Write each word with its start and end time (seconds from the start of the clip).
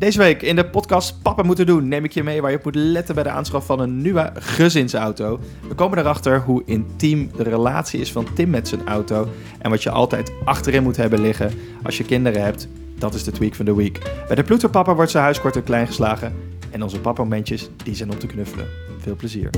Deze 0.00 0.18
week 0.18 0.42
in 0.42 0.56
de 0.56 0.66
podcast 0.66 1.22
Papa 1.22 1.42
moeten 1.42 1.66
doen 1.66 1.88
neem 1.88 2.04
ik 2.04 2.12
je 2.12 2.22
mee 2.22 2.40
waar 2.40 2.50
je 2.50 2.56
op 2.56 2.64
moet 2.64 2.74
letten 2.74 3.14
bij 3.14 3.24
de 3.24 3.30
aanschaf 3.30 3.66
van 3.66 3.80
een 3.80 4.02
nieuwe 4.02 4.32
gezinsauto. 4.34 5.40
We 5.68 5.74
komen 5.74 5.98
erachter 5.98 6.40
hoe 6.40 6.62
intiem 6.64 7.30
de 7.36 7.42
relatie 7.42 8.00
is 8.00 8.12
van 8.12 8.26
Tim 8.34 8.50
met 8.50 8.68
zijn 8.68 8.86
auto 8.86 9.28
en 9.58 9.70
wat 9.70 9.82
je 9.82 9.90
altijd 9.90 10.32
achterin 10.44 10.82
moet 10.82 10.96
hebben 10.96 11.20
liggen 11.20 11.52
als 11.82 11.96
je 11.96 12.04
kinderen 12.04 12.42
hebt. 12.42 12.68
Dat 12.98 13.14
is 13.14 13.24
de 13.24 13.32
tweak 13.32 13.54
van 13.54 13.64
de 13.64 13.74
week. 13.74 13.98
Bij 14.26 14.36
de 14.36 14.42
Ploeterpapa 14.42 14.94
wordt 14.94 15.10
zijn 15.10 15.24
huis 15.24 15.40
kort 15.40 15.56
en 15.56 15.64
klein 15.64 15.86
geslagen 15.86 16.34
en 16.70 16.82
onze 16.82 17.00
papamomentjes 17.00 17.70
die 17.84 17.94
zijn 17.94 18.10
om 18.10 18.18
te 18.18 18.26
knuffelen. 18.26 18.66
Veel 18.98 19.16
plezier. 19.16 19.50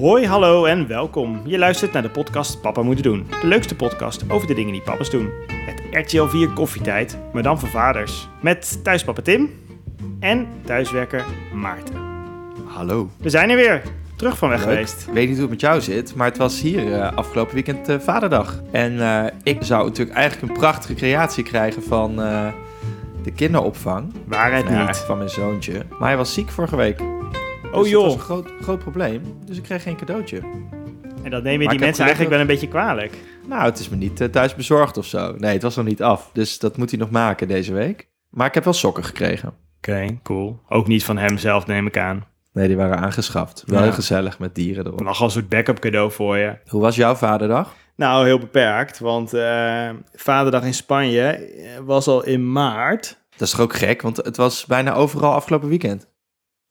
Hoi, 0.00 0.26
hallo 0.26 0.64
en 0.64 0.86
welkom. 0.86 1.40
Je 1.44 1.58
luistert 1.58 1.92
naar 1.92 2.02
de 2.02 2.10
podcast 2.10 2.60
Papa 2.60 2.82
Moeten 2.82 3.04
Doen. 3.04 3.26
De 3.40 3.46
leukste 3.46 3.76
podcast 3.76 4.30
over 4.30 4.46
de 4.46 4.54
dingen 4.54 4.72
die 4.72 4.82
papa's 4.82 5.10
doen. 5.10 5.30
Het 5.46 5.82
RTL 5.90 6.24
4 6.24 6.48
koffietijd, 6.48 7.18
maar 7.32 7.42
dan 7.42 7.60
voor 7.60 7.68
vaders. 7.68 8.28
Met 8.40 8.84
thuispapa 8.84 9.22
Tim 9.22 9.50
en 10.20 10.46
thuiswerker 10.64 11.24
Maarten. 11.54 11.94
Hallo. 12.66 13.10
We 13.18 13.30
zijn 13.30 13.50
er 13.50 13.56
weer. 13.56 13.82
Terug 14.16 14.38
van 14.38 14.48
weg 14.48 14.64
Leuk. 14.64 14.68
geweest. 14.68 15.06
Ik 15.06 15.12
weet 15.14 15.26
niet 15.26 15.32
hoe 15.32 15.40
het 15.42 15.50
met 15.50 15.60
jou 15.60 15.80
zit, 15.80 16.14
maar 16.14 16.26
het 16.26 16.36
was 16.36 16.60
hier 16.60 16.92
eh, 16.94 17.12
afgelopen 17.16 17.54
weekend 17.54 17.88
eh, 17.88 17.98
Vaderdag. 17.98 18.62
En 18.70 19.00
eh, 19.00 19.24
ik 19.42 19.58
zou 19.62 19.84
natuurlijk 19.86 20.16
eigenlijk 20.16 20.52
een 20.52 20.58
prachtige 20.58 20.94
creatie 20.94 21.44
krijgen 21.44 21.82
van 21.82 22.16
de 23.22 23.32
kinderopvang. 23.34 24.12
Waarheid 24.26 24.68
Nou 24.68 24.86
niet. 24.86 24.96
van 24.96 25.16
mijn 25.18 25.30
zoontje. 25.30 25.82
Maar 25.98 26.08
hij 26.08 26.16
was 26.16 26.34
ziek 26.34 26.50
vorige 26.50 26.76
week. 26.76 27.00
Oh 27.72 27.82
Dus 27.82 27.92
dat 27.92 28.02
was 28.02 28.10
joh. 28.10 28.12
een 28.12 28.18
groot, 28.18 28.50
groot 28.60 28.78
probleem. 28.78 29.22
Dus 29.44 29.56
ik 29.56 29.62
kreeg 29.62 29.82
geen 29.82 29.96
cadeautje. 29.96 30.40
En 31.22 31.30
dat 31.30 31.42
neem 31.42 31.58
je 31.58 31.64
Maar 31.64 31.68
die 31.74 31.78
mensen 31.84 32.02
eigenlijk 32.04 32.30
wel 32.32 32.40
een 32.40 32.46
beetje 32.46 32.68
kwalijk. 32.68 33.12
Nou, 33.48 33.64
het 33.64 33.78
is 33.78 33.88
me 33.88 33.96
niet 33.96 34.20
eh, 34.20 34.28
thuis 34.28 34.54
bezorgd 34.54 34.96
of 34.96 35.06
zo. 35.06 35.34
Nee, 35.38 35.52
het 35.52 35.62
was 35.62 35.76
nog 35.76 35.84
niet 35.86 36.02
af. 36.02 36.30
Dus 36.32 36.58
dat 36.58 36.76
moet 36.76 36.90
hij 36.90 36.98
nog 36.98 37.10
maken 37.10 37.48
deze 37.48 37.72
week. 37.72 38.08
Maar 38.30 38.46
ik 38.46 38.54
heb 38.54 38.64
wel 38.64 38.72
sokken 38.72 39.04
gekregen. 39.04 39.54
Oké, 39.76 40.18
cool. 40.22 40.60
Ook 40.68 40.86
niet 40.86 41.04
van 41.04 41.18
hem 41.18 41.38
zelf, 41.38 41.66
neem 41.66 41.86
ik 41.86 41.98
aan. 41.98 42.24
Nee, 42.52 42.66
die 42.68 42.76
waren 42.76 42.98
aangeschaft. 42.98 43.62
Wel 43.66 43.78
Ja. 43.78 43.84
heel 43.84 43.92
gezellig 43.94 44.38
met 44.38 44.54
dieren 44.54 44.86
erop. 44.86 45.00
Nog 45.02 45.18
al 45.18 45.24
een 45.24 45.30
soort 45.32 45.48
backup 45.48 45.78
cadeau 45.78 46.10
voor 46.12 46.36
je. 46.36 46.56
Hoe 46.66 46.80
was 46.80 46.96
jouw 46.96 47.14
vaderdag? 47.14 47.74
Nou, 47.96 48.24
heel 48.26 48.38
beperkt, 48.38 48.98
want 48.98 49.34
eh, 49.34 49.88
Vaderdag 50.12 50.64
in 50.64 50.74
Spanje 50.74 51.22
eh, 51.22 51.68
was 51.84 52.06
al 52.06 52.24
in 52.24 52.52
maart. 52.52 53.18
Dat 53.30 53.40
is 53.48 53.50
toch 53.50 53.60
ook 53.60 53.74
gek, 53.76 54.02
want 54.02 54.16
het 54.16 54.36
was 54.36 54.66
bijna 54.66 54.92
overal 54.92 55.32
afgelopen 55.32 55.68
weekend. 55.68 56.08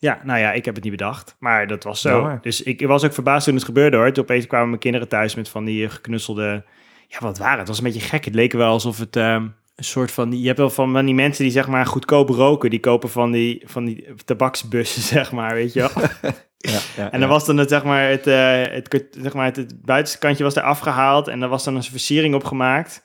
Ja, 0.02 0.22
nou 0.24 0.40
ja, 0.40 0.52
ik 0.52 0.66
heb 0.66 0.76
het 0.76 0.84
niet 0.84 0.94
bedacht, 0.94 1.36
maar 1.40 1.68
dat 1.68 1.84
was 1.84 2.02
zo. 2.02 2.40
Dus 2.42 2.64
ik 2.64 2.88
was 2.88 3.06
ook 3.06 3.14
verbaasd 3.14 3.46
toen 3.46 3.56
het 3.56 3.64
gebeurde 3.64 3.98
hoor. 3.98 4.12
Toen 4.12 4.24
opeens 4.24 4.48
kwamen 4.48 4.68
mijn 4.68 4.80
kinderen 4.80 5.08
thuis 5.08 5.36
met 5.36 5.50
van 5.50 5.66
die 5.66 5.86
eh, 5.86 5.92
geknutselde... 5.92 6.64
Ja, 7.08 7.18
wat 7.20 7.38
waren 7.38 7.58
het? 7.58 7.60
Het 7.60 7.68
was 7.68 7.78
een 7.78 7.84
beetje 7.84 8.08
gek. 8.08 8.26
Het 8.26 8.36
leek 8.36 8.52
wel 8.52 8.72
alsof 8.72 8.98
het 8.98 9.16
ehm, 9.16 9.48
een 9.76 9.84
soort 9.84 10.12
van... 10.12 10.40
Je 10.40 10.46
hebt 10.46 10.58
wel 10.58 10.70
van, 10.70 10.92
van 10.92 11.06
die 11.06 11.16
mensen 11.16 11.44
die 11.44 11.52
zeg 11.52 11.68
maar 11.68 11.86
goedkoop 11.86 12.30
roken. 12.30 12.70
Die 12.70 12.80
kopen 12.80 13.10
van 13.10 13.32
die, 13.32 13.62
van 13.66 13.86
die 13.86 14.14
tabaksbussen, 14.26 15.02
zeg 15.18 15.32
maar, 15.32 15.54
weet 15.54 15.74
je 15.74 15.80
wel. 15.80 15.92
Ja, 16.62 16.80
ja, 16.96 17.12
En 17.12 17.20
dan 17.20 17.30
was 17.30 17.46
dan 17.46 17.58
het, 17.58 17.70
zeg 17.70 17.84
maar, 17.84 18.10
het, 18.10 18.28
eh, 18.28 18.62
het, 18.62 19.08
zeg 19.12 19.34
maar, 19.34 19.46
het, 19.46 19.56
het 19.56 19.82
buitenste 19.82 20.20
kantje 20.20 20.44
was 20.44 20.56
er 20.56 20.62
afgehaald 20.62 21.28
en 21.28 21.42
er 21.42 21.50
was 21.50 21.64
dan 21.64 21.76
een 21.76 21.84
versiering 21.84 22.36
op 22.36 22.44
gemaakt. 22.44 23.04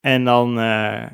En 0.00 0.24
dan, 0.24 0.60
eh, 0.60 1.04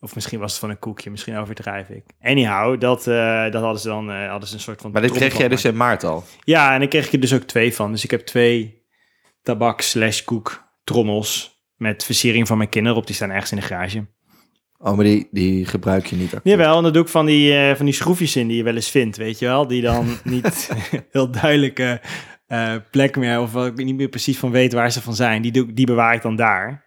of 0.00 0.14
misschien 0.14 0.38
was 0.38 0.50
het 0.50 0.60
van 0.60 0.70
een 0.70 0.78
koekje, 0.78 1.10
misschien 1.10 1.36
overdrijf 1.36 1.88
ik. 1.88 2.04
Anyhow, 2.22 2.80
dat, 2.80 3.06
eh, 3.06 3.42
dat 3.50 3.62
hadden 3.62 3.80
ze 3.80 3.88
dan 3.88 4.10
eh, 4.10 4.28
hadden 4.30 4.48
ze 4.48 4.54
een 4.54 4.60
soort 4.60 4.80
van... 4.80 4.90
Maar 4.90 5.02
dit 5.02 5.10
kreeg 5.12 5.36
jij 5.38 5.48
dus 5.48 5.64
in 5.64 5.76
maart 5.76 6.04
al. 6.04 6.24
Ja, 6.44 6.72
en 6.74 6.78
daar 6.78 6.88
kreeg 6.88 7.06
ik 7.06 7.12
er 7.12 7.20
dus 7.20 7.34
ook 7.34 7.42
twee 7.42 7.74
van. 7.74 7.92
Dus 7.92 8.04
ik 8.04 8.10
heb 8.10 8.20
twee 8.20 8.82
tabak 9.42 9.80
slash 9.80 10.22
koek 10.24 10.68
trommels 10.84 11.58
met 11.76 12.04
versiering 12.04 12.46
van 12.46 12.56
mijn 12.56 12.68
kinderen 12.68 12.98
op. 12.98 13.06
Die 13.06 13.14
staan 13.14 13.30
ergens 13.30 13.50
in 13.50 13.56
de 13.56 13.62
garage. 13.62 14.06
Oh, 14.78 14.94
maar 14.96 15.04
die, 15.04 15.28
die 15.30 15.66
gebruik 15.66 16.06
je 16.06 16.16
niet 16.16 16.34
actief. 16.34 16.52
Jawel, 16.52 16.76
en 16.76 16.82
dan 16.82 16.92
doe 16.92 17.02
ik 17.02 17.08
van 17.08 17.26
die, 17.26 17.54
eh, 17.56 17.76
van 17.76 17.84
die 17.84 17.94
schroefjes 17.94 18.36
in 18.36 18.48
die 18.48 18.56
je 18.56 18.62
wel 18.62 18.74
eens 18.74 18.90
vindt, 18.90 19.16
weet 19.16 19.38
je 19.38 19.46
wel. 19.46 19.66
Die 19.66 19.82
dan 19.82 20.06
niet 20.24 20.70
heel 21.10 21.30
duidelijke 21.30 22.00
plek 22.90 23.16
meer, 23.16 23.40
of 23.40 23.52
waar 23.52 23.66
ik 23.66 23.76
niet 23.84 23.96
meer 23.96 24.08
precies 24.08 24.38
van 24.38 24.50
weet 24.50 24.72
waar 24.72 24.92
ze 24.92 25.02
van 25.02 25.14
zijn. 25.14 25.42
Die, 25.42 25.52
doe, 25.52 25.68
ik- 25.68 25.76
die 25.76 25.86
bewaar 25.86 26.14
ik 26.14 26.22
dan 26.22 26.36
daar. 26.36 26.84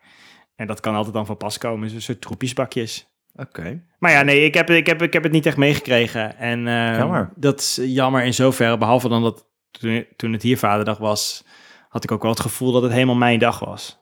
En 0.56 0.68
dat 0.68 0.80
kan 0.80 0.96
altijd 0.96 1.14
dan 1.14 1.26
van 1.26 1.38
pas 1.38 1.58
komen. 1.58 1.82
Dus 1.82 1.94
een 1.94 2.02
soort 2.02 2.22
troepjesbakjes. 2.22 3.08
Oké. 3.36 3.84
Maar 4.00 4.12
ja, 4.12 4.22
nee, 4.22 4.46
ik 4.46 4.54
heb, 4.54 4.70
ik 4.70 4.86
heb, 4.88 5.02
ik 5.02 5.14
heb 5.14 5.24
het 5.24 5.32
niet 5.32 5.46
echt 5.46 5.58
meegekregen. 5.58 6.38
En 6.38 6.68
eh, 6.68 6.98
Jammer. 6.98 7.32
dat 7.36 7.60
is 7.60 7.80
jammer 7.84 8.24
in 8.24 8.34
zoverre. 8.34 8.78
Behalve 8.78 9.10
dan 9.10 9.22
dat 9.24 9.48
toen, 9.72 10.06
toen 10.16 10.34
het 10.34 10.42
hier 10.42 10.58
vaderdag 10.58 10.98
was, 10.98 11.46
had 11.90 12.04
ik 12.04 12.12
ook 12.12 12.22
wel 12.22 12.32
het 12.32 12.40
gevoel 12.40 12.72
dat 12.72 12.84
het 12.84 12.92
helemaal 12.92 13.16
mijn 13.16 13.40
dag 13.40 13.60
was. 13.60 14.02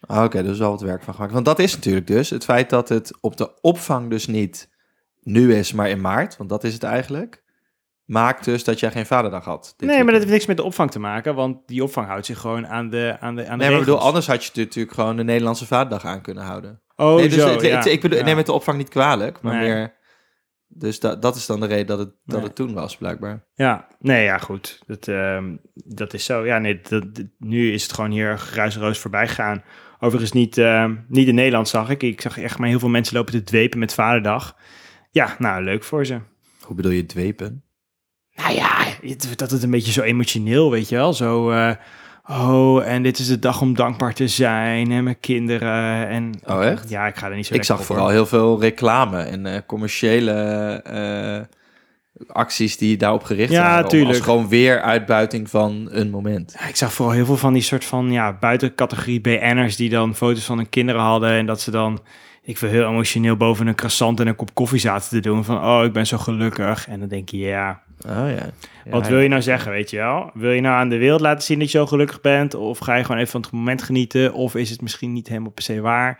Ah, 0.00 0.24
Oké, 0.24 0.42
dus 0.42 0.58
wel 0.58 0.70
wat 0.70 0.80
werk 0.80 1.02
van 1.02 1.14
gemaakt. 1.14 1.32
Want 1.32 1.44
dat 1.44 1.58
is 1.58 1.74
natuurlijk 1.74 2.06
dus 2.06 2.30
het 2.30 2.44
feit 2.44 2.70
dat 2.70 2.88
het 2.88 3.18
op 3.20 3.36
de 3.36 3.60
opvang 3.60 4.10
dus 4.10 4.26
niet 4.26 4.70
nu 5.22 5.54
is, 5.54 5.72
maar 5.72 5.88
in 5.88 6.00
maart. 6.00 6.36
Want 6.36 6.50
dat 6.50 6.64
is 6.64 6.72
het 6.74 6.82
eigenlijk. 6.82 7.42
Maakt 8.06 8.44
dus 8.44 8.64
dat 8.64 8.80
jij 8.80 8.90
geen 8.90 9.06
vaderdag 9.06 9.44
had. 9.44 9.74
nee, 9.76 9.96
maar 10.04 10.12
dat 10.12 10.20
heeft 10.20 10.32
niks 10.32 10.46
met 10.46 10.56
de 10.56 10.62
opvang 10.62 10.90
te 10.90 10.98
maken, 10.98 11.34
want 11.34 11.58
die 11.68 11.82
opvang 11.82 12.06
houdt 12.06 12.26
zich 12.26 12.38
gewoon 12.38 12.66
aan 12.66 12.90
de 12.90 13.16
aan 13.20 13.34
de 13.36 13.46
aan 13.48 13.58
de 13.58 13.64
Nee, 13.64 13.70
maar 13.70 13.78
ik 13.80 13.84
bedoel, 13.84 14.00
anders 14.00 14.26
had 14.26 14.44
je 14.44 14.50
natuurlijk 14.54 14.94
gewoon 14.94 15.16
de 15.16 15.24
Nederlandse 15.24 15.66
vaderdag 15.66 16.04
aan 16.04 16.22
kunnen 16.22 16.44
houden. 16.44 16.82
Oh, 16.96 17.14
nee, 17.14 17.28
dus 17.28 17.38
zo, 17.42 17.48
het- 17.50 17.62
ja. 17.62 17.76
het- 17.76 17.86
ik 17.86 18.00
bedoel, 18.00 18.18
Ja. 18.18 18.24
neem 18.24 18.36
het 18.36 18.46
de 18.46 18.52
opvang 18.52 18.78
niet 18.78 18.88
kwalijk, 18.88 19.40
maar 19.42 19.54
Nee. 19.56 19.68
meer... 19.72 19.94
Dus 20.68 21.00
da- 21.00 21.16
dat 21.16 21.36
is 21.36 21.46
dan 21.46 21.60
de 21.60 21.66
reden 21.66 21.86
dat 21.86 21.98
het, 21.98 22.08
dat 22.24 22.36
Nee. 22.36 22.44
het 22.46 22.54
toen 22.54 22.74
was, 22.74 22.96
blijkbaar. 22.96 23.46
Ja, 23.54 23.86
nee, 23.98 24.24
ja, 24.24 24.38
goed. 24.38 24.82
Dat, 24.86 25.08
ehm, 25.08 25.56
dat 25.74 26.14
is 26.14 26.24
zo. 26.24 26.44
Ja, 26.46 26.58
nee, 26.58 26.80
dat, 26.88 27.14
dat- 27.14 27.26
nu 27.38 27.72
is 27.72 27.82
het 27.82 27.92
gewoon 27.92 28.10
hier 28.10 28.38
geruisroos 28.38 28.98
voorbij 28.98 29.28
gegaan. 29.28 29.62
Overigens 29.98 30.32
niet, 30.32 30.58
ehm, 30.58 30.94
niet 31.08 31.28
in 31.28 31.34
Nederland 31.34 31.68
zag 31.68 31.88
ik. 31.90 32.02
Ik 32.02 32.20
zag 32.20 32.38
echt 32.38 32.58
maar 32.58 32.68
heel 32.68 32.78
veel 32.78 32.88
mensen 32.88 33.16
lopen 33.16 33.32
te 33.32 33.42
dwepen 33.42 33.78
met 33.78 33.94
Vaderdag. 33.94 34.56
Ja, 35.10 35.34
nou, 35.38 35.64
leuk 35.64 35.84
voor 35.84 36.06
ze. 36.06 36.20
Hoe 36.60 36.76
bedoel 36.76 36.92
je 36.92 37.06
dwepen? 37.06 37.64
Nou 38.36 38.54
ja, 38.54 38.70
het, 39.02 39.32
dat 39.36 39.50
het 39.50 39.62
een 39.62 39.70
beetje 39.70 39.92
zo 39.92 40.02
emotioneel, 40.02 40.70
weet 40.70 40.88
je 40.88 40.94
wel. 40.96 41.12
Zo, 41.14 41.50
eh, 41.50 41.70
oh, 42.28 42.86
en 42.86 43.02
dit 43.02 43.18
is 43.18 43.26
de 43.26 43.38
dag 43.38 43.60
om 43.60 43.74
dankbaar 43.74 44.14
te 44.14 44.28
zijn 44.28 44.92
en 44.92 45.04
mijn 45.04 45.20
kinderen. 45.20 46.08
En, 46.08 46.32
Oh, 46.46 46.64
echt? 46.64 46.88
Ja, 46.88 47.06
ik 47.06 47.16
ga 47.16 47.28
er 47.28 47.36
niet 47.36 47.46
zo 47.46 47.54
Ik 47.54 47.64
zag 47.64 47.78
op, 47.78 47.84
vooral 47.84 48.04
hoor. 48.04 48.12
heel 48.14 48.26
veel 48.26 48.60
reclame 48.60 49.22
en 49.22 49.46
eh, 49.46 49.60
commerciële 49.66 50.32
eh, 50.84 51.40
acties 52.28 52.76
die 52.76 52.96
daarop 52.96 53.22
gericht 53.24 53.52
Ja, 53.52 53.62
waren. 53.62 53.82
om- 53.84 53.90
tuurlijk. 53.90 54.10
Als 54.16 54.24
gewoon 54.24 54.48
weer 54.48 54.80
uitbuiting 54.80 55.50
van 55.50 55.88
een 55.90 56.10
moment. 56.10 56.54
Ja, 56.60 56.66
ik 56.68 56.76
zag 56.76 56.92
vooral 56.92 57.14
heel 57.14 57.26
veel 57.26 57.36
van 57.36 57.52
die 57.52 57.62
soort 57.62 57.84
van 57.84 58.12
ja, 58.12 58.32
buitencategorie 58.40 59.20
BN'ers 59.20 59.76
die 59.76 59.88
dan 59.90 60.14
foto's 60.14 60.44
van 60.44 60.56
hun 60.56 60.68
kinderen 60.68 61.00
hadden 61.02 61.30
en 61.30 61.46
dat 61.46 61.60
ze 61.60 61.70
dan, 61.70 62.00
ik 62.42 62.58
wil 62.58 62.70
heel 62.70 62.88
emotioneel 62.88 63.36
boven 63.36 63.66
een 63.66 63.74
croissant 63.74 64.20
en 64.20 64.26
een 64.26 64.36
kop 64.36 64.54
koffie 64.54 64.80
zaten 64.80 65.08
te 65.08 65.20
doen 65.20 65.44
van 65.44 65.64
oh, 65.64 65.84
ik 65.84 65.92
ben 65.92 66.06
zo 66.06 66.18
gelukkig. 66.18 66.88
En 66.88 67.00
dan 67.00 67.08
denk 67.08 67.28
je, 67.28 67.38
ja, 67.38 67.82
Oh 68.06 68.12
ja. 68.12 68.50
Ja, 68.84 68.90
wat 68.90 69.08
wil 69.08 69.20
je 69.20 69.28
nou 69.28 69.42
zeggen, 69.42 69.70
weet 69.72 69.90
je 69.90 69.96
wel? 69.96 70.30
Wil 70.34 70.50
je 70.50 70.60
nou 70.60 70.74
aan 70.74 70.88
de 70.88 70.96
wereld 70.96 71.20
laten 71.20 71.42
zien 71.44 71.58
dat 71.58 71.70
je 71.70 71.78
zo 71.78 71.86
gelukkig 71.86 72.20
bent? 72.20 72.54
Of 72.54 72.78
ga 72.78 72.94
je 72.94 73.02
gewoon 73.04 73.16
even 73.20 73.30
van 73.32 73.40
het 73.40 73.50
moment 73.50 73.82
genieten? 73.82 74.32
Of 74.32 74.54
is 74.54 74.70
het 74.70 74.80
misschien 74.82 75.12
niet 75.12 75.28
helemaal 75.28 75.50
per 75.50 75.62
se 75.64 75.80
waar? 75.80 76.18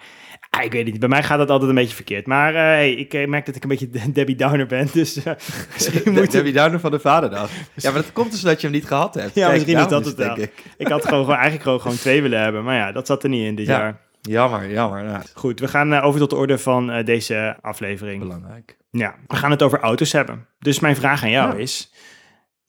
Ah, 0.50 0.64
ik 0.64 0.72
weet 0.72 0.82
het 0.82 0.90
niet. 0.90 1.00
Bij 1.00 1.08
mij 1.08 1.22
gaat 1.22 1.38
dat 1.38 1.50
altijd 1.50 1.68
een 1.70 1.76
beetje 1.76 1.94
verkeerd. 1.94 2.26
Maar 2.26 2.54
eh, 2.54 2.60
hey, 2.60 2.92
ik 2.92 3.14
eh, 3.14 3.26
merk 3.28 3.46
dat 3.46 3.56
ik 3.56 3.62
een 3.62 3.68
beetje 3.68 3.90
de- 3.90 4.12
Debbie 4.12 4.36
Downer 4.36 4.66
ben. 4.66 4.88
Dus 4.92 5.22
eh, 5.24 5.32
misschien 5.74 6.12
moet 6.12 6.30
Debbie 6.32 6.52
Downer 6.52 6.80
van 6.80 6.90
de 6.90 6.98
vaderdag. 6.98 7.50
Ja, 7.74 7.90
maar 7.90 8.02
dat 8.02 8.12
komt 8.12 8.30
dus 8.30 8.40
dat 8.40 8.60
je 8.60 8.66
hem 8.66 8.76
niet 8.76 8.86
gehad 8.86 9.14
hebt. 9.14 9.34
Ja, 9.34 9.42
Kijk, 9.48 9.52
misschien 9.52 9.78
is 9.78 9.88
dat 9.88 10.04
het 10.04 10.16
denk 10.16 10.36
wel. 10.36 10.44
ik. 10.44 10.52
Ik 10.76 10.88
had 10.88 11.04
gewoon, 11.04 11.20
gewoon 11.20 11.34
eigenlijk 11.34 11.62
gewoon, 11.64 11.80
gewoon 11.80 11.96
twee 11.96 12.22
willen 12.22 12.40
hebben. 12.40 12.64
Maar 12.64 12.76
ja, 12.76 12.92
dat 12.92 13.06
zat 13.06 13.22
er 13.22 13.28
niet 13.28 13.44
in 13.44 13.54
dit 13.54 13.66
Ja. 13.66 13.78
jaar. 13.78 14.00
Jammer, 14.26 14.70
jammer. 14.70 15.04
Nou, 15.04 15.22
Goed, 15.34 15.60
we 15.60 15.68
gaan 15.68 15.92
eh, 15.92 16.04
over 16.04 16.20
tot 16.20 16.30
de 16.30 16.36
orde 16.36 16.58
van 16.58 16.90
eh, 16.90 17.04
deze 17.04 17.56
aflevering. 17.60 18.20
belangrijk. 18.22 18.76
Ja, 18.90 19.14
we 19.26 19.36
gaan 19.36 19.50
het 19.50 19.62
over 19.62 19.80
auto's 19.80 20.12
hebben. 20.12 20.46
Dus 20.58 20.80
mijn 20.80 20.96
vraag 20.96 21.22
aan 21.22 21.30
jou 21.30 21.52
Ja. 21.52 21.58
is... 21.58 21.92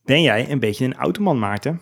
Ben 0.04 0.22
jij 0.22 0.52
een 0.52 0.60
beetje 0.60 0.86
een 0.86 0.96
automan, 0.96 1.40
Maarten? 1.40 1.82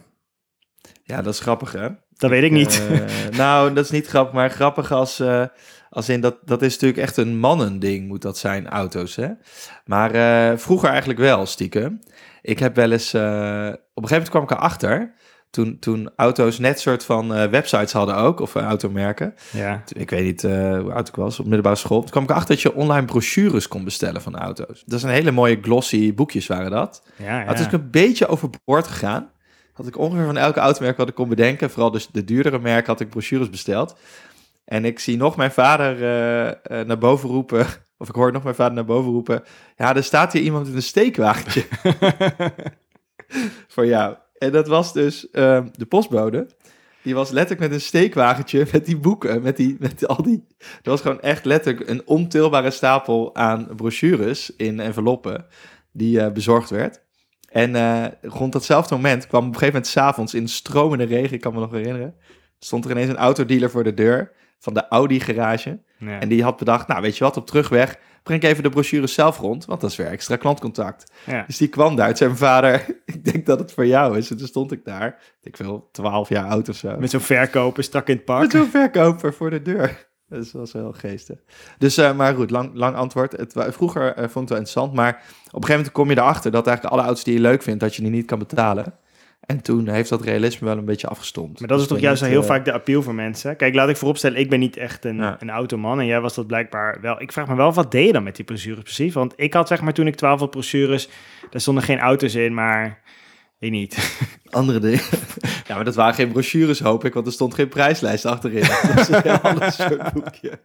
Ja, 1.04 1.22
dat 1.22 1.34
is 1.34 1.40
grappig, 1.40 1.72
hè? 1.72 1.88
Dat 2.14 2.30
weet 2.30 2.44
ik 2.44 2.52
niet. 2.52 2.88
Eh, 2.90 3.38
nou, 3.38 3.74
dat 3.74 3.86
is 3.86 3.92
niet 3.92 4.08
grappig, 4.08 4.34
maar 4.34 4.50
grappig 4.50 4.92
als, 4.92 5.24
als 5.90 6.10
in 6.10 6.22
dat, 6.22 6.38
dat 6.46 6.62
is 6.62 6.74
natuurlijk 6.74 7.02
echt 7.02 7.18
een 7.18 7.38
mannending, 7.38 8.08
moet 8.08 8.22
dat 8.22 8.38
zijn, 8.38 8.68
auto's, 8.68 9.16
hè? 9.16 9.30
Maar 9.86 10.12
vroeger 10.60 10.90
eigenlijk 10.90 11.20
wel, 11.20 11.46
stiekem. 11.46 12.00
Ik 12.42 12.60
heb 12.60 12.76
wel 12.76 12.92
eens, 12.92 13.14
op 13.14 13.22
een 13.22 13.28
gegeven 14.08 14.10
moment 14.10 14.30
kwam 14.30 14.44
ik 14.44 14.52
erachter, 14.52 15.14
toen, 15.56 15.80
toen 15.80 16.10
auto's 16.16 16.60
net 16.60 16.80
soort 16.80 17.04
van 17.04 17.36
eh, 17.36 17.50
websites 17.50 17.92
hadden 17.92 18.16
ook, 18.16 18.40
of 18.40 18.56
eh, 18.56 18.64
automerken. 18.64 19.36
ja. 19.52 19.84
Ik 19.88 20.10
weet 20.10 20.24
niet 20.24 20.44
eh, 20.44 20.80
hoe 20.80 20.94
oud 20.94 21.08
ik 21.08 21.16
was, 21.16 21.40
op 21.40 21.46
middelbare 21.46 21.76
school. 21.76 22.02
Toen 22.02 22.10
kwam 22.10 22.24
ik 22.24 22.30
erachter 22.30 22.54
dat 22.56 22.64
je 22.64 22.74
online 22.74 23.06
brochures 23.06 23.68
kon 23.68 23.84
bestellen 23.84 24.22
van 24.22 24.38
auto's. 24.38 24.84
Dat 24.86 25.00
zijn 25.00 25.14
hele 25.14 25.32
mooie 25.32 25.58
glossy 25.62 26.14
boekjes 26.14 26.48
waren 26.48 26.72
dat. 26.72 27.04
Ja, 27.16 27.42
ja. 27.42 27.56
Ik 27.56 27.72
een 27.72 27.92
beetje 27.92 28.28
overboord 28.28 28.88
gegaan. 28.88 29.30
Had 29.74 29.88
ik 29.88 29.98
ongeveer 29.98 30.26
van 30.26 30.38
elke 30.38 30.60
automerk 30.60 30.98
wat 30.98 31.08
ik 31.08 31.16
kon 31.16 31.30
bedenken, 31.30 31.70
vooral 31.70 31.92
dus 31.92 32.08
de 32.08 32.24
duurdere 32.24 32.60
merken, 32.60 32.88
had 32.88 33.00
ik 33.00 33.10
brochures 33.10 33.50
besteld. 33.50 33.98
En 34.66 34.86
ik 34.86 35.00
zie 35.00 35.18
nog 35.18 35.36
mijn 35.36 35.52
vader 35.52 35.96
naar 36.86 36.98
boven 36.98 37.30
roepen, 37.30 37.66
of 37.98 38.10
ik 38.10 38.16
hoor 38.16 38.32
nog 38.32 38.44
mijn 38.44 38.56
vader 38.56 38.74
naar 38.74 38.86
boven 38.86 39.12
roepen, 39.12 39.44
ja, 39.76 39.96
er 39.96 40.04
staat 40.04 40.34
hier 40.34 40.42
iemand 40.42 40.68
in 40.68 40.76
een 40.76 40.82
steekwagentje 40.82 41.66
voor 43.74 43.86
jou. 43.86 44.16
En 44.38 44.52
dat 44.52 44.68
was 44.68 44.94
dus 44.94 45.30
ehm, 45.30 45.68
de 45.78 45.86
postbode. 45.86 46.48
die 47.02 47.16
was 47.16 47.30
letterlijk 47.30 47.70
met 47.70 47.80
een 47.80 47.86
steekwagentje 47.86 48.68
met 48.72 48.86
die 48.86 48.98
boeken, 48.98 49.42
met, 49.42 49.58
die, 49.58 49.76
met 49.80 50.08
al 50.08 50.24
die... 50.24 50.46
Er 50.58 50.90
was 50.90 51.02
gewoon 51.02 51.22
echt 51.22 51.46
letterlijk 51.46 51.90
een 51.90 52.08
ontilbare 52.08 52.72
stapel 52.72 53.36
aan 53.36 53.76
brochures 53.76 54.56
in 54.56 54.80
enveloppen 54.80 55.46
die 55.92 56.22
eh, 56.22 56.32
bezorgd 56.32 56.70
werd. 56.70 57.04
En 57.50 57.76
eh, 57.76 58.06
rond 58.22 58.54
datzelfde 58.54 58.96
moment 58.96 59.28
kwam 59.28 59.42
op 59.42 59.48
een 59.48 59.54
gegeven 59.54 59.74
moment 59.74 59.92
s'avonds 59.92 60.34
in 60.34 60.48
stromende 60.48 61.04
regen, 61.04 61.34
ik 61.34 61.42
kan 61.42 61.54
me 61.54 61.60
nog 61.60 61.72
herinneren, 61.72 62.16
stond 62.60 62.86
er 62.86 62.92
ineens 62.92 63.10
een 63.10 63.18
autodealer 63.18 63.70
voor 63.70 63.84
de 63.84 63.94
deur 63.94 64.32
van 64.60 64.74
de 64.74 64.88
Audi 64.88 65.20
garage. 65.20 65.80
Ja. 66.00 66.20
En 66.20 66.30
die 66.30 66.44
had 66.44 66.58
bedacht, 66.58 66.88
nou 66.88 67.02
weet 67.02 67.18
je 67.18 67.24
wat, 67.24 67.38
op 67.38 67.48
terugweg 67.48 68.00
breng 68.26 68.44
even 68.44 68.64
de 68.64 68.70
brochures 68.70 69.14
zelf 69.14 69.38
rond, 69.38 69.66
want 69.66 69.82
dat 69.82 69.90
is 69.90 69.96
weer 69.96 70.08
extra 70.08 70.36
klantcontact. 70.36 71.12
Ja. 71.26 71.44
Dus 71.48 71.58
die 71.58 71.68
kwam 71.68 71.96
daar, 71.96 72.18
zei 72.18 72.30
mijn 72.30 72.42
vader, 72.42 72.86
ik 73.06 73.26
denk 73.32 73.46
dat 73.46 73.60
het 73.60 73.72
voor 73.72 73.86
jou 73.86 74.18
is. 74.18 74.30
En 74.30 74.38
toen 74.38 74.48
stond 74.48 74.72
ik 74.72 74.86
daar, 74.86 75.22
ik 75.42 75.58
veel, 75.58 75.90
12 75.92 76.30
jaar 76.30 76.46
oud 76.46 76.70
of 76.70 76.76
zo. 76.76 76.98
Met 77.00 77.10
zo'n 77.10 77.20
verkoper 77.20 77.84
strak 77.84 78.08
in 78.08 78.16
het 78.16 78.26
pak. 78.26 78.42
Met 78.42 78.52
zo'n 78.52 78.70
verkoper 78.70 79.34
voor 79.34 79.50
de 79.50 79.62
deur. 79.62 80.08
Dat 80.30 80.52
was 80.52 80.72
wel 80.72 80.94
geestig. 80.94 81.40
Dus, 81.78 81.98
eh, 81.98 82.16
maar 82.16 82.36
goed, 82.36 82.50
lang, 82.50 82.72
lang 82.74 82.96
antwoord. 82.96 83.32
Het, 83.32 83.54
vroeger 83.56 84.14
eh, 84.14 84.16
vond 84.16 84.26
ik 84.28 84.34
het 84.34 84.50
wel 84.50 84.58
interessant, 84.58 84.94
maar 84.94 85.14
op 85.14 85.24
een 85.24 85.52
gegeven 85.52 85.76
moment 85.76 85.92
kom 85.92 86.10
je 86.10 86.18
erachter 86.18 86.52
dat 86.52 86.68
eigenlijk 86.68 86.96
alle 86.96 87.06
auto's 87.06 87.24
die 87.24 87.34
je 87.34 87.40
leuk 87.40 87.62
vindt, 87.62 87.80
dat 87.80 87.96
je 87.96 88.02
die 88.02 88.12
niet 88.12 88.26
kan 88.26 88.40
betalen. 88.40 88.94
En 89.46 89.62
toen 89.62 89.88
heeft 89.88 90.10
dat 90.10 90.22
realisme 90.22 90.68
wel 90.68 90.78
een 90.78 90.86
beetje 90.86 91.08
afgestompt. 91.08 91.60
Maar 91.60 91.68
dat 91.68 91.80
is 91.80 91.84
Dus 91.88 91.94
toch 91.94 92.04
juist 92.04 92.22
niet, 92.22 92.32
heel 92.32 92.42
eh, 92.42 92.48
vaak 92.48 92.66
de 92.66 92.72
appeal 92.74 93.02
voor 93.02 93.16
mensen. 93.16 93.56
Kijk, 93.56 93.76
laat 93.76 93.90
ik 93.90 93.98
vooropstellen, 93.98 94.40
ik 94.40 94.50
ben 94.50 94.60
niet 94.60 94.78
echt 94.78 95.06
een, 95.06 95.16
Ja. 95.18 95.36
een 95.40 95.50
automan. 95.50 96.00
En 96.00 96.06
jij 96.06 96.22
was 96.22 96.36
dat 96.36 96.48
blijkbaar 96.48 96.98
wel. 97.02 97.22
Ik 97.22 97.32
vraag 97.32 97.48
me 97.48 97.56
wel, 97.56 97.74
wat 97.74 97.92
deed 97.92 98.06
je 98.06 98.14
dan 98.14 98.24
met 98.24 98.36
die 98.36 98.46
brochures 98.46 98.84
precies? 98.84 99.14
Want 99.14 99.34
ik 99.36 99.54
had 99.54 99.68
zeg 99.68 99.82
maar 99.82 99.94
toen 99.94 100.08
ik 100.08 100.16
12 100.16 100.40
had 100.40 100.50
brochures, 100.52 101.10
daar 101.50 101.62
stonden 101.62 101.84
geen 101.84 102.00
auto's 102.00 102.36
in, 102.36 102.54
maar 102.54 103.02
ik 103.60 103.72
niet. 103.72 104.20
Andere 104.50 104.80
dingen. 104.80 105.02
Ja, 105.68 105.76
maar 105.76 105.84
dat 105.86 105.96
waren 105.96 106.14
geen 106.14 106.32
brochures, 106.32 106.80
hoop 106.80 107.06
ik, 107.06 107.14
want 107.14 107.26
er 107.28 107.34
stond 107.34 107.54
geen 107.54 107.68
prijslijst 107.68 108.26
achterin. 108.26 108.62
Dat 108.82 108.94
was 108.94 109.10
een 109.10 109.22
heel 109.22 109.38
ander 109.38 109.72
soort 109.72 110.14
boekje. 110.14 110.60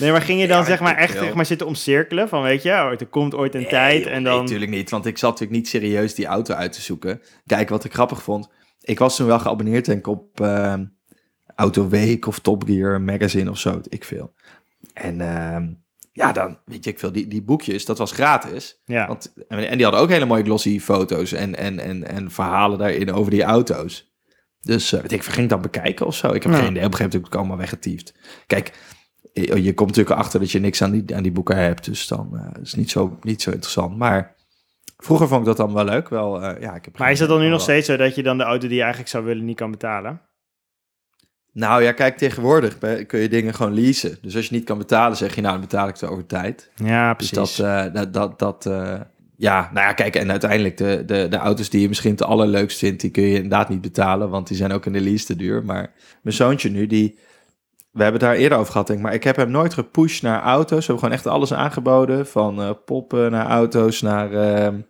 Nee, 0.00 0.10
maar 0.12 0.22
ging 0.22 0.40
je 0.40 0.46
dan 0.46 0.58
Ja, 0.58 0.64
zeg 0.64 0.80
maar 0.80 0.96
echt 0.96 1.18
zeg 1.18 1.34
maar, 1.34 1.46
zitten 1.46 1.66
omcirkelen? 1.66 2.28
Van 2.28 2.42
weet 2.42 2.62
je, 2.62 2.70
oh, 2.70 2.90
er 2.98 3.06
komt 3.06 3.34
ooit 3.34 3.54
een 3.54 3.68
tijd 3.68 4.06
en 4.06 4.22
dan... 4.24 4.32
Nee, 4.32 4.42
natuurlijk 4.42 4.70
niet, 4.70 4.90
want 4.90 5.06
ik 5.06 5.18
zat 5.18 5.30
natuurlijk 5.30 5.58
niet 5.58 5.68
serieus 5.68 6.14
die 6.14 6.26
auto 6.26 6.54
uit 6.54 6.72
te 6.72 6.80
zoeken. 6.80 7.20
Kijk, 7.46 7.68
wat 7.68 7.84
ik 7.84 7.92
grappig 7.92 8.22
vond. 8.22 8.48
Ik 8.80 8.98
was 8.98 9.16
toen 9.16 9.26
wel 9.26 9.38
geabonneerd, 9.38 9.84
denk 9.84 9.98
ik, 9.98 10.06
op 10.06 10.40
ehm 10.40 10.84
Auto 11.54 11.88
Week 11.88 12.26
of 12.26 12.38
Top 12.38 12.64
Gear 12.66 13.00
Magazine 13.00 13.50
of 13.50 13.58
zo, 13.58 13.80
ik 13.88 14.04
veel. 14.04 14.32
En 14.94 15.20
ehm, 15.20 15.66
ja, 16.12 16.32
dan 16.32 16.58
weet 16.64 16.84
je, 16.84 16.90
ik 16.90 16.98
veel, 16.98 17.12
die, 17.12 17.28
die 17.28 17.42
boekjes, 17.42 17.84
dat 17.84 17.98
was 17.98 18.12
gratis. 18.12 18.80
ja. 18.84 19.06
Want, 19.06 19.32
en 19.48 19.74
die 19.76 19.82
hadden 19.82 20.00
ook 20.02 20.08
hele 20.08 20.24
mooie 20.24 20.42
glossy 20.44 20.80
foto's 20.80 21.32
en, 21.32 21.56
en, 21.56 21.78
en, 21.78 22.08
en 22.08 22.30
verhalen 22.30 22.78
daarin 22.78 23.12
over 23.12 23.30
die 23.30 23.42
auto's. 23.42 24.12
Dus 24.60 24.92
eh, 24.92 25.00
weet 25.00 25.12
ik, 25.12 25.22
ging 25.24 25.36
ik 25.44 25.48
dat 25.48 25.62
bekijken 25.62 26.06
of 26.06 26.14
zo? 26.16 26.32
Ik 26.32 26.42
heb 26.42 26.52
Ja. 26.52 26.58
geen 26.58 26.70
idee, 26.70 26.84
op 26.84 26.92
een 26.92 26.96
gegeven 26.96 27.02
moment 27.02 27.12
heb 27.12 27.20
ik 27.20 27.26
het 27.26 27.36
allemaal 27.36 27.56
weggetiefd. 27.56 28.14
Kijk, 28.46 28.72
je, 29.40 29.62
je 29.62 29.74
komt 29.74 29.88
natuurlijk 29.88 30.16
achter 30.20 30.40
dat 30.40 30.50
je 30.50 30.58
niks 30.60 30.82
aan 30.82 30.90
die, 30.90 31.14
aan 31.16 31.22
die 31.22 31.32
boeken 31.32 31.56
hebt, 31.56 31.84
dus 31.84 32.06
dan 32.06 32.30
eh, 32.36 32.62
is 32.62 32.68
het 32.70 32.76
niet 32.80 32.90
zo, 32.90 33.18
niet 33.22 33.42
zo 33.42 33.50
interessant. 33.50 33.96
Maar 33.96 34.34
vroeger 34.96 35.28
vond 35.28 35.40
ik 35.40 35.46
dat 35.46 35.56
dan 35.56 35.72
wel 35.74 35.84
leuk. 35.84 36.08
Wel, 36.08 36.42
eh, 36.42 36.60
ja, 36.62 36.74
ik 36.74 36.84
heb 36.84 36.98
Maar 36.98 37.10
is 37.10 37.20
het 37.20 37.28
dan 37.28 37.38
nu 37.38 37.44
nog 37.44 37.52
wel- 37.52 37.60
steeds 37.60 37.86
zo 37.86 37.96
dat 37.96 38.14
je 38.14 38.22
dan 38.22 38.38
de 38.38 38.44
auto 38.44 38.66
die 38.66 38.76
je 38.76 38.80
eigenlijk 38.82 39.10
zou 39.10 39.24
willen 39.24 39.44
niet 39.44 39.56
kan 39.56 39.70
betalen? 39.70 40.20
Nou 41.52 41.82
ja, 41.82 41.92
kijk, 41.92 42.16
tegenwoordig 42.16 42.78
kun 43.06 43.20
je 43.20 43.28
dingen 43.28 43.54
gewoon 43.54 43.74
leasen. 43.74 44.18
Dus 44.22 44.36
als 44.36 44.46
je 44.48 44.54
niet 44.54 44.64
kan 44.64 44.78
betalen, 44.78 45.16
zeg 45.16 45.34
je, 45.34 45.40
nou, 45.40 45.52
dan 45.52 45.60
betaal 45.62 45.88
ik 45.88 45.94
het 46.00 46.10
over 46.10 46.26
tijd. 46.26 46.70
Ja, 46.74 47.14
Dus 47.14 47.30
precies. 47.30 47.56
dat, 47.56 47.66
eh, 47.86 47.92
dat, 47.94 48.12
dat, 48.14 48.38
dat 48.38 48.64
ja, 49.36 49.70
nou 49.72 49.86
ja, 49.86 49.92
kijk, 49.92 50.16
en 50.16 50.30
uiteindelijk 50.30 50.76
de, 50.76 51.02
de, 51.06 51.26
de 51.28 51.36
auto's 51.36 51.68
die 51.70 51.80
je 51.80 51.88
misschien 51.88 52.10
het 52.10 52.22
allerleukst 52.22 52.78
vindt, 52.78 53.00
die 53.00 53.10
kun 53.10 53.22
je 53.22 53.34
inderdaad 53.34 53.68
niet 53.68 53.80
betalen, 53.80 54.30
want 54.30 54.48
die 54.48 54.56
zijn 54.56 54.72
ook 54.72 54.86
in 54.86 54.92
de 54.92 55.00
lease 55.00 55.24
te 55.24 55.36
duur. 55.36 55.64
Maar 55.64 55.92
mijn 56.22 56.36
zoontje 56.36 56.70
nu, 56.70 56.86
die, 56.86 57.18
we 57.98 58.04
hebben 58.04 58.20
daar 58.20 58.34
eerder 58.34 58.58
over 58.58 58.72
gehad, 58.72 58.86
denk 58.86 58.98
ik, 58.98 59.04
maar 59.04 59.14
ik 59.14 59.24
heb 59.24 59.36
hem 59.36 59.50
nooit 59.50 59.74
gepusht 59.74 60.22
naar 60.22 60.42
auto's. 60.42 60.86
We 60.86 60.92
hebben 60.92 60.98
gewoon 60.98 61.14
echt 61.14 61.26
alles 61.26 61.52
aangeboden, 61.52 62.26
van 62.26 62.62
eh, 62.62 62.70
poppen 62.84 63.30
naar 63.30 63.46
auto's, 63.46 64.00
naar, 64.00 64.32
ehm, 64.32 64.80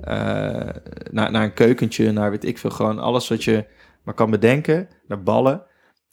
eh, 0.00 0.74
naar, 1.10 1.30
naar 1.30 1.42
een 1.42 1.54
keukentje, 1.54 2.12
naar 2.12 2.30
weet 2.30 2.44
ik 2.44 2.58
veel, 2.58 2.70
gewoon 2.70 2.98
alles 2.98 3.28
wat 3.28 3.44
je 3.44 3.66
maar 4.04 4.14
kan 4.14 4.30
bedenken, 4.30 4.88
naar 5.06 5.22
ballen. 5.22 5.62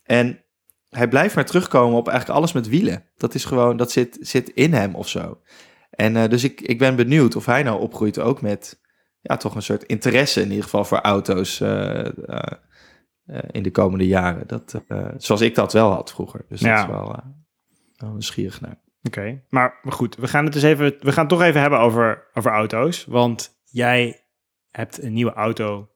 En 0.04 0.44
hij 0.90 1.08
blijft 1.08 1.36
maar 1.36 1.46
terugkomen 1.46 1.98
op 1.98 2.08
eigenlijk 2.08 2.38
alles 2.38 2.52
met 2.52 2.70
wielen. 2.70 3.04
Dat 3.18 3.34
is 3.34 3.46
gewoon, 3.46 3.78
dat 3.78 3.92
zit, 3.92 4.18
zit 4.22 4.50
in 4.50 4.74
hem 4.74 4.96
of 4.96 5.10
zo. 5.10 5.42
En 5.90 6.16
eh, 6.16 6.30
dus 6.30 6.44
ik, 6.44 6.62
ik 6.62 6.78
ben 6.78 6.96
benieuwd 6.96 7.36
of 7.36 7.46
hij 7.46 7.64
nou 7.64 7.80
opgroeit 7.80 8.20
ook 8.20 8.42
met 8.42 8.82
ja, 9.22 9.38
toch 9.38 9.56
een 9.56 9.62
soort 9.62 9.84
interesse 9.84 10.42
in 10.42 10.50
ieder 10.50 10.64
geval 10.64 10.86
voor 10.86 11.00
auto's 11.00 11.62
in 13.52 13.64
de 13.64 13.72
komende 13.72 14.08
jaren. 14.08 14.48
Dat, 14.48 14.82
eh, 14.88 15.08
zoals 15.18 15.42
ik 15.42 15.56
dat 15.56 15.74
wel 15.74 15.92
had 15.92 16.12
vroeger. 16.12 16.46
Dus 16.50 16.60
Ja. 16.62 16.76
dat 16.76 16.86
is 16.86 16.92
wel, 16.92 17.14
eh 17.16 17.26
wel 17.96 18.10
nieuwsgierig 18.12 18.62
naar. 18.62 18.82
Oké, 19.04 19.42
maar 19.50 19.80
maar 19.84 19.94
goed, 19.94 20.16
we 20.16 20.28
gaan 20.28 20.44
het 20.44 20.54
dus 20.54 20.64
even, 20.64 20.96
we 21.00 21.12
gaan 21.12 21.26
het 21.26 21.30
toch 21.30 21.42
even 21.42 21.62
hebben 21.62 21.80
over, 21.80 22.28
over 22.34 22.52
auto's. 22.52 23.06
Want 23.06 23.60
jij 23.64 24.24
hebt 24.72 25.04
een 25.04 25.14
nieuwe 25.14 25.34
auto 25.34 25.90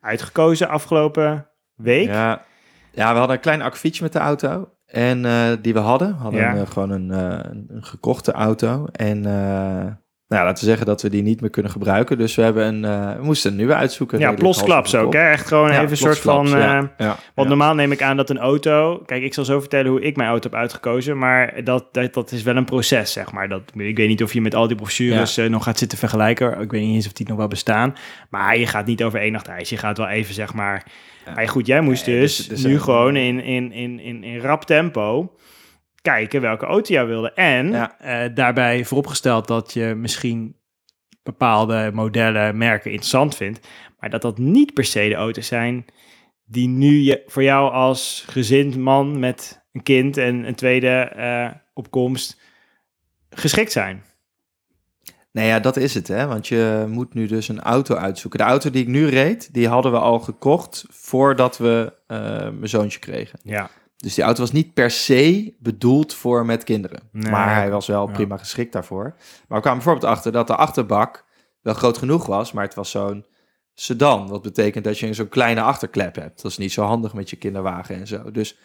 uitgekozen 0.00 0.68
afgelopen 0.68 1.48
week. 1.74 2.06
Ja, 2.06 2.44
ja, 2.92 3.12
we 3.12 3.18
hadden 3.18 3.36
een 3.36 3.42
klein 3.42 3.62
akkefietje 3.62 4.02
met 4.02 4.12
de 4.12 4.18
auto. 4.18 4.70
En 4.86 5.24
eh, 5.24 5.52
die 5.62 5.72
we 5.72 5.78
hadden, 5.78 6.08
We 6.08 6.14
hadden 6.22 6.40
Ja. 6.40 6.56
eh, 6.56 6.66
gewoon 6.66 6.90
een, 6.90 7.10
eh, 7.10 7.50
een, 7.68 7.84
gekochte 7.84 8.32
auto. 8.32 8.86
En 8.86 9.26
eh, 9.26 9.92
nou, 10.28 10.44
laten 10.44 10.64
we 10.64 10.68
zeggen 10.70 10.86
dat 10.86 11.02
we 11.02 11.10
die 11.10 11.22
niet 11.22 11.40
meer 11.40 11.50
kunnen 11.50 11.72
gebruiken. 11.72 12.18
Dus 12.18 12.34
we, 12.34 12.42
hebben 12.42 12.66
een, 12.66 12.84
eh, 12.84 13.16
we 13.16 13.24
moesten 13.24 13.50
een 13.50 13.56
nieuwe 13.56 13.74
uitzoeken. 13.74 14.18
Ja, 14.18 14.32
plotsklaps 14.32 14.92
hals 14.92 15.04
ook, 15.04 15.12
hè? 15.12 15.30
Echt 15.30 15.46
gewoon 15.46 15.70
even 15.70 15.90
een 15.90 15.96
soort 15.96 16.18
van... 16.18 16.46
ja. 16.48 16.78
eh, 16.78 16.84
ja, 16.98 17.16
Want 17.34 17.48
normaal 17.48 17.74
neem 17.74 17.92
ik 17.92 18.02
aan 18.02 18.16
dat 18.16 18.30
een 18.30 18.38
auto... 18.38 19.02
Kijk, 19.06 19.22
ik 19.22 19.34
zal 19.34 19.44
zo 19.44 19.60
vertellen 19.60 19.90
hoe 19.90 20.00
ik 20.00 20.16
mijn 20.16 20.28
auto 20.28 20.50
heb 20.50 20.58
uitgekozen. 20.58 21.18
Maar 21.18 21.64
dat, 21.64 21.88
dat, 21.92 22.14
dat 22.14 22.32
is 22.32 22.42
wel 22.42 22.56
een 22.56 22.64
proces, 22.64 23.12
zeg 23.12 23.32
maar. 23.32 23.48
Dat, 23.48 23.62
ik 23.74 23.96
weet 23.96 24.08
niet 24.08 24.22
of 24.22 24.32
je 24.32 24.40
met 24.40 24.54
al 24.54 24.66
die 24.66 24.76
brochures 24.76 25.36
eh, 25.36 25.48
nog 25.48 25.64
gaat 25.64 25.78
zitten 25.78 25.98
vergelijken. 25.98 26.60
Ik 26.60 26.70
weet 26.70 26.82
niet 26.82 26.94
eens 26.94 27.06
of 27.06 27.12
die 27.12 27.28
nog 27.28 27.36
wel 27.36 27.48
bestaan. 27.48 27.94
Maar 28.30 28.58
je 28.58 28.66
gaat 28.66 28.86
niet 28.86 29.02
over 29.02 29.20
één 29.20 29.32
nacht 29.32 29.46
reis. 29.46 29.68
Je 29.68 29.76
gaat 29.76 29.98
wel 29.98 30.08
even, 30.08 30.34
zeg 30.34 30.54
maar... 30.54 30.84
Maar 31.34 31.48
goed, 31.48 31.66
jij 31.66 31.80
moest 31.80 32.04
dus 32.04 32.36
dus- 32.36 32.48
dus, 32.48 32.64
nu 32.64 32.80
gewoon 32.80 33.16
in, 33.16 33.40
in, 33.40 33.72
in, 33.72 34.00
in, 34.00 34.24
in 34.24 34.40
rap 34.40 34.64
tempo 34.64 35.32
kijken 36.06 36.40
welke 36.40 36.66
auto 36.66 36.92
jij 36.92 37.06
wilde. 37.06 37.32
En 37.32 37.70
Ja. 37.70 37.98
eh, 37.98 38.34
daarbij 38.34 38.84
vooropgesteld 38.84 39.46
dat 39.46 39.72
je 39.72 39.94
misschien 39.96 40.56
bepaalde 41.22 41.90
modellen, 41.94 42.56
merken 42.56 42.90
interessant 42.90 43.36
vindt. 43.36 43.68
Maar 43.98 44.10
dat 44.10 44.22
dat 44.22 44.38
niet 44.38 44.74
per 44.74 44.84
se 44.84 45.08
de 45.08 45.14
auto's 45.14 45.46
zijn 45.46 45.84
die 46.44 46.68
nu 46.68 47.00
je, 47.00 47.22
voor 47.26 47.42
jou 47.42 47.72
als 47.72 48.24
gezind 48.28 48.76
man 48.76 49.18
met 49.18 49.64
een 49.72 49.82
kind 49.82 50.16
en 50.16 50.46
een 50.48 50.54
tweede 50.54 50.88
eh, 50.98 51.50
opkomst 51.74 52.40
geschikt 53.30 53.72
zijn. 53.72 54.02
Nee, 55.32 55.46
ja, 55.46 55.60
dat 55.60 55.76
is 55.76 55.94
het, 55.94 56.08
hè. 56.08 56.26
Want 56.26 56.46
je 56.48 56.84
moet 56.88 57.14
nu 57.14 57.26
dus 57.26 57.48
een 57.48 57.60
auto 57.60 57.94
uitzoeken. 57.94 58.38
De 58.40 58.44
auto 58.46 58.70
die 58.70 58.82
ik 58.82 58.88
nu 58.88 59.06
reed, 59.06 59.54
die 59.54 59.68
hadden 59.68 59.92
we 59.92 59.98
al 59.98 60.18
gekocht 60.18 60.84
voordat 60.88 61.58
we 61.58 61.92
eh, 62.06 62.18
mijn 62.42 62.68
zoontje 62.68 62.98
kregen. 62.98 63.38
Ja, 63.42 63.70
Dus 63.96 64.14
die 64.14 64.24
auto 64.24 64.40
was 64.40 64.52
niet 64.52 64.74
per 64.74 64.90
se 64.90 65.54
bedoeld 65.58 66.14
voor 66.14 66.46
met 66.46 66.64
kinderen. 66.64 67.00
Nee. 67.12 67.30
Maar 67.30 67.54
hij 67.54 67.70
was 67.70 67.86
wel 67.86 68.06
Ja. 68.06 68.12
prima 68.12 68.36
geschikt 68.36 68.72
daarvoor. 68.72 69.02
Maar 69.48 69.56
we 69.56 69.60
kwamen 69.60 69.82
bijvoorbeeld 69.82 70.12
achter 70.12 70.32
dat 70.32 70.46
de 70.46 70.56
achterbak 70.56 71.24
wel 71.60 71.74
groot 71.74 71.98
genoeg 71.98 72.26
was, 72.26 72.52
maar 72.52 72.64
het 72.64 72.74
was 72.74 72.90
zo'n 72.90 73.26
sedan. 73.74 74.26
Dat 74.26 74.42
betekent 74.42 74.84
dat 74.84 74.98
je 74.98 75.12
zo'n 75.14 75.28
kleine 75.28 75.60
achterklep 75.60 76.14
hebt. 76.14 76.42
Dat 76.42 76.50
is 76.50 76.58
niet 76.58 76.72
zo 76.72 76.82
handig 76.84 77.14
met 77.14 77.30
je 77.30 77.36
kinderwagen 77.36 77.96
en 77.96 78.06
zo. 78.06 78.30
Dus 78.30 78.58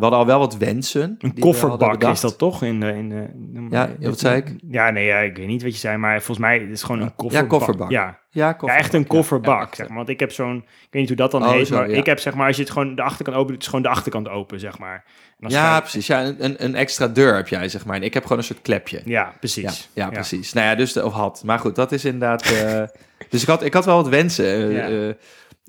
we 0.00 0.06
hadden 0.06 0.18
al 0.20 0.26
wel 0.26 0.38
wat 0.38 0.56
wensen. 0.56 1.16
een 1.18 1.38
kofferbak 1.38 2.02
is 2.04 2.20
dat 2.20 2.38
toch? 2.38 2.62
In 2.62 2.80
de, 2.80 2.86
in 2.92 3.08
de, 3.08 3.26
in 3.54 3.68
de- 3.68 3.76
Ja, 3.76 3.88
wat 4.00 4.18
zei 4.18 4.36
ik? 4.36 4.54
Ja, 4.68 4.90
nee, 4.90 5.04
ja, 5.06 5.18
ik 5.18 5.36
weet 5.36 5.46
niet 5.46 5.62
wat 5.62 5.72
je 5.72 5.78
zei, 5.78 5.96
maar 5.96 6.16
volgens 6.16 6.38
mij 6.38 6.58
is 6.58 6.68
het 6.70 6.82
gewoon 6.84 7.00
een 7.00 7.14
kofferbak. 7.14 7.48
kofferbak. 7.48 7.90
Ja, 7.90 8.02
Ja, 8.02 8.18
Ja, 8.46 8.52
kofferbak. 8.52 8.78
echt 8.78 8.94
een 8.94 9.00
ja. 9.00 9.06
kofferbak, 9.06 9.68
Ja, 9.70 9.74
zeg 9.76 9.86
maar. 9.88 9.96
Want 9.96 10.08
ik 10.08 10.20
heb 10.20 10.32
zo'n, 10.32 10.56
ik 10.56 10.62
weet 10.90 11.00
niet 11.00 11.08
hoe 11.08 11.16
dat 11.16 11.30
dan 11.30 11.42
Oh, 11.42 11.50
heet, 11.50 11.66
zo, 11.66 11.74
maar 11.76 11.90
ja. 11.90 11.96
ik 11.96 12.06
heb 12.06 12.18
zeg 12.18 12.34
maar, 12.34 12.46
als 12.46 12.56
je 12.56 12.62
het 12.62 12.70
gewoon 12.70 12.94
de 12.94 13.02
achterkant 13.02 13.36
open 13.36 13.52
doet, 13.52 13.60
is 13.62 13.66
gewoon 13.68 13.82
de 13.82 13.88
achterkant 13.88 14.28
open, 14.28 14.60
zeg 14.60 14.78
maar. 14.78 15.04
Ja, 15.38 15.80
precies. 15.80 16.06
Ja, 16.06 16.24
een, 16.38 16.64
een- 16.64 16.74
extra 16.74 17.08
deur 17.08 17.34
heb 17.36 17.48
jij, 17.48 17.68
zeg 17.68 17.84
maar. 17.86 17.96
En 17.96 18.02
ik 18.02 18.14
heb 18.14 18.22
gewoon 18.22 18.38
een 18.38 18.44
soort 18.44 18.62
klepje. 18.62 18.96
Ja, 19.04 19.20
Ja, 19.20 19.34
precies. 19.40 19.90
ja, 19.92 20.08
precies. 20.08 20.52
Nou 20.52 20.66
ja, 20.66 20.74
dus 20.74 20.92
de, 20.92 21.04
of 21.04 21.12
had. 21.12 21.42
Maar 21.44 21.58
goed, 21.58 21.74
dat 21.74 21.92
is 21.92 22.04
inderdaad. 22.04 22.42
eh, 22.42 22.82
dus 23.30 23.42
ik 23.42 23.48
had, 23.48 23.62
ik 23.64 23.74
had 23.74 23.84
wel 23.84 23.96
wat 23.96 24.08
wensen 24.08 24.44
eh, 24.44 25.06
Ja. 25.08 25.14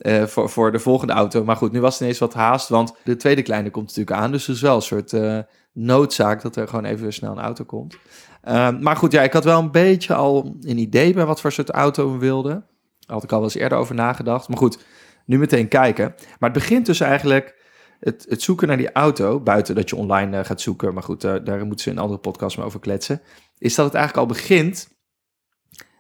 Eh, 0.01 0.24
voor, 0.24 0.50
voor 0.50 0.72
de 0.72 0.79
volgende 0.79 1.13
auto. 1.13 1.43
Maar 1.43 1.55
goed, 1.55 1.72
nu 1.72 1.81
was 1.81 1.93
het 1.93 2.01
ineens 2.01 2.20
wat 2.20 2.34
haast. 2.34 2.70
Want 2.70 2.93
de 3.03 3.15
tweede 3.15 3.41
kleine 3.41 3.70
komt 3.70 3.88
natuurlijk 3.88 4.17
aan. 4.17 4.31
Dus 4.31 4.48
er 4.48 4.53
is 4.53 4.62
wel 4.62 4.75
een 4.75 4.81
soort 4.81 5.13
eh, 5.13 5.39
noodzaak 5.74 6.41
dat 6.41 6.55
er 6.55 6.67
gewoon 6.67 6.86
even 6.86 7.13
snel 7.13 7.31
een 7.31 7.43
auto 7.43 7.63
komt. 7.63 7.98
Ehm, 8.41 8.79
maar 8.79 8.96
goed, 8.96 9.12
ja, 9.12 9.22
ik 9.22 9.34
had 9.34 9.43
wel 9.43 9.60
een 9.60 9.72
beetje 9.72 10.13
al 10.13 10.55
een 10.62 10.77
idee 10.77 11.13
bij 11.13 11.25
wat 11.25 11.41
voor 11.41 11.51
soort 11.51 11.70
auto 11.70 12.12
we 12.12 12.17
wilden. 12.17 12.65
Had 13.05 13.24
ik 13.24 13.31
al 13.31 13.43
eens 13.43 13.55
eerder 13.55 13.77
over 13.77 13.96
nagedacht. 13.96 14.48
Maar 14.48 14.58
goed, 14.58 14.86
nu 15.25 15.38
meteen 15.38 15.67
kijken. 15.67 16.13
Maar 16.39 16.50
het 16.50 16.60
begint 16.60 16.86
dus 16.86 17.00
eigenlijk 17.00 17.60
het, 18.00 18.25
het 18.29 18.41
zoeken 18.41 18.67
naar 18.67 18.77
die 18.77 18.91
auto, 18.91 19.39
buiten 19.39 19.75
dat 19.75 19.89
je 19.89 19.96
online 19.96 20.38
eh, 20.38 20.46
gaat 20.46 20.62
zoeken, 20.62 20.93
maar 20.93 21.03
goed, 21.03 21.22
daar 21.22 21.65
moeten 21.65 21.79
ze 21.79 21.89
in 21.89 21.96
een 21.96 22.01
andere 22.01 22.20
podcast 22.20 22.58
mee 22.58 22.65
over 22.65 22.79
kletsen, 22.79 23.22
is 23.58 23.75
dat 23.75 23.86
het 23.86 23.96
eigenlijk 23.96 24.27
al 24.27 24.36
begint 24.36 24.89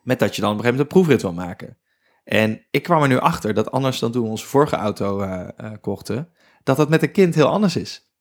met 0.03 0.19
dat 0.19 0.35
je 0.35 0.41
dan 0.41 0.51
op 0.51 0.57
een 0.57 0.63
gegeven 0.63 0.85
moment 0.85 0.95
een 0.95 1.01
proefrit 1.01 1.21
wil 1.21 1.45
maken. 1.45 1.77
En 2.23 2.65
ik 2.71 2.83
kwam 2.83 3.01
er 3.01 3.07
nu 3.07 3.19
achter 3.19 3.53
dat 3.53 3.71
anders 3.71 3.99
dan 3.99 4.11
toen 4.11 4.23
we 4.23 4.29
onze 4.29 4.45
vorige 4.45 4.75
auto 4.75 5.21
uh, 5.21 5.47
uh, 5.61 5.71
kochten, 5.81 6.29
dat 6.63 6.77
dat 6.77 6.89
met 6.89 7.03
een 7.03 7.11
kind 7.11 7.35
heel 7.35 7.47
anders 7.47 7.75
is. 7.75 8.11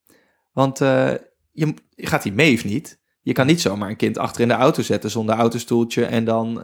Want 0.53 0.81
uh, 0.81 1.11
je, 1.53 1.75
gaat 1.97 2.23
hij 2.23 2.33
mee 2.33 2.55
of 2.55 2.65
niet? 2.65 2.99
Je 3.23 3.33
kan 3.33 3.47
niet 3.47 3.61
zomaar 3.61 3.89
een 3.89 3.97
kind 3.97 4.19
achter 4.19 4.41
in 4.41 4.49
de 4.49 4.55
auto 4.55 4.83
zetten 4.83 5.11
zonder 5.11 5.35
autostoeltje 5.35 6.05
en 6.05 6.25
dan, 6.25 6.55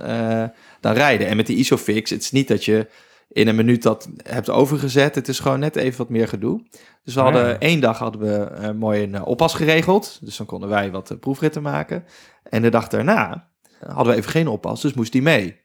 dan 0.81 0.93
rijden. 0.93 1.27
En 1.27 1.37
met 1.37 1.47
die 1.47 1.57
Isofix, 1.57 2.11
het 2.11 2.23
is 2.23 2.31
niet 2.31 2.49
dat 2.49 2.65
je 2.65 2.89
in 3.29 3.49
een 3.49 3.57
minuut 3.57 3.83
dat 3.83 4.09
hebt 4.23 4.51
overgezet. 4.51 5.15
Het 5.15 5.29
is 5.29 5.41
gewoon 5.41 5.59
net 5.59 5.77
even 5.77 5.99
wat 5.99 6.09
meer 6.09 6.29
gedoe. 6.29 6.67
Dus 7.05 7.15
we 7.15 7.21
hadden 7.21 7.49
Ja. 7.49 7.59
één 7.59 7.81
dag 7.81 7.99
hadden 7.99 8.21
we 8.21 8.73
mooi 8.73 9.03
een 9.03 9.23
oppas 9.23 9.55
geregeld. 9.55 10.19
Dus 10.23 10.37
dan 10.37 10.47
konden 10.47 10.69
wij 10.69 10.91
wat 10.91 11.17
proefritten 11.21 11.63
maken. 11.63 12.05
En 12.43 12.63
de 12.63 12.71
dag 12.71 12.89
daarna 12.89 13.49
hadden 13.87 14.13
we 14.13 14.19
even 14.19 14.31
geen 14.31 14.49
oppas, 14.49 14.81
dus 14.81 14.95
moest 14.95 15.13
die 15.13 15.23
mee. 15.23 15.65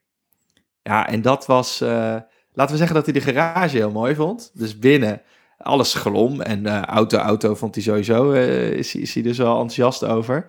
Ja, 0.84 1.08
en 1.08 1.22
dat 1.22 1.46
was... 1.46 1.82
eh, 1.82 2.16
laten 2.54 2.72
we 2.72 2.78
zeggen 2.78 2.96
dat 2.96 3.06
hij 3.06 3.14
de 3.14 3.22
garage 3.22 3.78
heel 3.78 3.92
mooi 3.92 4.16
vond. 4.16 4.52
Dus 4.54 4.80
binnen 4.80 5.22
alles 5.58 5.94
glom. 5.94 6.42
En 6.42 6.66
eh, 6.66 6.82
auto, 6.82 7.18
auto 7.18 7.56
vond 7.56 7.76
hij 7.76 7.84
sowieso... 7.84 8.32
eh, 8.32 8.70
is, 8.72 8.96
is 8.96 9.14
hij 9.14 9.24
dus 9.24 9.38
wel 9.38 9.52
enthousiast 9.52 10.04
over. 10.06 10.46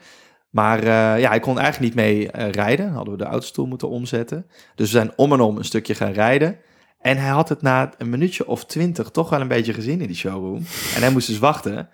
Maar 0.50 0.84
ja, 1.18 1.28
hij 1.28 1.40
kon 1.40 1.58
eigenlijk 1.58 1.94
niet 1.94 2.04
mee 2.04 2.30
rijden. 2.50 2.92
Hadden 2.92 3.12
we 3.12 3.24
de 3.24 3.30
autostoel 3.30 3.66
moeten 3.66 3.88
omzetten. 3.88 4.46
Dus 4.74 4.90
we 4.90 4.96
zijn 4.98 5.12
om 5.16 5.32
en 5.32 5.40
om 5.40 5.56
een 5.56 5.64
stukje 5.64 5.94
gaan 5.94 6.12
rijden. 6.12 6.56
En 7.00 7.16
hij 7.16 7.30
had 7.30 7.48
het 7.48 7.62
na 7.62 7.90
een 7.98 8.10
minuutje 8.10 8.46
of 8.46 8.64
twintig 8.64 9.10
toch 9.10 9.30
wel 9.30 9.40
een 9.40 9.48
beetje 9.48 9.72
gezien 9.72 10.00
in 10.00 10.06
die 10.06 10.16
showroom. 10.16 10.64
En 10.94 11.00
hij 11.00 11.10
moest 11.10 11.26
dus 11.26 11.38
wachten. 11.38 11.88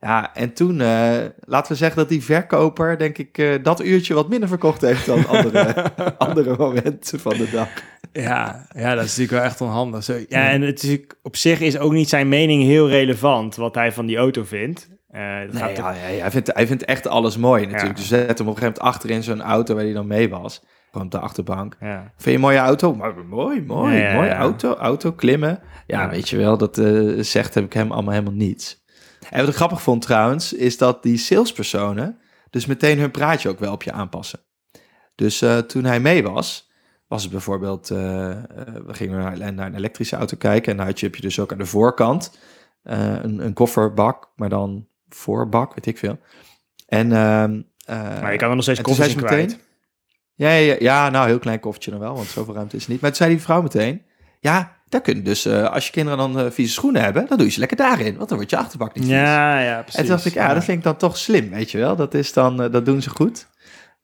Ja, 0.00 0.34
en 0.34 0.52
toen, 0.52 0.80
uh, 0.80 1.16
laten 1.40 1.72
we 1.72 1.78
zeggen 1.78 1.96
dat 1.96 2.08
die 2.08 2.24
verkoper, 2.24 2.98
denk 2.98 3.18
ik, 3.18 3.38
uh, 3.38 3.54
dat 3.62 3.84
uurtje 3.84 4.14
wat 4.14 4.28
minder 4.28 4.48
verkocht 4.48 4.80
heeft 4.80 5.06
dan 5.06 5.26
andere, 5.26 5.92
andere 6.18 6.56
momenten 6.56 7.20
van 7.20 7.36
de 7.36 7.50
dag. 7.52 7.68
Ja, 8.12 8.66
ja, 8.74 8.94
dat 8.94 9.04
is 9.04 9.10
natuurlijk 9.10 9.30
wel 9.30 9.42
echt 9.42 9.60
onhandig. 9.60 10.04
Zo, 10.04 10.18
ja, 10.28 10.50
en 10.50 10.62
het 10.62 10.82
is, 10.82 10.98
op 11.22 11.36
zich 11.36 11.60
is 11.60 11.78
ook 11.78 11.92
niet 11.92 12.08
zijn 12.08 12.28
mening 12.28 12.62
heel 12.62 12.88
relevant 12.88 13.56
wat 13.56 13.74
hij 13.74 13.92
van 13.92 14.06
die 14.06 14.16
auto 14.16 14.44
vindt. 14.44 14.88
Uh, 15.10 15.40
dat 15.40 15.52
nee, 15.52 15.62
gaat 15.62 15.76
ja, 15.76 15.92
ja, 15.92 16.20
hij, 16.20 16.30
vindt, 16.30 16.50
hij 16.54 16.66
vindt 16.66 16.84
echt 16.84 17.06
alles 17.06 17.36
mooi 17.36 17.62
natuurlijk. 17.62 17.88
Ja. 17.88 17.94
Dus 17.94 18.08
zetten 18.08 18.36
hem 18.36 18.48
op 18.48 18.56
een 18.56 18.62
gegeven 18.62 18.82
moment 18.82 18.94
achter 18.94 19.10
in 19.10 19.22
zo'n 19.22 19.42
auto 19.42 19.74
waar 19.74 19.84
hij 19.84 19.92
dan 19.92 20.06
mee 20.06 20.28
was. 20.28 20.62
Gewoon 20.90 21.06
op 21.06 21.12
de 21.12 21.18
achterbank. 21.18 21.76
Ja. 21.80 22.00
Vind 22.00 22.24
je 22.24 22.32
een 22.32 22.40
mooie 22.40 22.58
auto? 22.58 22.94
Maar 22.94 23.14
mooi, 23.28 23.62
mooi, 23.62 23.96
ja, 23.96 24.14
mooie 24.14 24.34
auto. 24.34 24.74
Auto, 24.74 25.12
klimmen. 25.12 25.60
Ja, 25.86 26.10
weet 26.10 26.28
je 26.28 26.36
wel, 26.36 26.56
dat 26.58 26.82
zegt 27.26 27.54
heb 27.54 27.64
ik 27.64 27.72
hem 27.72 27.92
allemaal 27.92 28.12
helemaal 28.12 28.34
niets. 28.34 28.79
En 29.30 29.40
wat 29.40 29.48
ik 29.48 29.54
grappig 29.54 29.82
vond 29.82 30.02
trouwens, 30.02 30.52
is 30.52 30.78
dat 30.78 31.02
die 31.02 31.16
salespersonen 31.16 32.18
dus 32.50 32.66
meteen 32.66 32.98
hun 32.98 33.10
praatje 33.10 33.48
ook 33.48 33.58
wel 33.58 33.72
op 33.72 33.82
je 33.82 33.92
aanpassen. 33.92 34.40
Dus 35.14 35.42
uh, 35.42 35.58
toen 35.58 35.84
hij 35.84 36.00
mee 36.00 36.22
was, 36.22 36.70
was 37.06 37.22
het 37.22 37.30
bijvoorbeeld, 37.30 37.90
uh, 37.90 37.98
we 38.86 38.94
gingen 38.94 39.18
naar, 39.18 39.52
naar, 39.52 39.66
een 39.66 39.74
elektrische 39.74 40.16
auto 40.16 40.36
kijken 40.36 40.70
en 40.70 40.76
dan 40.76 40.86
had 40.86 41.00
je, 41.00 41.06
heb 41.06 41.14
je 41.14 41.22
dus 41.22 41.38
ook 41.38 41.52
aan 41.52 41.58
de 41.58 41.66
voorkant 41.66 42.38
een, 42.82 43.44
een 43.44 43.52
kofferbak, 43.52 44.30
maar 44.36 44.48
dan 44.48 44.86
voorbak, 45.08 45.74
weet 45.74 45.86
ik 45.86 45.98
veel. 45.98 46.18
En, 46.86 47.12
ehm, 47.12 47.60
maar 48.20 48.32
je 48.32 48.38
kan 48.38 48.48
er 48.48 48.54
nog 48.54 48.64
steeds 48.64 48.80
koffers 48.80 49.14
in 49.14 49.16
kwijt. 49.16 49.46
Meteen, 49.46 49.60
ja, 50.34 50.50
ja, 50.50 50.76
ja, 50.78 51.10
nou, 51.10 51.26
heel 51.26 51.38
klein 51.38 51.60
koffertje 51.60 51.90
dan 51.90 52.00
wel, 52.00 52.14
want 52.14 52.26
zoveel 52.26 52.54
ruimte 52.54 52.76
is 52.76 52.84
er 52.84 52.90
niet. 52.90 53.00
Maar 53.00 53.10
toen 53.10 53.18
zei 53.18 53.30
die 53.30 53.42
vrouw 53.42 53.62
meteen, 53.62 54.02
ja, 54.40 54.79
daar 54.90 55.00
kun 55.00 55.16
je 55.16 55.22
dus, 55.22 55.46
uh, 55.46 55.70
als 55.70 55.86
je 55.86 55.92
kinderen 55.92 56.18
dan 56.18 56.44
uh, 56.44 56.50
vieze 56.50 56.72
schoenen 56.72 57.02
hebben, 57.02 57.26
dan 57.28 57.36
doe 57.36 57.46
je 57.46 57.52
ze 57.52 57.58
lekker 57.58 57.76
daarin, 57.76 58.16
want 58.16 58.28
dan 58.28 58.36
wordt 58.38 58.50
je 58.52 58.56
achterbak 58.56 58.94
niet 58.94 59.04
vies. 59.04 59.12
Ja, 59.12 59.60
ja, 59.60 59.80
precies. 59.80 59.94
En 59.94 60.04
toen 60.04 60.14
dacht 60.14 60.26
ik, 60.26 60.34
ja, 60.34 60.48
ja, 60.48 60.54
dat 60.54 60.64
vind 60.64 60.78
ik 60.78 60.84
dan 60.84 60.96
toch 60.96 61.16
slim, 61.16 61.50
weet 61.50 61.70
je 61.70 61.78
wel. 61.78 61.96
Dat, 61.96 62.14
is 62.14 62.32
dan, 62.32 62.62
uh, 62.62 62.72
dat 62.72 62.84
doen 62.84 63.02
ze 63.02 63.10
goed. 63.10 63.48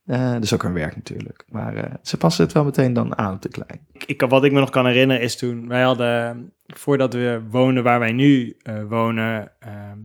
dat 0.04 0.42
is 0.42 0.54
ook 0.54 0.62
hun 0.62 0.72
werk 0.72 0.96
natuurlijk. 0.96 1.44
Maar 1.48 1.98
ze 2.02 2.16
passen 2.16 2.44
het 2.44 2.52
wel 2.52 2.64
meteen 2.64 2.92
dan 2.92 3.18
aan 3.18 3.34
op 3.34 3.42
de 3.42 3.48
klein. 3.48 3.86
Ik, 3.92 4.04
ik, 4.04 4.20
wat 4.20 4.44
ik 4.44 4.52
me 4.52 4.60
nog 4.60 4.70
kan 4.70 4.86
herinneren 4.86 5.22
is 5.22 5.36
toen, 5.36 5.68
wij 5.68 5.82
hadden, 5.82 6.52
voordat 6.66 7.12
we 7.12 7.42
woonden 7.50 7.82
waar 7.82 7.98
wij 7.98 8.12
nu 8.12 8.56
wonen, 8.88 9.52
ehm, 9.58 9.98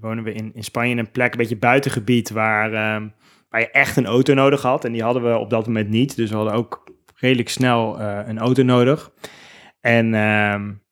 wonen 0.00 0.24
we 0.24 0.32
in, 0.32 0.50
in 0.54 0.64
Spanje 0.64 0.90
in 0.90 0.98
een 0.98 1.10
plek, 1.10 1.32
een 1.32 1.38
beetje 1.38 1.56
buitengebied, 1.56 2.30
waar, 2.30 2.72
ehm, 2.72 3.08
waar 3.48 3.60
je 3.60 3.70
echt 3.70 3.96
een 3.96 4.06
auto 4.06 4.34
nodig 4.34 4.62
had. 4.62 4.84
En 4.84 4.92
die 4.92 5.02
hadden 5.02 5.22
we 5.22 5.38
op 5.38 5.50
dat 5.50 5.66
moment 5.66 5.88
niet, 5.88 6.16
dus 6.16 6.30
we 6.30 6.36
hadden 6.36 6.54
ook 6.54 6.90
redelijk 7.14 7.48
snel 7.48 8.00
een 8.00 8.38
auto 8.38 8.62
nodig. 8.62 9.12
En 9.82 10.14
um, 10.14 10.82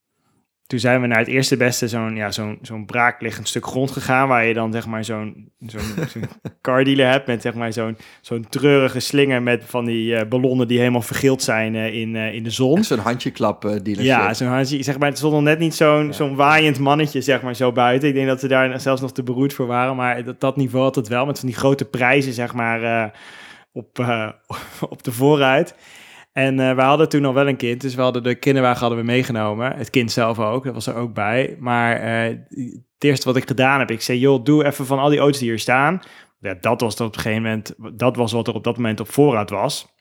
toen 0.70 0.78
zijn 0.78 1.00
we 1.00 1.06
naar 1.06 1.18
het 1.18 1.28
eerste 1.28 1.56
beste, 1.56 1.88
zo'n 1.88 2.16
ja, 2.16 2.30
zo'n 2.30 2.58
zo'n 2.62 2.86
braakliggend 2.86 3.48
stuk 3.48 3.66
grond 3.66 3.90
gegaan, 3.90 4.28
waar 4.28 4.44
je 4.44 4.54
dan 4.54 4.72
zeg 4.72 4.86
maar 4.86 5.04
zo'n 5.04 5.52
zo'n 5.66 6.08
zo 6.08 6.20
car 6.60 6.84
dealer 6.84 7.10
hebt 7.10 7.26
met 7.26 7.42
zeg 7.42 7.54
maar 7.54 7.72
zo'n 7.72 7.96
zo'n 8.20 8.46
treurige 8.48 9.00
slinger 9.00 9.42
met 9.42 9.64
van 9.66 9.84
die 9.84 10.12
uh, 10.12 10.20
ballonnen 10.28 10.68
die 10.68 10.78
helemaal 10.78 11.02
vergild 11.02 11.42
zijn 11.42 11.74
uh, 11.74 11.94
in, 11.94 12.14
uh, 12.14 12.34
in 12.34 12.42
de 12.42 12.50
zon. 12.50 12.84
Zo'n 12.84 12.98
handjeklap 12.98 13.62
dealer. 13.82 14.04
Ja, 14.04 14.34
zo'n 14.34 14.48
handje, 14.48 14.82
zeg 14.82 14.98
maar, 14.98 15.08
het 15.08 15.18
stond 15.18 15.32
nog 15.32 15.42
net 15.42 15.58
niet 15.58 15.74
zo'n 15.74 16.06
ja. 16.06 16.12
zo'n 16.12 16.34
waaiend 16.34 16.78
mannetje 16.78 17.20
zeg 17.20 17.42
maar 17.42 17.54
zo 17.54 17.72
buiten. 17.72 18.08
Ik 18.08 18.14
denk 18.14 18.26
dat 18.26 18.40
ze 18.40 18.48
daar 18.48 18.80
zelfs 18.80 19.00
nog 19.00 19.12
te 19.12 19.22
beroerd 19.22 19.52
voor 19.52 19.66
waren, 19.66 19.96
maar 19.96 20.24
dat, 20.24 20.40
dat 20.40 20.56
niveau 20.56 20.84
had 20.84 20.94
het 20.94 21.08
wel 21.08 21.26
met 21.26 21.38
van 21.38 21.48
die 21.48 21.58
grote 21.58 21.84
prijzen 21.84 22.32
zeg 22.32 22.54
maar 22.54 23.12
op, 23.72 23.98
op 24.94 25.02
de 25.02 25.12
vooruit. 25.12 25.74
En 26.32 26.58
uh, 26.58 26.74
we 26.74 26.80
hadden 26.80 27.08
toen 27.08 27.24
al 27.24 27.34
wel 27.34 27.48
een 27.48 27.56
kind, 27.56 27.80
dus 27.80 27.94
we 27.94 28.02
hadden 28.02 28.22
de 28.22 28.34
kinderwagen 28.34 28.80
hadden 28.80 28.98
we 28.98 29.04
meegenomen. 29.04 29.76
Het 29.76 29.90
kind 29.90 30.12
zelf 30.12 30.38
ook, 30.38 30.64
dat 30.64 30.74
was 30.74 30.86
er 30.86 30.94
ook 30.94 31.14
bij. 31.14 31.56
Maar 31.58 32.02
uh, 32.02 32.38
het 32.94 33.04
eerste 33.04 33.26
wat 33.26 33.36
ik 33.36 33.48
gedaan 33.48 33.78
heb, 33.78 33.90
ik 33.90 34.00
zei, 34.00 34.18
joh, 34.18 34.44
doe 34.44 34.64
even 34.64 34.86
van 34.86 34.98
al 34.98 35.08
die 35.08 35.18
auto's 35.18 35.38
die 35.38 35.48
hier 35.48 35.58
staan. 35.58 36.00
Ja, 36.40 36.54
dat 36.60 36.80
was 36.80 36.94
op 36.94 37.14
een 37.14 37.20
gegeven 37.20 37.42
moment, 37.42 37.74
dat 37.92 38.16
was 38.16 38.32
wat 38.32 38.48
er 38.48 38.54
op 38.54 38.64
dat 38.64 38.76
moment 38.76 39.00
op 39.00 39.12
voorraad 39.12 39.50
was. 39.50 39.98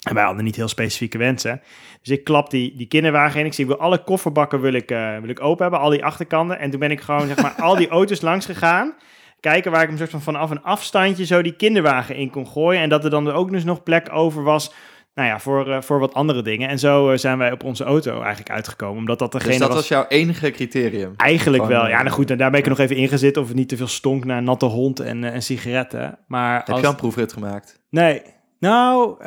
En 0.00 0.14
wij 0.14 0.24
hadden 0.24 0.44
niet 0.44 0.56
heel 0.56 0.68
specifieke 0.68 1.18
wensen. 1.18 1.62
Dus 2.02 2.16
ik 2.16 2.24
klap 2.24 2.50
die, 2.50 2.76
die 2.76 2.86
kinderwagen 2.86 3.40
in. 3.40 3.46
Ik 3.46 3.52
zie, 3.52 3.64
ik 3.64 3.70
wil 3.70 3.80
alle 3.80 4.04
kofferbakken 4.04 4.60
wil 4.60 4.72
ik, 4.72 4.90
uh, 4.90 5.18
wil 5.18 5.28
ik 5.28 5.40
open 5.40 5.62
hebben, 5.62 5.80
al 5.80 5.90
die 5.90 6.04
achterkanten. 6.04 6.58
En 6.58 6.70
toen 6.70 6.80
ben 6.80 6.90
ik 6.90 7.00
gewoon, 7.00 7.26
zeg 7.26 7.42
maar, 7.42 7.54
al 7.60 7.76
die 7.76 7.88
auto's 7.88 8.20
langs 8.20 8.46
gegaan 8.46 8.94
kijken 9.40 9.70
waar 9.70 9.82
ik 9.82 9.88
hem 9.88 9.96
soort 9.96 10.10
van 10.10 10.22
vanaf 10.22 10.50
een 10.50 10.62
afstandje 10.62 11.26
zo 11.26 11.42
die 11.42 11.56
kinderwagen 11.56 12.16
in 12.16 12.30
kon 12.30 12.46
gooien. 12.46 12.80
En 12.80 12.88
dat 12.88 13.04
er 13.04 13.10
dan 13.10 13.30
ook 13.30 13.50
dus 13.50 13.64
nog 13.64 13.82
plek 13.82 14.08
over 14.12 14.42
was 14.42 14.72
nou 15.14 15.28
ja, 15.28 15.38
voor, 15.38 15.68
uh, 15.68 15.80
voor 15.80 15.98
wat 15.98 16.14
andere 16.14 16.42
dingen. 16.42 16.68
En 16.68 16.78
zo 16.78 17.10
uh, 17.10 17.18
zijn 17.18 17.38
wij 17.38 17.52
op 17.52 17.64
onze 17.64 17.84
auto 17.84 18.20
eigenlijk 18.20 18.50
uitgekomen. 18.50 18.98
Omdat 18.98 19.18
dat 19.18 19.32
degene 19.32 19.50
dus 19.50 19.58
dat 19.58 19.68
was... 19.68 19.76
was 19.76 19.88
jouw 19.88 20.06
enige 20.08 20.50
criterium? 20.50 21.14
Eigenlijk 21.16 21.62
Van, 21.62 21.72
wel. 21.72 21.88
Ja, 21.88 22.02
nou 22.02 22.14
goed, 22.14 22.30
en 22.30 22.38
daar 22.38 22.50
ben 22.50 22.58
ik 22.58 22.64
er 22.64 22.70
nog 22.70 22.80
even 22.80 22.96
ingezet 22.96 23.36
of 23.36 23.46
het 23.46 23.56
niet 23.56 23.68
te 23.68 23.76
veel 23.76 23.86
stonk 23.86 24.24
naar 24.24 24.42
natte 24.42 24.66
hond 24.66 25.00
en, 25.00 25.22
uh, 25.22 25.34
en 25.34 25.42
sigaretten. 25.42 26.18
Maar 26.26 26.56
Heb 26.56 26.68
als... 26.68 26.80
je 26.80 26.86
een 26.86 26.94
proefrit 26.96 27.32
gemaakt? 27.32 27.80
Nee. 27.90 28.22
Nou, 28.58 29.24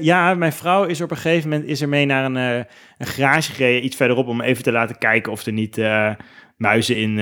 ja, 0.00 0.34
mijn 0.34 0.52
vrouw 0.52 0.84
is 0.84 1.00
op 1.00 1.10
een 1.10 1.16
gegeven 1.16 1.48
moment 1.50 1.68
is 1.68 1.80
er 1.80 1.88
mee 1.88 2.06
naar 2.06 2.24
een, 2.24 2.34
een 2.34 3.06
garage 3.06 3.52
gereden, 3.52 3.84
iets 3.84 3.96
verderop, 3.96 4.26
om 4.26 4.40
even 4.40 4.62
te 4.62 4.72
laten 4.72 4.98
kijken 4.98 5.32
of 5.32 5.46
er 5.46 5.52
niet 5.52 5.82
muizen 6.56 6.96
in, 6.96 7.18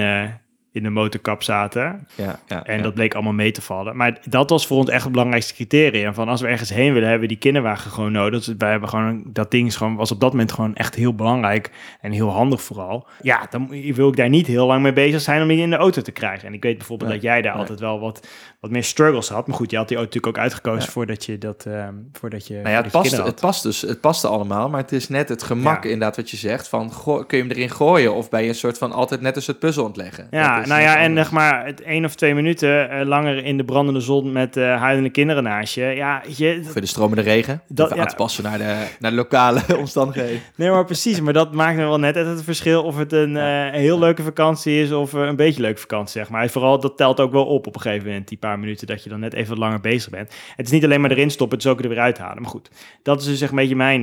in 0.73 0.83
de 0.83 0.91
motorkap 0.91 1.43
zaten. 1.43 2.07
Ja, 2.15 2.39
ja, 2.47 2.65
en 2.65 2.77
ja. 2.77 2.83
dat 2.83 2.95
bleek 2.95 3.15
allemaal 3.15 3.33
mee 3.33 3.51
te 3.51 3.63
vallen. 3.63 3.97
Maar 3.97 4.19
dat 4.25 4.51
was 4.51 4.67
voor 4.67 4.77
ons 4.77 4.89
echt 4.89 5.03
het 5.03 5.13
belangrijkste 5.13 5.55
criterium. 5.55 6.15
Van 6.15 6.29
als 6.29 6.41
we 6.41 6.47
ergens 6.47 6.71
heen 6.71 6.93
willen, 6.93 7.09
hebben 7.09 7.29
we 7.29 7.35
die 7.35 7.43
kinderwagen 7.43 7.91
gewoon 7.91 8.13
nodig. 8.13 8.45
Dus 8.45 8.55
wij 8.59 8.71
hebben 8.71 8.89
gewoon, 8.89 9.23
dat 9.27 9.51
ding 9.51 9.67
is 9.67 9.77
gewoon, 9.77 9.97
was 9.97 10.11
op 10.11 10.21
dat 10.21 10.31
moment 10.31 10.53
gewoon 10.53 10.75
echt 10.75 10.95
heel 10.95 11.15
belangrijk. 11.15 11.71
En 12.01 12.13
heel 12.13 12.31
handig 12.31 12.63
vooral. 12.63 13.07
Ja, 13.23 13.47
dan 13.51 13.69
wil 13.95 14.09
ik 14.09 14.17
daar 14.17 14.29
niet 14.29 14.47
heel 14.47 14.67
lang 14.67 14.83
mee 14.83 14.93
bezig 14.93 15.21
zijn 15.21 15.43
om 15.43 15.49
die 15.49 15.59
in 15.59 15.71
de 15.71 15.77
auto 15.77 16.03
te 16.03 16.13
krijgen. 16.13 16.49
En 16.49 16.55
ik 16.55 16.63
weet 16.63 16.77
bijvoorbeeld 16.79 17.11
dat 17.11 17.23
jij 17.23 17.43
daar 17.43 17.55
altijd 17.55 17.81
wel 17.81 18.01
wat, 18.01 18.29
wat 18.61 18.71
meer 18.71 18.85
struggles 18.85 19.29
had. 19.29 19.47
Maar 19.47 19.57
goed, 19.57 19.71
je 19.71 19.77
had 19.77 19.89
die 19.89 19.97
auto 19.97 20.13
natuurlijk 20.13 20.37
ook 20.37 20.43
uitgekozen 20.45 20.93
voordat 20.93 21.25
je 21.25 21.39
dat, 21.39 21.67
ehm, 21.67 21.95
voordat 22.13 22.47
je, 22.47 22.55
Nou 22.55 22.69
ja, 22.69 22.77
het 22.77 22.85
je 22.85 22.91
past, 22.91 23.17
het 23.17 23.41
past 23.41 23.63
dus, 23.63 23.81
het 23.81 24.01
paste 24.01 24.27
allemaal, 24.27 24.69
maar 24.69 24.81
het 24.81 24.93
is 24.93 25.09
net 25.09 25.29
het 25.29 25.43
gemak 25.43 25.85
inderdaad 25.85 26.17
wat 26.17 26.31
je 26.31 26.37
zegt, 26.37 26.69
van 26.69 26.93
kun 27.05 27.39
je 27.39 27.45
hem 27.45 27.51
erin 27.51 27.71
gooien 27.71 28.15
of 28.15 28.31
ben 28.31 28.43
je 28.43 28.49
een 28.49 28.55
soort 28.55 28.79
van 28.79 28.93
altijd 28.93 29.21
net 29.21 29.37
als 29.37 29.47
het 29.47 29.59
puzzel 29.59 29.83
aan 29.83 29.89
het 29.89 29.97
leggen? 29.97 30.27
Ja, 30.31 30.62
Nou 30.69 30.81
ja, 30.81 30.97
en 30.97 31.15
zeg 31.17 31.31
maar 31.31 31.67
het 31.67 31.83
één 31.83 32.05
of 32.05 32.15
twee 32.15 32.35
minuten 32.35 32.91
eh, 32.91 33.07
langer 33.07 33.45
in 33.45 33.57
de 33.57 33.65
brandende 33.65 34.01
zon 34.01 34.33
met 34.33 34.57
eh 34.57 34.81
huilende 34.81 35.11
kinderen 35.11 35.43
naast 35.43 35.75
je. 35.75 35.85
Ja, 35.85 36.23
je, 36.37 36.61
Voor 36.65 36.81
de 36.81 36.87
stromende 36.87 37.23
regen, 37.23 37.63
Dat- 37.69 37.91
ja. 37.95 37.97
aan 38.01 38.07
te 38.07 38.15
passen 38.15 38.45
naar 38.45 38.59
de, 38.59 38.87
naar 38.99 39.11
de 39.11 39.17
lokale 39.17 39.61
omstandigheden. 39.79 40.41
Nee, 40.57 40.71
maar 40.71 40.85
precies. 40.85 41.21
Maar 41.21 41.33
dat 41.33 41.55
maakt 41.55 41.79
er 41.79 41.87
wel 41.89 41.99
net 41.99 42.15
het 42.15 42.43
verschil 42.45 42.83
of 42.83 42.97
het 42.99 43.13
een 43.13 43.37
eh, 43.37 43.71
heel 43.71 43.99
leuke 43.99 44.23
vakantie 44.23 44.83
is 44.83 44.93
of 44.93 45.13
een 45.13 45.37
beetje 45.37 45.61
leuke 45.63 45.81
vakantie, 45.81 46.21
zeg 46.21 46.31
maar. 46.31 46.43
En 46.43 46.51
vooral, 46.51 46.81
dat 46.81 46.97
telt 46.97 47.21
ook 47.21 47.33
wel 47.33 47.45
op 47.47 47.67
op 47.67 47.75
een 47.75 47.81
gegeven 47.81 48.07
moment, 48.07 48.29
die 48.29 48.39
paar 48.39 48.59
minuten 48.59 48.87
dat 48.87 49.03
je 49.05 49.09
dan 49.11 49.21
net 49.21 49.33
even 49.35 49.49
wat 49.49 49.59
langer 49.59 49.81
bezig 49.81 50.11
bent. 50.11 50.35
Het 50.57 50.67
is 50.67 50.73
niet 50.73 50.85
alleen 50.85 51.01
maar 51.01 51.11
erin 51.11 51.31
stoppen, 51.31 51.57
het 51.59 51.67
is 51.67 51.73
ook 51.73 51.81
er 51.83 51.89
weer 51.89 51.99
uithalen. 51.99 52.43
Maar 52.43 52.51
goed, 52.51 52.71
dat 53.03 53.21
is 53.21 53.27
dus 53.27 53.41
echt 53.41 53.51
een 53.51 53.57
beetje 53.57 53.77
mijn, 53.77 54.01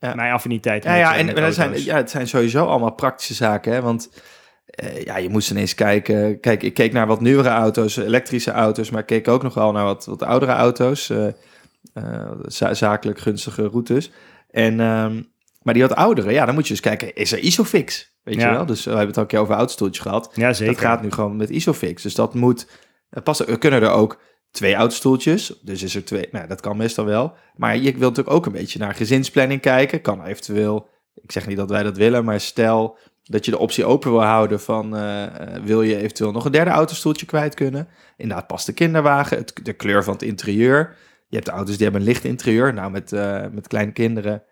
mijn 0.00 0.32
affiniteit. 0.32 0.84
Ja, 0.84 0.90
met, 0.90 0.98
ja, 1.00 1.16
en 1.16 1.34
dat 1.34 1.54
zijn, 1.54 1.84
ja, 1.84 1.96
het 1.96 2.10
zijn 2.10 2.28
sowieso 2.28 2.64
allemaal 2.66 2.92
praktische 2.92 3.34
zaken, 3.34 3.72
hè, 3.72 3.82
want 3.82 4.10
eh, 4.74 5.02
ja, 5.02 5.16
je 5.16 5.28
moest 5.28 5.50
ineens 5.50 5.74
kijken. 5.74 6.40
Kijk, 6.40 6.62
ik 6.62 6.74
keek 6.74 6.92
naar 6.92 7.06
wat 7.06 7.20
nieuwere 7.20 7.48
auto's, 7.48 7.96
elektrische 7.96 8.50
auto's, 8.50 8.90
maar 8.90 9.00
ik 9.00 9.06
keek 9.06 9.28
ook 9.28 9.42
nog 9.42 9.54
wel 9.54 9.72
naar 9.72 9.84
wat, 9.84 10.04
wat 10.04 10.22
oudere 10.22 10.52
auto's, 10.52 11.10
za- 12.46 12.74
zakelijk 12.74 13.18
gunstige 13.18 13.62
routes. 13.68 14.10
En, 14.50 14.80
ehm, 14.80 15.22
maar 15.62 15.74
die 15.74 15.82
wat 15.82 15.94
oudere, 15.94 16.32
ja, 16.32 16.44
dan 16.44 16.54
moet 16.54 16.66
je 16.66 16.72
dus 16.72 16.82
kijken, 16.82 17.14
is 17.14 17.32
er 17.32 17.38
Isofix? 17.38 18.12
Weet 18.22 18.34
Ja. 18.34 18.48
je 18.50 18.54
wel? 18.56 18.66
Dus 18.66 18.84
we 18.84 18.90
hebben 18.90 19.08
het 19.08 19.16
ook 19.16 19.22
een 19.22 19.28
keer 19.30 19.38
over 19.40 19.54
autostoeltjes 19.54 20.02
gehad. 20.02 20.30
Ja, 20.34 20.52
zeker. 20.52 20.74
Dat 20.74 20.82
gaat 20.82 21.02
nu 21.02 21.10
gewoon 21.10 21.36
met 21.36 21.50
Isofix. 21.50 22.02
Dus 22.02 22.14
dat 22.14 22.34
moet 22.34 22.66
passen. 23.24 23.48
Er 23.48 23.58
kunnen 23.58 23.82
er 23.82 23.90
ook 23.90 24.20
twee 24.50 24.74
autostoeltjes. 24.74 25.58
Dus 25.62 25.82
is 25.82 25.94
er 25.94 26.04
twee. 26.04 26.28
Nou, 26.30 26.46
dat 26.46 26.60
kan 26.60 26.76
meestal 26.76 27.04
wel. 27.04 27.32
Maar 27.56 27.76
je 27.76 27.82
wilt 27.82 28.00
natuurlijk 28.16 28.30
ook 28.36 28.46
een 28.46 28.52
beetje 28.52 28.78
naar 28.78 28.94
gezinsplanning 28.94 29.60
kijken. 29.60 30.00
Kan 30.00 30.24
eventueel 30.24 30.88
ik 31.14 31.32
zeg 31.32 31.46
niet 31.46 31.56
dat 31.56 31.70
wij 31.70 31.82
dat 31.82 31.96
willen, 31.96 32.24
maar 32.24 32.40
stel 32.40 32.98
dat 33.24 33.44
je 33.44 33.50
de 33.50 33.58
optie 33.58 33.84
open 33.84 34.10
wil 34.10 34.22
houden 34.22 34.60
van 34.60 34.96
uh, 34.96 35.22
wil 35.64 35.82
je 35.82 35.96
eventueel 35.96 36.32
nog 36.32 36.44
een 36.44 36.52
derde 36.52 36.70
autostoeltje 36.70 37.26
kwijt 37.26 37.54
kunnen. 37.54 37.88
Inderdaad, 38.16 38.46
past 38.46 38.66
de 38.66 38.72
kinderwagen, 38.72 39.36
het, 39.36 39.60
de 39.62 39.72
kleur 39.72 40.04
van 40.04 40.12
het 40.12 40.22
interieur. 40.22 40.96
Je 41.28 41.36
hebt 41.36 41.46
de 41.46 41.52
auto's 41.52 41.74
die 41.74 41.82
hebben 41.82 42.00
een 42.00 42.08
licht 42.08 42.24
interieur. 42.24 42.74
Nou, 42.74 42.90
met, 42.90 43.12
uh, 43.12 43.44
met 43.52 43.68
kleine 43.68 43.92
kinderen, 43.92 44.42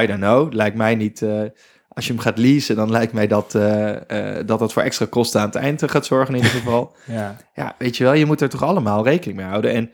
I 0.00 0.06
don't 0.06 0.20
know. 0.20 0.52
Lijkt 0.52 0.76
mij 0.76 0.94
niet, 0.94 1.22
als 1.88 2.06
je 2.06 2.12
hem 2.12 2.22
gaat 2.22 2.38
leasen, 2.38 2.76
dan 2.76 2.90
lijkt 2.90 3.12
mij 3.12 3.26
dat 3.26 3.52
dat, 4.46 4.58
dat 4.58 4.72
voor 4.72 4.82
extra 4.82 5.06
kosten 5.10 5.40
aan 5.40 5.46
het 5.46 5.54
eind 5.54 5.90
gaat 5.90 6.06
zorgen 6.06 6.34
in 6.34 6.42
ieder 6.42 6.58
geval. 6.60 6.96
ja. 7.06 7.36
ja, 7.54 7.74
weet 7.78 7.96
je 7.96 8.04
wel, 8.04 8.12
je 8.12 8.26
moet 8.26 8.40
er 8.40 8.48
toch 8.48 8.62
allemaal 8.62 9.04
rekening 9.04 9.38
mee 9.38 9.48
houden. 9.48 9.72
En 9.72 9.90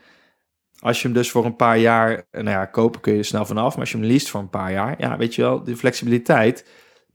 als 0.79 1.01
je 1.01 1.07
hem 1.07 1.17
dus 1.17 1.31
voor 1.31 1.45
een 1.45 1.55
paar 1.55 1.77
jaar, 1.77 2.27
nou 2.31 2.49
ja, 2.49 2.65
kopen 2.65 3.01
kun 3.01 3.13
je 3.13 3.19
er 3.19 3.25
snel 3.25 3.45
vanaf. 3.45 3.71
Maar 3.71 3.79
als 3.79 3.91
je 3.91 3.97
hem 3.97 4.05
leest 4.05 4.29
voor 4.29 4.39
een 4.39 4.49
paar 4.49 4.71
jaar, 4.71 4.95
ja, 4.97 5.17
weet 5.17 5.35
je 5.35 5.41
wel, 5.41 5.63
de 5.63 5.77
flexibiliteit, 5.77 6.65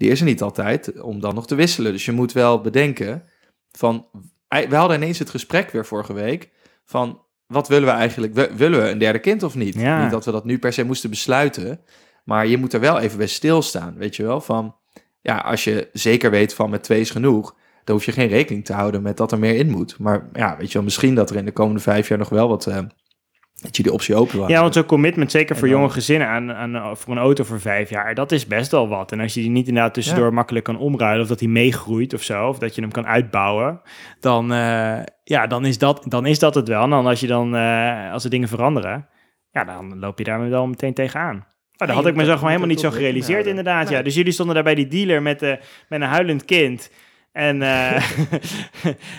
die 0.01 0.11
is 0.11 0.21
er 0.21 0.27
niet 0.27 0.43
altijd 0.43 1.01
om 1.01 1.21
dan 1.21 1.35
nog 1.35 1.47
te 1.47 1.55
wisselen. 1.55 1.93
Dus 1.93 2.05
je 2.05 2.13
moet 2.13 2.33
wel 2.33 2.61
bedenken 2.61 3.23
van, 3.71 4.07
we 4.49 4.77
hadden 4.77 4.97
ineens 4.97 5.19
het 5.19 5.31
gesprek 5.31 5.71
weer 5.71 5.87
vorige 5.87 6.13
week 6.13 6.51
van, 6.85 7.23
wat 7.47 7.69
willen 7.69 7.89
we 7.89 7.95
eigenlijk? 7.95 8.35
Willen 8.57 8.83
we 8.83 8.89
een 8.89 8.99
derde 8.99 9.19
kind 9.19 9.43
of 9.43 9.55
niet? 9.55 9.75
Ja. 9.75 10.03
Niet 10.03 10.11
dat 10.11 10.25
we 10.25 10.31
dat 10.31 10.45
nu 10.45 10.59
per 10.59 10.73
se 10.73 10.85
moesten 10.85 11.11
besluiten, 11.11 11.81
maar 12.25 12.47
je 12.47 12.57
moet 12.57 12.73
er 12.73 12.81
wel 12.81 12.99
even 12.99 13.19
bij 13.19 13.27
stilstaan, 13.27 13.95
weet 13.97 14.17
je 14.17 14.23
wel? 14.23 14.41
Van, 14.41 14.77
ja, 15.21 15.39
als 15.39 15.65
je 15.65 15.89
zeker 15.93 16.31
weet 16.31 16.55
van 16.55 16.71
met 16.71 16.83
twee 16.83 17.01
is 17.01 17.11
genoeg, 17.11 17.57
dan 17.85 17.95
hoef 17.95 18.05
je 18.05 18.13
geen 18.13 18.29
rekening 18.29 18.65
te 18.65 18.73
houden 18.73 19.03
met 19.03 19.17
dat 19.17 19.33
er 19.33 19.39
meer 19.39 19.57
in 19.57 19.71
moet. 19.71 19.99
Maar 19.99 20.29
ja, 20.33 20.57
weet 20.57 20.69
je 20.69 20.75
wel, 20.75 20.83
misschien 20.83 21.15
dat 21.15 21.31
er 21.31 21.37
in 21.37 21.45
de 21.45 21.53
komende 21.53 21.81
vijf 21.81 22.09
jaar 22.09 22.19
nog 22.19 22.29
wel 22.29 22.49
wat... 22.49 22.67
Uh, 22.67 22.79
dat 23.61 23.77
je 23.77 23.83
die 23.83 23.93
optie 23.93 24.15
open 24.15 24.39
was. 24.39 24.49
Ja, 24.49 24.61
want 24.61 24.75
zo'n 24.75 24.87
commitment, 24.87 25.31
zeker 25.31 25.57
voor 25.57 25.69
jonge 25.69 25.89
gezinnen 25.89 26.29
aan, 26.29 26.53
aan, 26.53 26.97
voor 26.97 27.13
een 27.13 27.21
auto 27.21 27.45
voor 27.45 27.61
vijf 27.61 27.91
jaar, 27.91 28.15
dat 28.15 28.33
is 28.33 28.47
best 28.47 28.71
wel 28.71 28.89
wat. 28.89 29.13
En 29.13 29.21
als 29.21 29.35
je 29.35 29.41
die 29.41 29.51
niet 29.51 29.69
inderdaad 29.69 29.95
tussendoor 29.95 30.35
makkelijk 30.35 30.65
kan 30.65 30.79
omruilen, 30.79 31.23
of 31.23 31.29
dat 31.29 31.41
hij 31.41 31.49
meegroeit 31.49 32.15
of 32.15 32.23
zo, 32.23 32.49
of 32.49 32.59
dat 32.59 32.75
je 32.75 32.81
hem 32.81 32.91
kan 32.91 33.07
uitbouwen, 33.07 33.81
dan, 34.21 34.53
uh, 34.53 34.99
ja, 35.25 35.47
dan, 35.47 35.65
is, 35.65 35.79
dat, 35.79 36.05
dan 36.09 36.27
is 36.27 36.39
dat 36.39 36.55
het 36.55 36.69
wel. 36.69 36.83
En 36.83 36.91
dan 36.91 37.07
als 37.07 37.21
je 37.21 37.27
dan, 37.27 37.55
uh, 37.55 38.13
als 38.13 38.25
er 38.25 38.31
dingen 38.31 38.49
veranderen, 38.49 39.09
ja, 39.51 39.65
dan 39.65 39.99
loop 39.99 40.19
je 40.19 40.25
daar 40.25 40.51
wel 40.51 40.67
meteen 40.67 40.95
tegenaan. 40.95 41.47
Oh, 41.77 41.87
dat 41.87 41.97
had 41.97 42.07
ik 42.07 42.15
me 42.15 42.25
zo 42.25 42.33
gewoon 42.33 42.49
helemaal 42.49 42.69
niet 42.69 42.81
zo 42.81 42.91
gerealiseerd, 42.91 43.47
inderdaad. 43.47 43.89
Ja. 43.89 44.03
Dus 44.03 44.15
jullie 44.15 44.33
stonden 44.33 44.55
daar 44.55 44.65
bij 44.65 44.75
die 44.75 44.89
dealer 44.89 45.23
met, 45.23 45.43
uh, 45.43 45.49
met 45.89 46.01
een 46.01 46.03
huilend 46.03 46.45
kind. 46.45 46.91
En 47.33 47.61
uh, 47.61 48.03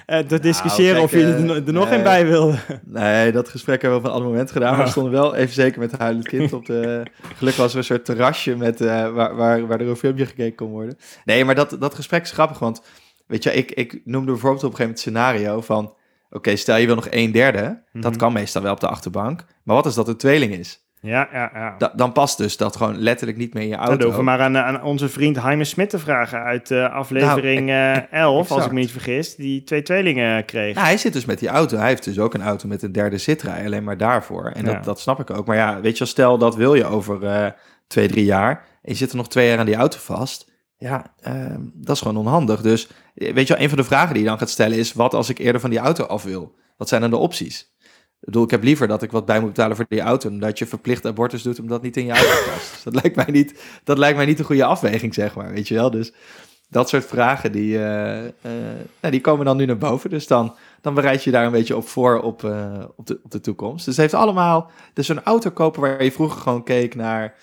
te 0.27 0.39
discussiëren 0.39 0.93
nou, 0.93 1.05
of 1.05 1.11
je 1.11 1.23
er, 1.23 1.67
er 1.67 1.73
nog 1.73 1.89
nee, 1.89 1.97
in 1.97 2.03
bij 2.03 2.25
wilde. 2.25 2.57
Nee, 2.85 3.31
dat 3.31 3.49
gesprek 3.49 3.81
hebben 3.81 4.01
we 4.01 4.05
op 4.05 4.11
een 4.11 4.15
ander 4.17 4.31
moment 4.31 4.51
gedaan. 4.51 4.75
Maar 4.75 4.85
we 4.85 4.91
stonden 4.91 5.11
wel 5.11 5.35
even 5.35 5.53
zeker 5.53 5.79
met 5.79 5.97
huilend 5.97 6.27
kind 6.27 6.53
op 6.53 6.65
de... 6.65 7.03
Gelukkig 7.35 7.61
was 7.61 7.71
er 7.71 7.77
een 7.77 7.83
soort 7.83 8.05
terrasje 8.05 8.55
met, 8.55 8.79
waar, 8.79 9.35
waar, 9.35 9.67
waar 9.67 9.79
er 9.79 9.87
een 9.87 9.95
filmpje 9.95 10.25
gekeken 10.25 10.55
kon 10.55 10.69
worden. 10.69 10.97
Nee, 11.25 11.45
maar 11.45 11.55
dat, 11.55 11.75
dat 11.79 11.95
gesprek 11.95 12.23
is 12.23 12.31
grappig, 12.31 12.59
want 12.59 12.81
weet 13.27 13.43
je, 13.43 13.53
ik, 13.53 13.71
ik 13.71 14.01
noemde 14.05 14.31
bijvoorbeeld 14.31 14.63
op 14.63 14.69
een 14.71 14.77
gegeven 14.77 15.13
moment 15.13 15.25
het 15.25 15.35
scenario 15.39 15.61
van... 15.61 15.85
Oké, 15.85 16.39
okay, 16.39 16.55
stel 16.55 16.77
je 16.77 16.85
wil 16.85 16.95
nog 16.95 17.07
een 17.09 17.31
derde, 17.31 17.61
mm 17.61 17.83
-hmm. 17.91 18.01
dat 18.01 18.15
kan 18.15 18.33
meestal 18.33 18.61
wel 18.61 18.73
op 18.73 18.79
de 18.79 18.87
achterbank. 18.87 19.45
Maar 19.63 19.75
wat 19.75 19.85
als 19.85 19.95
dat 19.95 20.07
een 20.07 20.17
tweeling 20.17 20.53
is? 20.53 20.85
Ja, 21.01 21.29
ja, 21.31 21.51
ja. 21.53 21.75
Da 21.77 21.93
dan 21.95 22.11
past 22.11 22.37
dus 22.37 22.57
dat 22.57 22.75
gewoon 22.75 22.97
letterlijk 22.97 23.37
niet 23.37 23.53
meer 23.53 23.63
in 23.63 23.69
je 23.69 23.75
auto. 23.75 23.91
Dat 23.95 24.03
hoeven 24.03 24.23
maar 24.23 24.39
aan, 24.39 24.57
aan, 24.57 24.83
onze 24.83 25.09
vriend 25.09 25.35
Jaime 25.35 25.63
Smit 25.63 25.89
te 25.89 25.99
vragen 25.99 26.39
uit 26.43 26.69
uh, 26.69 26.93
aflevering 26.93 27.67
nou, 27.67 27.97
uh, 27.97 28.11
11, 28.11 28.39
exact. 28.41 28.51
als 28.51 28.65
ik 28.65 28.71
me 28.71 28.79
niet 28.79 28.91
vergis, 28.91 29.35
die 29.35 29.63
twee 29.63 29.81
tweelingen 29.81 30.45
kreeg. 30.45 30.75
Nou, 30.75 30.87
hij 30.87 30.97
zit 30.97 31.13
dus 31.13 31.25
met 31.25 31.39
die 31.39 31.49
auto. 31.49 31.77
Hij 31.77 31.87
heeft 31.87 32.03
dus 32.03 32.19
ook 32.19 32.33
een 32.33 32.41
auto 32.41 32.67
met 32.67 32.81
een 32.81 32.91
derde 32.91 33.17
zitrij, 33.17 33.65
alleen 33.65 33.83
maar 33.83 33.97
daarvoor. 33.97 34.45
En 34.45 34.65
dat, 34.65 34.73
Ja. 34.73 34.79
dat 34.79 34.99
snap 34.99 35.19
ik 35.19 35.29
ook. 35.29 35.45
Maar 35.45 35.55
ja, 35.55 35.81
weet 35.81 35.97
je, 35.97 36.05
stel 36.05 36.37
dat 36.37 36.55
wil 36.55 36.73
je 36.73 36.85
over 36.85 37.23
eh, 37.25 37.47
twee, 37.87 38.07
drie 38.07 38.25
jaar 38.25 38.65
en 38.81 38.91
je 38.91 38.97
zit 38.97 39.11
er 39.11 39.17
nog 39.17 39.29
twee 39.29 39.47
jaar 39.47 39.59
aan 39.59 39.65
die 39.65 39.75
auto 39.75 39.97
vast. 39.99 40.51
Ja, 40.77 41.13
ehm, 41.19 41.61
dat 41.73 41.95
is 41.95 42.01
gewoon 42.01 42.17
onhandig. 42.17 42.61
Dus 42.61 42.87
eh, 43.15 43.33
weet 43.33 43.47
je 43.47 43.53
wel, 43.53 43.63
een 43.63 43.69
van 43.69 43.77
de 43.77 43.83
vragen 43.83 44.13
die 44.13 44.23
je 44.23 44.29
dan 44.29 44.37
gaat 44.37 44.49
stellen 44.49 44.77
is, 44.77 44.93
wat 44.93 45.13
als 45.13 45.29
ik 45.29 45.37
eerder 45.37 45.61
van 45.61 45.69
die 45.69 45.79
auto 45.79 46.03
af 46.03 46.23
wil? 46.23 46.55
Wat 46.77 46.89
zijn 46.89 47.01
dan 47.01 47.09
de 47.09 47.17
opties? 47.17 47.70
Ik 48.21 48.27
bedoel, 48.27 48.43
ik 48.43 48.51
heb 48.51 48.63
liever 48.63 48.87
dat 48.87 49.01
ik 49.01 49.11
wat 49.11 49.25
bij 49.25 49.39
moet 49.39 49.49
betalen 49.49 49.75
voor 49.75 49.85
die 49.89 49.99
auto... 49.99 50.29
dan 50.29 50.39
dat 50.39 50.59
je 50.59 50.65
verplicht 50.65 51.05
abortus 51.05 51.41
doet 51.41 51.59
omdat 51.59 51.81
niet 51.81 51.97
in 51.97 52.05
je 52.05 52.11
auto 52.11 52.51
past. 52.51 52.71
Dus 52.71 52.83
dat, 52.93 52.93
lijkt 52.93 53.15
mij 53.15 53.25
niet, 53.29 53.61
dat 53.83 53.97
lijkt 53.97 54.17
mij 54.17 54.25
niet 54.25 54.39
een 54.39 54.45
goede 54.45 54.63
afweging, 54.63 55.13
zeg 55.13 55.35
maar, 55.35 55.51
weet 55.51 55.67
je 55.67 55.73
wel. 55.73 55.91
Dus 55.91 56.13
dat 56.69 56.89
soort 56.89 57.05
vragen, 57.05 57.51
die, 57.51 57.77
eh, 57.77 58.25
eh, 58.25 58.31
nou, 59.01 59.11
die 59.11 59.21
komen 59.21 59.45
dan 59.45 59.57
nu 59.57 59.65
naar 59.65 59.77
boven. 59.77 60.09
Dus 60.09 60.27
dan, 60.27 60.55
dan 60.81 60.93
bereid 60.93 61.23
je 61.23 61.31
daar 61.31 61.45
een 61.45 61.51
beetje 61.51 61.75
op 61.75 61.87
voor 61.87 62.19
op, 62.19 62.43
eh, 62.43 62.83
op, 62.95 63.07
de, 63.07 63.19
op 63.23 63.31
de 63.31 63.39
toekomst. 63.39 63.85
Dus 63.85 63.95
het 63.95 64.03
heeft 64.03 64.23
allemaal... 64.23 64.71
Dus 64.93 65.07
een 65.07 65.23
auto 65.23 65.49
kopen 65.49 65.81
waar 65.81 66.03
je 66.03 66.11
vroeger 66.11 66.41
gewoon 66.41 66.63
keek 66.63 66.95
naar... 66.95 67.35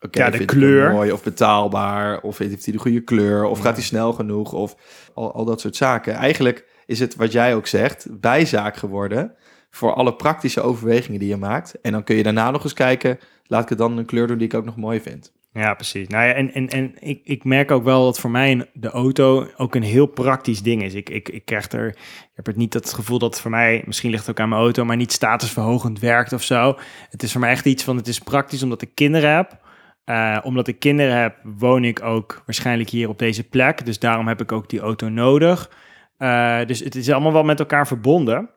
Oké, 0.00 0.18
Ja, 0.18 0.30
de 0.30 0.44
kleur. 0.44 0.92
mooi 0.92 1.12
of 1.12 1.22
betaalbaar, 1.22 2.20
of 2.20 2.38
heeft 2.38 2.64
hij 2.64 2.74
de 2.74 2.80
goede 2.80 3.00
kleur, 3.00 3.44
of 3.44 3.58
Ja. 3.58 3.64
gaat 3.64 3.74
hij 3.76 3.84
snel 3.84 4.12
genoeg, 4.12 4.52
of 4.52 4.76
al, 5.14 5.32
al 5.34 5.44
dat 5.44 5.60
soort 5.60 5.76
zaken. 5.76 6.14
Eigenlijk 6.14 6.64
is 6.86 7.00
het, 7.00 7.16
wat 7.16 7.32
jij 7.32 7.54
ook 7.54 7.66
zegt, 7.66 8.06
bijzaak 8.20 8.76
geworden 8.76 9.34
voor 9.74 9.94
alle 9.94 10.14
praktische 10.14 10.60
overwegingen 10.60 11.20
die 11.20 11.28
je 11.28 11.36
maakt. 11.36 11.80
En 11.80 11.92
dan 11.92 12.04
kun 12.04 12.16
je 12.16 12.22
daarna 12.22 12.50
nog 12.50 12.62
eens 12.62 12.72
kijken, 12.72 13.18
laat 13.46 13.62
ik 13.62 13.68
het 13.68 13.78
dan 13.78 13.98
een 13.98 14.06
kleur 14.06 14.26
doen 14.26 14.38
die 14.38 14.46
ik 14.46 14.54
ook 14.54 14.64
nog 14.64 14.76
mooi 14.76 15.00
vind. 15.00 15.32
Ja, 15.52 15.74
precies. 15.74 16.08
Nou 16.08 16.26
ja, 16.26 16.32
en, 16.32 16.52
en, 16.52 16.68
en 16.68 16.94
ik, 16.98 17.20
ik 17.24 17.44
merk 17.44 17.70
ook 17.70 17.84
wel 17.84 18.04
dat 18.04 18.20
voor 18.20 18.30
mij 18.30 18.70
de 18.72 18.88
auto 18.88 19.46
ook 19.56 19.74
een 19.74 19.82
heel 19.82 20.06
praktisch 20.06 20.62
ding 20.62 20.82
is. 20.82 20.94
Ik, 20.94 21.10
ik, 21.10 21.28
ik 21.28 21.44
krijg 21.44 21.70
er, 21.70 21.86
ik 21.88 22.30
heb 22.34 22.46
het 22.46 22.56
niet 22.56 22.74
het 22.74 22.94
gevoel 22.94 23.18
dat 23.18 23.40
voor 23.40 23.50
mij, 23.50 23.82
misschien 23.86 24.10
ligt 24.10 24.26
het 24.26 24.30
ook 24.30 24.42
aan 24.42 24.48
mijn 24.48 24.60
auto, 24.60 24.84
maar 24.84 24.96
niet 24.96 25.12
statusverhogend 25.12 25.98
werkt 25.98 26.32
of 26.32 26.42
zo. 26.42 26.78
Het 27.10 27.22
is 27.22 27.32
voor 27.32 27.40
mij 27.40 27.50
echt 27.50 27.64
iets 27.64 27.84
van, 27.84 27.96
het 27.96 28.08
is 28.08 28.18
praktisch 28.18 28.62
omdat 28.62 28.82
ik 28.82 28.94
kinderen 28.94 29.34
heb. 29.34 29.60
Eh, 30.04 30.38
omdat 30.42 30.68
ik 30.68 30.78
kinderen 30.78 31.16
heb, 31.16 31.36
woon 31.42 31.84
ik 31.84 32.02
ook 32.02 32.42
waarschijnlijk 32.46 32.88
hier 32.88 33.08
op 33.08 33.18
deze 33.18 33.48
plek. 33.48 33.84
Dus 33.84 33.98
daarom 33.98 34.28
heb 34.28 34.40
ik 34.40 34.52
ook 34.52 34.68
die 34.68 34.80
auto 34.80 35.08
nodig. 35.08 35.70
Eh, 36.16 36.64
dus 36.66 36.80
het 36.80 36.94
is 36.94 37.10
allemaal 37.10 37.32
wel 37.32 37.44
met 37.44 37.58
elkaar 37.58 37.86
verbonden. 37.86 38.50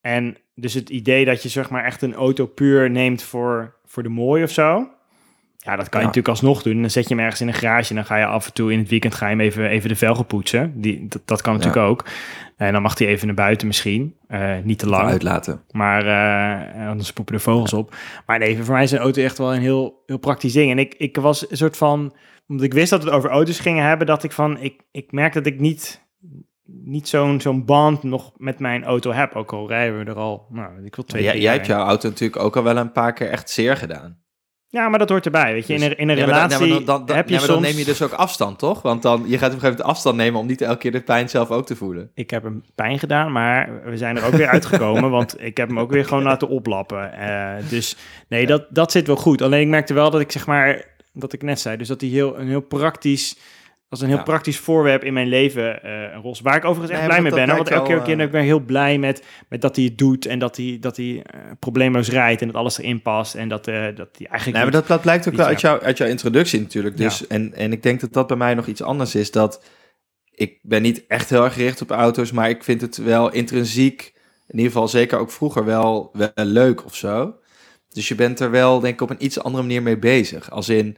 En 0.00 0.36
dus 0.54 0.74
het 0.74 0.90
idee 0.90 1.24
dat 1.24 1.42
je 1.42 1.48
zeg 1.48 1.70
maar 1.70 1.84
echt 1.84 2.02
een 2.02 2.14
auto 2.14 2.46
puur 2.46 2.90
neemt 2.90 3.22
voor, 3.22 3.74
voor 3.84 4.02
de 4.02 4.08
mooi 4.08 4.42
of 4.42 4.50
zo. 4.50 4.88
Ja, 5.64 5.76
dat 5.76 5.88
kan 5.88 6.00
je 6.00 6.06
natuurlijk 6.06 6.34
alsnog 6.34 6.62
doen. 6.62 6.80
Dan 6.80 6.90
zet 6.90 7.08
je 7.08 7.14
hem 7.14 7.22
ergens 7.22 7.40
in 7.40 7.48
een 7.48 7.54
garage 7.54 7.90
en 7.90 7.94
dan 7.94 8.04
ga 8.04 8.16
je 8.16 8.26
af 8.26 8.46
en 8.46 8.52
toe 8.52 8.72
in 8.72 8.78
het 8.78 8.88
weekend 8.88 9.14
ga 9.14 9.28
je 9.28 9.36
hem 9.36 9.44
even, 9.44 9.68
even 9.68 9.88
de 9.88 9.96
velgen 9.96 10.26
poetsen. 10.26 10.72
Die, 10.80 11.08
dat, 11.08 11.22
dat 11.24 11.40
kan 11.40 11.52
natuurlijk 11.52 11.82
ook. 11.82 12.04
En 12.56 12.72
dan 12.72 12.82
mag 12.82 12.98
hij 12.98 13.06
even 13.06 13.26
naar 13.26 13.36
buiten 13.36 13.66
misschien. 13.66 14.16
Eh, 14.28 14.56
niet 14.62 14.78
te 14.78 14.88
lang. 14.88 15.08
Uitlaten. 15.08 15.62
Maar 15.70 16.06
eh, 16.06 16.88
anders 16.88 17.12
poepen 17.12 17.34
de 17.34 17.40
vogels 17.40 17.72
op. 17.72 17.94
Maar 18.26 18.38
nee, 18.38 18.62
voor 18.62 18.74
mij 18.74 18.82
is 18.82 18.92
een 18.92 18.98
auto 18.98 19.22
echt 19.22 19.38
wel 19.38 19.54
een 19.54 19.60
heel, 19.60 20.02
heel 20.06 20.18
praktisch 20.18 20.52
ding. 20.52 20.70
En 20.70 20.78
ik, 20.78 20.94
ik 20.94 21.16
was 21.16 21.50
een 21.50 21.56
soort 21.56 21.76
van... 21.76 22.14
Omdat 22.48 22.66
ik 22.66 22.74
wist 22.74 22.90
dat 22.90 23.02
we 23.02 23.08
het 23.08 23.16
over 23.16 23.30
auto's 23.30 23.60
gingen 23.60 23.84
hebben... 23.84 24.06
dat 24.06 24.24
ik 24.24 24.32
van... 24.32 24.58
Ik, 24.58 24.82
ik 24.90 25.12
merk 25.12 25.32
dat 25.32 25.46
ik 25.46 25.60
niet, 25.60 26.02
niet 26.84 27.08
zo'n 27.08 27.40
zo'n 27.40 27.64
band 27.64 28.02
nog 28.02 28.32
met 28.36 28.58
mijn 28.58 28.84
auto 28.84 29.12
heb. 29.12 29.34
Ook 29.34 29.52
al 29.52 29.68
rijden 29.68 29.98
we 29.98 30.04
er 30.04 30.16
al... 30.16 30.46
Nou, 30.50 30.84
ik 30.84 30.94
wil 30.94 31.04
twee, 31.04 31.22
Jij, 31.22 31.38
jij 31.38 31.52
hebt 31.52 31.66
jouw 31.66 31.86
auto 31.86 32.08
natuurlijk 32.08 32.42
ook 32.42 32.56
al 32.56 32.62
wel 32.62 32.76
een 32.76 32.92
paar 32.92 33.12
keer 33.12 33.28
echt 33.28 33.50
zeer 33.50 33.76
gedaan. 33.76 34.20
Ja, 34.68 34.88
maar 34.88 34.98
dat 34.98 35.08
hoort 35.08 35.24
erbij. 35.24 35.52
Weet 35.52 35.66
je, 35.66 35.74
in 35.74 35.82
een, 35.82 35.96
in 35.98 36.08
een 36.08 36.16
Ja, 36.16 36.26
maar 36.26 36.48
dan- 36.48 36.58
relatie 36.58 36.84
dan, 36.84 37.06
dan, 37.06 37.16
heb 37.16 37.28
je 37.28 37.34
ja, 37.34 37.40
soms... 37.40 37.52
dan 37.52 37.62
neem 37.62 37.76
je 37.76 37.84
dus 37.84 38.02
ook 38.02 38.12
afstand, 38.12 38.58
toch? 38.58 38.82
Want 38.82 39.02
dan, 39.02 39.24
je 39.26 39.38
gaat 39.38 39.48
op 39.48 39.54
een 39.54 39.60
gegeven 39.60 39.68
moment 39.68 39.82
afstand 39.82 40.16
nemen 40.16 40.40
om 40.40 40.46
niet 40.46 40.60
elke 40.60 40.78
keer 40.78 40.92
de 40.92 41.00
pijn 41.00 41.28
zelf 41.28 41.50
ook 41.50 41.66
te 41.66 41.76
voelen. 41.76 42.10
Ik 42.14 42.30
heb 42.30 42.42
hem 42.42 42.64
pijn 42.74 42.98
gedaan, 42.98 43.32
maar 43.32 43.82
we 43.84 43.96
zijn 43.96 44.16
er 44.16 44.24
ook 44.24 44.32
weer 44.32 44.48
uitgekomen, 44.48 45.10
want 45.18 45.40
ik 45.40 45.56
heb 45.56 45.68
hem 45.68 45.78
ook 45.78 45.90
weer 45.90 46.04
gewoon 46.04 46.22
laten 46.22 46.48
oplappen. 46.48 47.12
Eh, 47.12 47.68
dus 47.68 47.96
nee, 48.28 48.46
dat, 48.46 48.66
dat 48.70 48.92
zit 48.92 49.06
wel 49.06 49.16
goed. 49.16 49.42
Alleen 49.42 49.60
ik 49.60 49.68
merkte 49.68 49.94
wel 49.94 50.10
dat 50.10 50.20
ik 50.20 50.32
zeg 50.32 50.46
maar, 50.46 50.84
dat 51.12 51.32
ik 51.32 51.42
net 51.42 51.60
zei, 51.60 51.76
dus 51.76 51.88
dat 51.88 52.00
hij 52.00 52.10
heel, 52.10 52.38
een 52.38 52.48
heel 52.48 52.60
praktisch, 52.60 53.38
als 53.92 54.00
een 54.00 54.08
heel 54.08 54.16
Ja. 54.16 54.22
praktisch 54.22 54.58
voorwerp 54.58 55.04
in 55.04 55.12
mijn 55.12 55.28
leven 55.28 55.82
eh 55.82 56.12
een 56.14 56.20
rol. 56.20 56.36
Waar 56.42 56.56
ik 56.56 56.64
overigens 56.64 56.90
echt 56.90 57.00
Nee, 57.00 57.08
blij 57.08 57.22
mee 57.22 57.32
ben, 57.32 57.48
hoor, 57.48 57.56
want 57.56 57.68
elke 57.68 57.86
keer 57.86 57.96
wel, 57.96 58.16
ben 58.16 58.20
ik 58.26 58.30
ben 58.30 58.42
heel 58.42 58.60
blij 58.60 58.98
met, 58.98 59.24
met 59.48 59.60
dat 59.60 59.76
hij 59.76 59.84
het 59.84 59.98
doet 59.98 60.26
en 60.26 60.38
dat 60.38 60.56
hij, 60.56 60.76
dat 60.80 60.96
hij 60.96 61.22
eh, 61.26 61.40
probleemloos 61.58 62.08
rijdt 62.10 62.40
en 62.40 62.46
dat 62.46 62.56
alles 62.56 62.78
erin 62.78 63.02
past 63.02 63.34
en 63.34 63.48
dat, 63.48 63.66
eh, 63.66 63.74
dat 63.74 64.08
hij 64.18 64.26
eigenlijk 64.26 64.52
Nee, 64.52 64.62
maar 64.62 64.70
dat, 64.72 64.86
dat 64.86 65.00
blijkt 65.00 65.28
ook 65.28 65.34
wel 65.34 65.46
uit, 65.46 65.60
jou, 65.60 65.82
uit 65.82 65.98
jouw 65.98 66.08
introductie 66.08 66.60
natuurlijk. 66.60 66.96
Dus, 66.96 67.18
Ja. 67.18 67.24
en, 67.28 67.54
en 67.54 67.72
ik 67.72 67.82
denk 67.82 68.00
dat 68.00 68.12
dat 68.12 68.26
bij 68.26 68.36
mij 68.36 68.54
nog 68.54 68.66
iets 68.66 68.82
anders 68.82 69.14
is. 69.14 69.30
Dat 69.30 69.64
ik 70.34 70.58
ben 70.62 70.82
niet 70.82 71.04
echt 71.08 71.30
heel 71.30 71.44
erg 71.44 71.54
gericht 71.54 71.80
op 71.82 71.90
auto's, 71.90 72.32
maar 72.32 72.48
ik 72.48 72.64
vind 72.64 72.80
het 72.80 72.96
wel 72.96 73.32
intrinsiek, 73.32 74.12
in 74.48 74.56
ieder 74.58 74.72
geval 74.72 74.88
zeker 74.88 75.18
ook 75.18 75.30
vroeger 75.30 75.64
wel, 75.64 76.10
wel 76.12 76.30
leuk 76.44 76.84
of 76.84 76.94
zo. 76.94 77.34
Dus 77.88 78.08
je 78.08 78.14
bent 78.14 78.40
er 78.40 78.50
wel, 78.50 78.80
denk 78.80 78.94
ik, 78.94 79.00
op 79.00 79.10
een 79.10 79.24
iets 79.24 79.42
andere 79.42 79.62
manier 79.62 79.82
mee 79.82 79.98
bezig. 79.98 80.50
Als 80.50 80.68
in, 80.68 80.96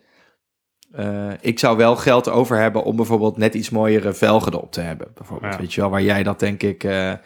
eh, 0.97 1.29
ik 1.41 1.59
zou 1.59 1.77
wel 1.77 1.97
geld 1.97 2.29
over 2.29 2.57
hebben 2.59 2.83
om 2.85 2.97
bijvoorbeeld 2.97 3.37
net 3.37 3.55
iets 3.55 3.71
mooiere 3.71 4.13
velgen 4.13 4.53
erop 4.53 4.73
te 4.73 4.81
hebben. 4.81 5.09
Bijvoorbeeld, 5.15 5.53
Ja. 5.53 5.59
weet 5.59 5.75
je 5.75 5.81
wel, 5.81 5.91
waar 5.91 6.03
jij 6.03 6.23
dat 6.23 6.41
denk 6.41 6.63
ik... 6.63 6.85
eh, 6.85 7.11
eh, 7.11 7.17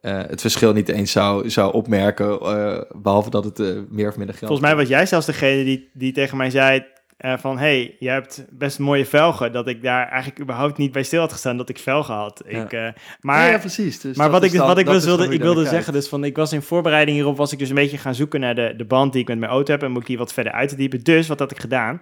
het 0.00 0.40
verschil 0.40 0.72
niet 0.72 0.88
eens 0.88 1.12
zou, 1.12 1.50
zou 1.50 1.72
opmerken, 1.72 2.40
eh, 2.40 2.80
behalve 3.02 3.30
dat 3.30 3.44
het 3.44 3.58
meer 3.90 4.08
of 4.08 4.16
minder 4.16 4.34
geld 4.36 4.48
Volgens 4.50 4.68
mij 4.68 4.76
was 4.76 4.88
jij 4.88 5.06
zelfs 5.06 5.26
degene 5.26 5.64
die, 5.64 5.90
die 5.92 6.12
tegen 6.12 6.36
mij 6.36 6.50
zei... 6.50 6.84
eh, 7.16 7.38
van... 7.38 7.58
hey, 7.58 7.96
je 7.98 8.08
hebt 8.08 8.46
best 8.50 8.78
mooie 8.78 9.06
velgen. 9.06 9.52
Dat 9.52 9.68
ik 9.68 9.82
daar 9.82 10.08
eigenlijk 10.08 10.40
überhaupt 10.40 10.78
niet 10.78 10.92
bij 10.92 11.02
stil 11.02 11.20
had 11.20 11.32
gestaan 11.32 11.56
dat 11.56 11.68
ik 11.68 11.78
velgen 11.78 12.14
had. 12.14 12.42
Ja. 12.48 12.62
Ik, 12.62 12.72
eh, 12.72 12.88
maar 13.20 13.50
ja, 13.50 13.58
precies. 13.58 14.00
Dus 14.00 14.16
maar 14.16 14.30
dat 14.30 14.40
wat 14.40 14.50
ik, 14.50 14.56
dan- 14.58 14.66
wat 14.66 14.78
ik 14.78 14.86
dus 14.86 15.04
dan 15.04 15.16
wilde, 15.16 15.34
ik 15.34 15.40
wilde 15.40 15.66
zeggen, 15.66 15.92
dus 15.92 16.08
van 16.08 16.24
ik 16.24 16.36
was 16.36 16.52
in 16.52 16.62
voorbereiding 16.62 17.16
hierop, 17.16 17.36
was 17.36 17.52
ik 17.52 17.58
dus 17.58 17.68
een 17.68 17.74
beetje 17.74 17.98
gaan 17.98 18.14
zoeken 18.14 18.40
naar 18.40 18.54
de, 18.54 18.74
de 18.76 18.84
band 18.84 19.12
die 19.12 19.20
ik 19.22 19.28
met 19.28 19.38
mijn 19.38 19.50
auto 19.50 19.72
heb 19.72 19.82
en 19.82 19.90
moet 19.90 20.00
ik 20.00 20.06
die 20.06 20.18
wat 20.18 20.32
verder 20.32 20.52
uit 20.52 20.68
te 20.68 20.76
diepen. 20.76 21.04
Dus 21.04 21.28
wat 21.28 21.38
had 21.38 21.50
ik 21.50 21.60
gedaan? 21.60 22.00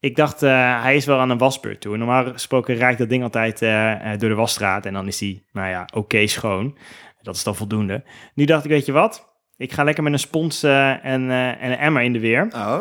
Ik 0.00 0.16
dacht, 0.16 0.42
eh, 0.42 0.82
hij 0.82 0.96
is 0.96 1.04
wel 1.06 1.18
aan 1.18 1.30
een 1.30 1.38
wasbeurt 1.38 1.80
toe. 1.80 1.96
Normaal 1.96 2.24
gesproken 2.32 2.76
raakt 2.76 2.98
dat 2.98 3.08
ding 3.08 3.22
altijd 3.22 3.62
eh, 3.62 4.12
eh, 4.12 4.18
door 4.18 4.28
de 4.28 4.34
wasstraat 4.34 4.86
en 4.86 4.92
dan 4.92 5.06
is 5.06 5.18
die, 5.18 5.44
nou 5.52 5.68
ja, 5.68 5.88
oké 5.94 6.26
schoon. 6.26 6.76
Dat 7.22 7.36
is 7.36 7.44
dan 7.44 7.56
voldoende. 7.56 8.04
Nu 8.34 8.44
dacht 8.44 8.64
ik, 8.64 8.70
weet 8.70 8.86
je 8.86 8.92
wat? 8.92 9.30
Ik 9.56 9.72
ga 9.72 9.84
lekker 9.84 10.02
met 10.02 10.12
een 10.12 10.18
spons 10.18 10.62
en, 10.62 11.02
eh, 11.02 11.48
en 11.62 11.70
een 11.70 11.78
emmer 11.78 12.02
in 12.02 12.12
de 12.12 12.20
weer. 12.20 12.48
Oh, 12.54 12.80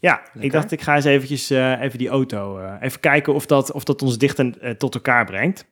Ja, 0.00 0.22
ik 0.38 0.52
dacht, 0.52 0.72
ik 0.72 0.80
ga 0.80 0.94
eens 0.94 1.04
eventjes 1.04 1.50
eh, 1.50 1.80
even 1.80 1.98
die 1.98 2.08
auto, 2.08 2.58
eh, 2.58 2.74
even 2.80 3.00
kijken 3.00 3.34
of 3.34 3.46
dat, 3.46 3.72
of 3.72 3.84
dat 3.84 4.02
ons 4.02 4.18
dichter 4.18 4.58
eh, 4.60 4.70
tot 4.70 4.94
elkaar 4.94 5.24
brengt. 5.24 5.66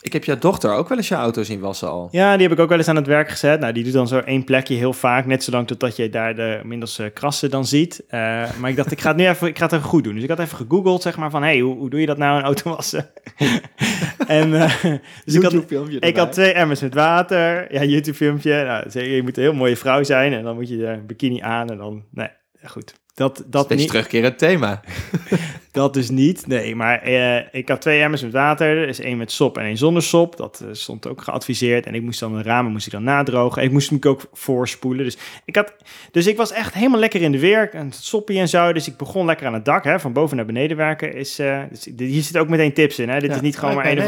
ik 0.00 0.12
heb 0.12 0.24
jouw 0.24 0.38
dochter 0.38 0.72
ook 0.72 0.88
wel 0.88 0.98
eens 0.98 1.08
je 1.08 1.14
auto 1.14 1.42
zien 1.42 1.60
wassen 1.60 1.88
al. 1.88 2.08
Ja, 2.10 2.32
die 2.32 2.42
heb 2.42 2.52
ik 2.56 2.62
ook 2.62 2.68
wel 2.68 2.78
eens 2.78 2.88
aan 2.88 2.96
het 2.96 3.06
werk 3.06 3.28
gezet. 3.28 3.60
Nou, 3.60 3.72
die 3.72 3.84
doet 3.84 3.92
dan 3.92 4.08
zo 4.08 4.18
één 4.18 4.44
plekje 4.44 4.74
heel 4.74 4.92
vaak, 4.92 5.26
net 5.26 5.44
zolang 5.44 5.66
totdat 5.66 5.96
je 5.96 6.10
daar 6.10 6.34
de 6.34 6.60
middels 6.64 6.98
eh, 6.98 7.06
krassen 7.12 7.50
dan 7.50 7.66
ziet. 7.66 8.04
Eh, 8.08 8.20
maar 8.58 8.70
ik 8.70 8.76
dacht, 8.76 8.90
ik 8.90 9.00
ga 9.00 9.08
het 9.08 9.16
nu 9.16 9.28
even, 9.28 9.48
ik 9.48 9.58
ga 9.58 9.64
het 9.64 9.72
even 9.72 9.88
goed 9.88 10.04
doen. 10.04 10.14
Dus 10.14 10.22
ik 10.22 10.28
had 10.28 10.38
even 10.38 10.56
gegoogeld, 10.56 11.02
zeg 11.02 11.16
maar, 11.16 11.30
van, 11.30 11.42
hey, 11.42 11.58
hoe, 11.58 11.76
hoe 11.76 11.90
doe 11.90 12.00
je 12.00 12.06
dat 12.06 12.18
nou, 12.18 12.38
een 12.38 12.44
auto 12.44 12.70
wassen? 12.70 13.10
en 14.26 14.54
eh, 14.54 14.82
dus 15.24 15.34
ik 15.34 15.42
had, 15.42 15.70
ik 16.00 16.16
had 16.16 16.32
twee 16.32 16.52
emmers 16.52 16.80
met 16.80 16.94
water. 16.94 17.72
Ja, 17.72 17.84
YouTube-filmpje. 17.84 18.64
Nou, 18.64 18.90
zeg 18.90 19.06
je, 19.06 19.22
moet 19.22 19.36
een 19.36 19.42
heel 19.42 19.52
mooie 19.52 19.76
vrouw 19.76 20.02
zijn 20.02 20.32
en 20.32 20.42
dan 20.42 20.54
moet 20.54 20.68
je 20.68 20.86
een 20.86 21.06
bikini 21.06 21.40
aan 21.40 21.70
en 21.70 21.76
dan, 21.76 22.04
nee, 22.10 22.28
goed. 22.64 22.94
Dat, 23.18 23.42
dat 23.46 23.64
Steeds 23.64 23.80
niet. 23.80 23.90
terugkerend 23.90 24.38
thema. 24.38 24.80
Dat 25.70 25.94
dus 25.94 26.10
niet. 26.10 26.46
Nee, 26.46 26.76
maar 26.76 27.02
eh, 27.02 27.44
ik 27.52 27.68
had 27.68 27.80
twee 27.80 28.00
emmers 28.00 28.22
met 28.22 28.32
water. 28.32 28.78
Er 28.78 28.88
is 28.88 29.00
één 29.00 29.16
met 29.16 29.32
sop 29.32 29.58
en 29.58 29.64
één 29.64 29.76
zonder 29.76 30.02
sop. 30.02 30.36
Dat 30.36 30.60
eh, 30.60 30.68
stond 30.72 31.08
ook 31.08 31.22
geadviseerd. 31.22 31.86
En 31.86 31.94
ik 31.94 32.02
moest 32.02 32.20
dan 32.20 32.36
de 32.36 32.42
ramen 32.42 32.72
moest 32.72 32.86
ik 32.86 32.92
dan 32.92 33.02
nadrogen. 33.02 33.62
Ik 33.62 33.70
moest 33.70 33.90
hem 33.90 33.98
ook 34.02 34.22
voorspoelen. 34.32 35.04
Dus 35.04 35.18
ik, 35.44 35.56
had, 35.56 35.74
dus 36.10 36.26
ik 36.26 36.36
was 36.36 36.52
echt 36.52 36.74
helemaal 36.74 37.00
lekker 37.00 37.22
in 37.22 37.32
de 37.32 37.38
weer. 37.38 37.74
Een 37.74 37.92
soppie 37.92 38.38
en 38.38 38.48
zo. 38.48 38.72
Dus 38.72 38.88
ik 38.88 38.96
begon 38.96 39.26
lekker 39.26 39.46
aan 39.46 39.54
het 39.54 39.64
dak. 39.64 39.84
Hè, 39.84 40.00
van 40.00 40.12
boven 40.12 40.36
naar 40.36 40.46
beneden 40.46 40.76
werken. 40.76 41.14
Is, 41.14 41.38
eh, 41.38 41.60
dus 41.70 41.88
hier 41.96 42.22
zit 42.22 42.38
ook 42.38 42.48
meteen 42.48 42.72
tips 42.72 42.98
in. 42.98 43.08
Hè. 43.08 43.20
Dit 43.20 43.30
is 43.30 43.40
niet 43.40 43.58
gewoon 43.58 43.74
maar 43.74 43.86
een 43.86 43.98
of 43.98 44.04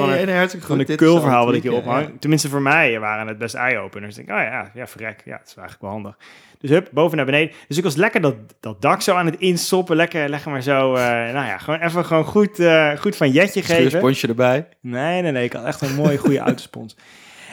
van 0.60 0.78
een 0.78 0.96
kulverhaal 0.96 1.46
wat 1.46 1.54
ik 1.54 1.62
hier 1.62 1.72
ophang. 1.72 2.10
Tenminste, 2.20 2.48
voor 2.48 2.62
mij 2.62 3.00
waren 3.00 3.26
het 3.26 3.38
best 3.38 3.54
eye-openers. 3.54 4.18
Ik 4.18 4.26
denk, 4.26 4.38
oh 4.38 4.44
ja, 4.44 4.70
ja, 4.74 4.86
verrek. 4.86 5.22
Ja, 5.24 5.36
dat 5.38 5.46
is 5.46 5.54
eigenlijk 5.54 5.80
wel 5.80 5.90
handig. 5.90 6.16
Dus 6.60 6.70
hup, 6.70 6.88
boven 6.92 7.16
naar 7.16 7.26
beneden. 7.26 7.54
Dus 7.68 7.76
ik 7.76 7.84
was 7.84 7.96
lekker 7.96 8.20
dat, 8.20 8.34
dat 8.60 8.82
dak 8.82 9.00
zo 9.00 9.14
aan 9.14 9.26
het 9.26 9.36
insoppen. 9.36 9.96
Lekker, 9.96 10.28
lekker 10.28 10.50
maar 10.50 10.62
zo, 10.62 10.92
nou 10.92 11.46
ja, 11.46 11.49
gewoon 11.58 11.80
even 11.80 12.04
gewoon 12.04 12.24
goed, 12.24 12.58
eh, 12.58 12.90
goed 12.96 13.16
van 13.16 13.30
jetje 13.30 13.62
geven. 13.62 13.74
Schuursponsje 13.74 14.26
erbij. 14.26 14.68
Nee, 14.80 15.22
nee, 15.22 15.32
nee. 15.32 15.44
Ik 15.44 15.52
had 15.52 15.64
echt 15.64 15.80
een 15.80 15.94
mooie, 15.94 16.18
goede 16.18 16.38
autospons. 16.48 16.96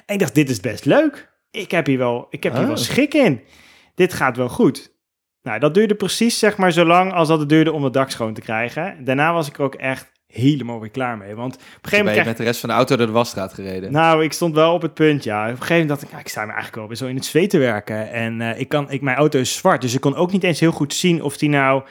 En 0.05 0.13
ik 0.13 0.19
dacht, 0.19 0.35
dit 0.35 0.49
is 0.49 0.59
best 0.59 0.85
leuk. 0.85 1.29
Ik 1.51 1.71
heb 1.71 1.85
hier 1.85 1.97
wel, 1.97 2.27
ik 2.29 2.43
heb 2.43 2.51
hier 2.53 2.61
Oh. 2.61 2.67
wel 2.67 2.77
schik 2.77 3.13
in. 3.13 3.41
Dit 3.95 4.13
gaat 4.13 4.37
wel 4.37 4.49
goed. 4.49 4.95
Nou, 5.41 5.59
dat 5.59 5.73
duurde 5.73 5.95
precies, 5.95 6.39
zeg 6.39 6.57
maar, 6.57 6.71
zo 6.71 6.85
lang 6.85 7.13
als 7.13 7.27
dat 7.27 7.39
het 7.39 7.49
duurde 7.49 7.71
om 7.71 7.83
het 7.83 7.93
dak 7.93 8.09
schoon 8.09 8.33
te 8.33 8.41
krijgen. 8.41 9.03
Daarna 9.03 9.33
was 9.33 9.47
ik 9.47 9.57
er 9.57 9.63
ook 9.63 9.75
echt 9.75 10.11
helemaal 10.27 10.79
weer 10.79 10.89
klaar 10.89 11.17
mee. 11.17 11.35
Want 11.35 11.55
op 11.55 11.59
een 11.61 11.67
gegeven 11.67 11.89
Ben 11.89 11.97
moment 11.97 12.15
je 12.15 12.21
krijg 12.21 12.27
met 12.27 12.37
de 12.37 12.43
rest 12.43 12.59
van 12.59 12.69
de 12.69 12.75
auto 12.75 12.95
door 12.95 13.05
de 13.05 13.11
wasstraat 13.11 13.53
gereden? 13.53 13.91
nou, 13.91 14.23
ik 14.23 14.33
stond 14.33 14.55
wel 14.55 14.73
op 14.73 14.81
het 14.81 14.93
punt, 14.93 15.23
ja. 15.23 15.41
Op 15.43 15.49
een 15.49 15.51
gegeven 15.51 15.73
moment 15.73 15.89
dacht 15.89 16.01
ik, 16.01 16.09
nou, 16.09 16.21
ik 16.21 16.27
sta 16.29 16.39
me 16.39 16.45
eigenlijk 16.47 16.75
wel 16.75 16.87
weer 16.87 16.97
zo 16.97 17.05
in 17.05 17.15
het 17.15 17.25
zweet 17.25 17.49
te 17.49 17.57
werken. 17.57 18.11
En 18.11 18.41
eh, 18.41 18.59
ik 18.59 18.69
kan, 18.69 18.91
ik, 18.91 19.01
mijn 19.01 19.17
auto 19.17 19.39
is 19.39 19.55
zwart, 19.55 19.81
dus 19.81 19.93
ik 19.93 20.01
kon 20.01 20.15
ook 20.15 20.31
niet 20.31 20.43
eens 20.43 20.59
heel 20.59 20.71
goed 20.71 20.93
zien 20.93 21.23
of 21.23 21.37
die 21.37 21.49
nou 21.49 21.83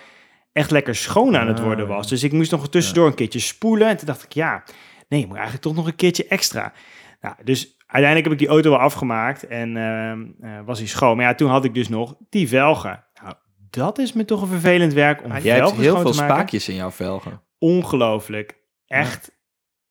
echt 0.56 0.70
lekker 0.70 0.94
schoon 0.94 1.36
aan 1.36 1.48
het 1.48 1.58
Ah, 1.58 1.64
worden 1.64 1.86
was. 1.86 2.08
Dus 2.08 2.22
ik 2.22 2.32
moest 2.32 2.50
nog 2.50 2.68
tussendoor 2.68 3.06
een 3.06 3.14
keertje 3.14 3.38
spoelen. 3.38 3.88
En 3.88 3.96
toen 3.96 4.06
dacht 4.06 4.22
ik, 4.22 4.32
ja, 4.32 4.62
nee, 5.08 5.20
ik 5.20 5.26
moet 5.26 5.36
eigenlijk 5.36 5.64
toch 5.64 5.74
nog 5.74 5.86
een 5.86 5.96
keertje 5.96 6.26
extra. 6.26 6.72
Nou, 7.20 7.34
dus 7.44 7.76
uiteindelijk 7.78 8.24
heb 8.24 8.32
ik 8.32 8.38
die 8.38 8.48
auto 8.48 8.70
wel 8.70 8.78
afgemaakt 8.78 9.46
en 9.46 9.76
ehm, 9.76 10.24
eh, 10.40 10.60
was 10.64 10.78
hij 10.78 10.88
schoon. 10.88 11.16
Maar 11.16 11.26
ja, 11.26 11.34
toen 11.34 11.50
had 11.50 11.64
ik 11.64 11.74
dus 11.74 11.88
nog 11.88 12.16
die 12.28 12.48
velgen. 12.48 13.04
Nou, 13.22 13.34
dat 13.70 13.98
is 13.98 14.12
me 14.12 14.24
toch 14.24 14.42
een 14.42 14.48
vervelend 14.48 14.92
werk 14.92 15.22
om 15.22 15.28
Maar 15.28 15.42
jij 15.42 15.54
hebt 15.54 15.66
velgen 15.66 15.82
heel 15.82 15.92
schoon 15.92 16.02
veel 16.02 16.24
spaakjes 16.24 16.68
in 16.68 16.74
jouw 16.74 16.90
velgen. 16.90 17.42
Ongelooflijk. 17.58 18.58
Echt. 18.86 19.34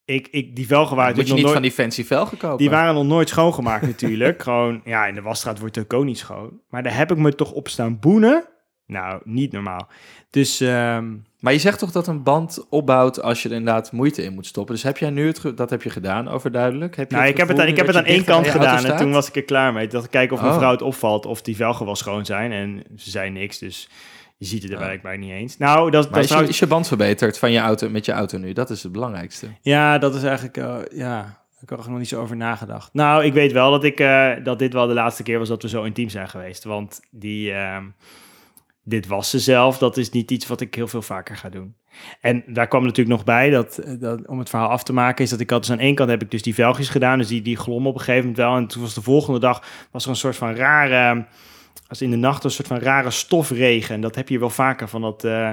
Ik, 0.06 0.28
ik, 0.28 0.56
die 0.56 0.68
velgen 0.68 0.96
waren 0.96 1.16
Moet 1.16 1.28
je 1.28 1.34
natuurlijk 1.34 1.36
niet 1.36 1.44
nog 1.44 1.54
van 1.54 1.62
nooit... 1.62 1.76
die 1.76 2.04
fancy 2.04 2.06
velgen 2.06 2.38
kopen? 2.38 2.58
Die 2.58 2.70
waren 2.70 2.94
nog 2.94 3.06
nooit 3.06 3.30
schoongemaakt 3.30 3.86
natuurlijk. 3.86 4.42
Gewoon, 4.44 4.82
ja, 4.84 5.06
in 5.06 5.16
de 5.16 5.22
wasstraat 5.22 5.60
wordt 5.60 5.76
het 5.76 5.94
ook 5.94 6.04
niet 6.04 6.18
schoon. 6.18 6.62
Maar 6.70 6.84
daar 6.84 6.98
heb 6.98 7.12
ik 7.12 7.18
me 7.18 7.36
toch 7.36 7.52
op 7.52 7.68
staan 7.68 8.00
boenen. 8.00 8.55
Nou, 8.88 9.22
niet 9.24 9.52
normaal. 9.52 9.88
Dus 10.30 10.60
ehm, 10.62 11.14
Maar 11.40 11.54
je 11.54 11.60
zegt 11.60 11.80
toch 11.80 11.92
dat 11.92 12.08
een 12.08 12.24
band 12.24 12.66
opbouwt 12.70 13.22
als 13.22 13.44
je 13.44 13.50
er 13.50 13.56
inderdaad 13.56 13.92
moeite 13.92 14.24
in 14.24 14.34
moet 14.34 14.46
stoppen. 14.46 14.74
Dus 14.76 14.84
heb 14.84 14.98
jij 14.98 15.10
nu 15.10 15.28
het... 15.28 15.58
Dat 15.58 15.70
heb 15.70 15.82
je 15.84 15.90
gedaan, 15.90 16.28
overduidelijk? 16.28 16.96
Heb 16.96 17.10
je 17.12 17.16
nou, 17.18 17.28
ik 17.30 17.38
heb 17.38 17.48
het, 17.48 17.60
aan- 17.60 17.68
ik 17.68 17.78
heb 17.78 17.88
het 17.88 17.96
aan 17.96 18.04
dat 18.04 18.12
één 18.12 18.24
kant 18.24 18.48
gedaan 18.48 18.86
en 18.86 18.98
toen 18.98 19.12
was 19.12 19.28
ik 19.28 19.36
er 19.36 19.44
klaar 19.44 19.74
mee. 19.74 19.84
Ik 19.86 19.92
dacht, 19.92 20.10
kijken 20.10 20.36
of 20.38 20.44
Oh. 20.44 20.50
mevrouw 20.50 20.72
het 20.72 20.82
opvalt 20.82 21.26
of 21.26 21.42
die 21.42 21.56
velgen 21.56 21.86
wel 21.86 21.96
schoon 21.96 22.26
zijn. 22.26 22.52
En 22.52 22.84
ze 22.96 23.10
zei 23.10 23.30
niks, 23.30 23.58
dus 23.60 23.90
je 24.38 24.46
ziet 24.46 24.62
het 24.64 24.72
er 24.72 24.78
Oh. 24.78 24.84
blijkbaar 24.84 25.18
niet 25.18 25.32
eens. 25.32 25.58
Nou, 25.58 25.92
dat, 25.92 26.14
dat 26.14 26.24
is 26.24 26.30
je, 26.30 26.48
is 26.48 26.60
je 26.60 26.68
band 26.68 26.88
verbeterd 26.88 27.40
van 27.40 27.52
je 27.52 27.60
auto 27.60 27.90
met 27.90 28.06
je 28.06 28.12
auto 28.12 28.38
nu? 28.38 28.54
Dat 28.54 28.70
is 28.70 28.84
het 28.84 28.92
belangrijkste. 28.92 29.48
Ja, 29.62 29.98
dat 29.98 30.16
is 30.16 30.24
eigenlijk, 30.24 30.58
eh, 30.58 30.78
ja, 30.92 31.44
ik 31.62 31.70
had 31.70 31.84
er 31.84 31.90
nog 31.90 32.00
niet 32.00 32.08
zo 32.08 32.22
over 32.22 32.36
nagedacht. 32.36 32.94
Nou, 32.94 33.24
ik 33.24 33.34
weet 33.34 33.52
wel 33.52 33.72
dat, 33.72 33.84
ik, 33.84 34.00
eh, 34.00 34.32
dat 34.44 34.60
dit 34.60 34.74
wel 34.74 34.88
de 34.88 34.94
laatste 34.94 35.24
keer 35.24 35.40
was 35.40 35.48
dat 35.48 35.62
we 35.62 35.70
zo 35.70 35.84
intiem 35.84 36.10
zijn 36.10 36.30
geweest. 36.30 36.64
Want 36.64 37.00
die, 37.12 37.52
ehm, 37.52 37.84
dit 38.86 39.08
wassen 39.08 39.40
zelf, 39.40 39.78
dat 39.78 39.98
is 39.98 40.10
niet 40.10 40.32
iets 40.32 40.48
wat 40.48 40.62
ik 40.62 40.76
heel 40.76 40.88
veel 40.88 41.02
vaker 41.02 41.36
ga 41.36 41.50
doen. 41.50 41.76
En 42.22 42.44
daar 42.48 42.68
kwam 42.68 42.82
natuurlijk 42.82 43.16
nog 43.16 43.26
bij, 43.26 43.50
dat, 43.50 43.78
eh, 43.78 43.94
dat, 44.00 44.28
om 44.28 44.40
het 44.40 44.50
verhaal 44.50 44.70
af 44.70 44.84
te 44.84 44.94
maken, 44.94 45.24
is 45.24 45.30
dat 45.30 45.40
ik 45.40 45.50
had 45.50 45.62
dus 45.62 45.72
aan 45.72 45.80
één 45.80 45.96
kant 45.96 46.10
heb 46.10 46.22
ik 46.22 46.32
dus 46.32 46.42
die 46.42 46.54
velgjes 46.54 46.90
gedaan, 46.90 47.18
dus 47.18 47.28
die, 47.28 47.42
die 47.42 47.58
glom 47.58 47.88
op 47.88 47.94
een 47.94 48.00
gegeven 48.00 48.20
moment 48.20 48.38
wel. 48.38 48.56
En 48.56 48.68
toen 48.68 48.82
was 48.82 48.94
de 48.94 49.02
volgende 49.02 49.40
dag, 49.40 49.88
was 49.92 50.04
er 50.04 50.10
een 50.10 50.16
soort 50.16 50.36
van 50.36 50.56
rare, 50.56 51.26
als 51.88 52.02
in 52.02 52.10
de 52.10 52.18
nacht 52.18 52.44
een 52.44 52.52
soort 52.52 52.68
van 52.68 52.80
rare 52.80 53.12
stofregen. 53.12 53.96
En 53.96 54.02
dat 54.02 54.16
heb 54.16 54.30
je 54.30 54.40
wel 54.40 54.50
vaker 54.50 54.88
van 54.88 55.02
dat... 55.02 55.24
eh, 55.24 55.52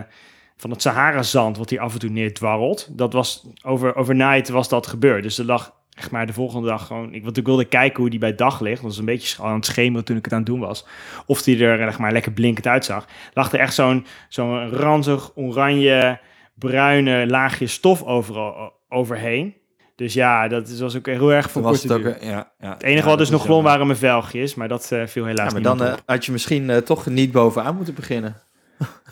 van 0.57 0.71
het 0.71 0.83
Sahara-zand 0.83 1.57
wat 1.57 1.71
hier 1.71 1.81
af 1.81 1.93
en 1.93 1.99
toe 1.99 2.11
neerdwarrelt. 2.11 2.89
Dat 2.91 3.13
was 3.13 3.47
over, 3.63 3.97
overnight 3.97 4.49
was 4.49 4.69
dat 4.69 4.87
gebeurd. 4.87 5.23
Dus 5.23 5.39
er 5.39 5.45
lag 5.45 5.75
echt 5.95 6.11
maar 6.11 6.27
de 6.27 6.33
volgende 6.33 6.69
dag 6.69 6.87
gewoon... 6.87 7.15
Ik, 7.15 7.25
want 7.25 7.37
ik 7.37 7.47
wilde 7.47 7.65
kijken 7.65 8.01
hoe 8.01 8.11
die 8.11 8.19
bij 8.19 8.35
dag 8.35 8.61
ligt. 8.61 8.77
Dat 8.83 8.91
was 8.91 8.99
een 8.99 9.05
beetje 9.05 9.43
aan 9.43 9.55
het 9.55 9.67
schemeren 9.67 10.05
toen 10.05 10.17
ik 10.17 10.25
het 10.25 10.33
aan 10.33 10.39
het 10.39 10.49
doen 10.49 10.61
was. 10.61 10.87
Of 11.27 11.43
die 11.43 11.65
er 11.65 11.81
echt 11.89 11.99
maar 11.99 12.13
lekker 12.13 12.33
blinkend 12.33 12.67
uitzag. 12.67 13.07
Lag 13.35 13.53
er 13.53 13.59
echt 13.61 13.75
zo'n 13.75 14.07
zo'n 14.29 14.71
ranzig, 14.71 15.31
oranje, 15.35 16.19
bruine 16.55 17.27
laagje 17.27 17.67
stof 17.67 18.03
over, 18.03 18.53
overheen. 18.89 19.55
Dus 19.97 20.15
ja, 20.15 20.49
dat 20.49 20.69
is- 20.69 20.81
was 20.81 20.97
ook 20.97 21.07
heel 21.07 21.33
erg 21.33 21.51
voor 21.51 21.63
was 21.63 21.81
korte 21.87 21.95
het 22.07 22.07
ook... 22.17 22.21
eh, 22.23 22.29
Ja, 22.31 22.53
ja, 22.61 22.73
Het 22.73 22.83
enige 22.83 23.09
wat 23.09 23.19
dus 23.19 23.31
nog 23.31 23.43
glom 23.45 23.63
waren 23.65 23.87
mijn 23.87 23.99
velgjes, 23.99 24.55
maar 24.55 24.69
dat 24.69 24.93
eh, 24.93 25.07
viel 25.07 25.23
Ja, 25.23 25.29
helaas 25.29 25.53
maar 25.53 25.61
niet 25.61 25.79
dan 25.79 25.87
eh, 25.87 25.95
had 26.07 26.25
je 26.27 26.33
misschien 26.33 26.83
toch 26.85 27.07
niet 27.07 27.33
bovenaan 27.33 27.77
moeten 27.77 27.95
beginnen. 27.95 28.43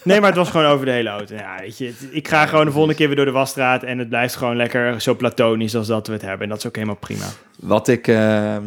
Nee, 0.05 0.19
maar 0.21 0.29
het 0.29 0.39
was 0.39 0.51
gewoon 0.51 0.67
over 0.67 0.87
de 0.87 0.93
hele 0.93 1.09
auto. 1.09 1.35
Ja, 1.35 1.57
weet 1.61 1.79
je, 1.79 1.87
het- 1.87 2.09
ik 2.11 2.29
ga 2.29 2.47
gewoon 2.47 2.65
de 2.65 2.71
volgende 2.71 2.97
keer 2.97 3.07
weer 3.07 3.17
door 3.17 3.25
de 3.25 3.31
wasstraat 3.31 3.83
en 3.83 3.99
het 3.99 4.09
blijft 4.09 4.37
gewoon 4.37 4.57
lekker 4.57 5.01
zo 5.01 5.15
platonisch 5.17 5.77
als 5.77 5.87
dat 5.87 6.07
we 6.07 6.13
het 6.13 6.23
hebben. 6.23 6.41
En 6.43 6.49
dat 6.49 6.59
is 6.59 6.67
ook 6.67 6.75
helemaal 6.75 6.97
prima. 6.97 7.25
Wat 7.61 7.89
ik, 7.89 8.09
ehm, 8.09 8.65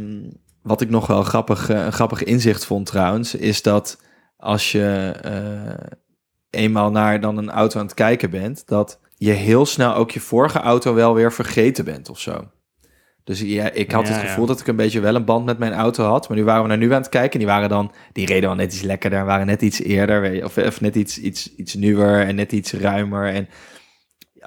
wat 0.62 0.82
ik 0.82 0.90
nog 0.90 1.08
wel 1.08 1.24
grappig, 1.24 1.70
eh, 1.70 1.86
een 1.86 1.92
grappig 1.94 2.24
inzicht 2.24 2.66
vond 2.66 2.86
trouwens, 2.86 3.36
is 3.36 3.62
dat 3.62 4.02
als 4.38 4.72
je 4.72 5.14
eh, 5.22 5.86
eenmaal 6.50 6.92
naar 6.92 7.20
dan 7.22 7.38
een 7.38 7.50
auto 7.52 7.80
aan 7.80 7.86
het 7.86 7.94
kijken 7.96 8.30
bent, 8.30 8.68
dat 8.68 9.00
je 9.18 9.32
heel 9.32 9.66
snel 9.66 9.96
ook 9.96 10.12
je 10.12 10.20
vorige 10.20 10.60
auto 10.60 10.94
wel 10.94 11.14
weer 11.14 11.34
vergeten 11.34 11.86
bent 11.86 12.10
of 12.10 12.20
zo. 12.20 12.48
Dus 13.24 13.42
ja, 13.42 13.70
ik 13.72 13.92
had 13.92 14.08
Ja, 14.08 14.14
het 14.14 14.22
ja. 14.22 14.28
gevoel 14.28 14.46
dat 14.46 14.60
ik 14.60 14.68
een 14.68 14.76
beetje 14.76 15.00
wel 15.00 15.16
een 15.16 15.26
band 15.26 15.46
met 15.46 15.58
mijn 15.58 15.74
auto 15.74 16.04
had. 16.06 16.28
Maar 16.28 16.38
nu 16.38 16.44
waren 16.44 16.62
we 16.62 16.68
naar 16.68 16.78
nu 16.78 16.94
aan 16.94 17.02
het 17.02 17.10
kijken. 17.10 17.32
En 17.32 17.40
die 17.40 17.48
waren 17.48 17.70
dan, 17.70 17.92
die 18.12 18.26
reden 18.26 18.50
wel 18.50 18.56
net 18.58 18.74
iets 18.74 18.82
lekkerder, 18.82 19.26
waren 19.26 19.46
net 19.46 19.62
iets 19.62 19.82
eerder. 19.82 20.44
Of, 20.46 20.58
of 20.58 20.82
net 20.82 20.96
iets, 20.96 21.20
iets, 21.20 21.56
iets 21.56 21.74
nieuwer 21.74 22.28
en 22.28 22.36
net 22.36 22.52
iets 22.52 22.74
ruimer. 22.74 23.34
En 23.34 23.50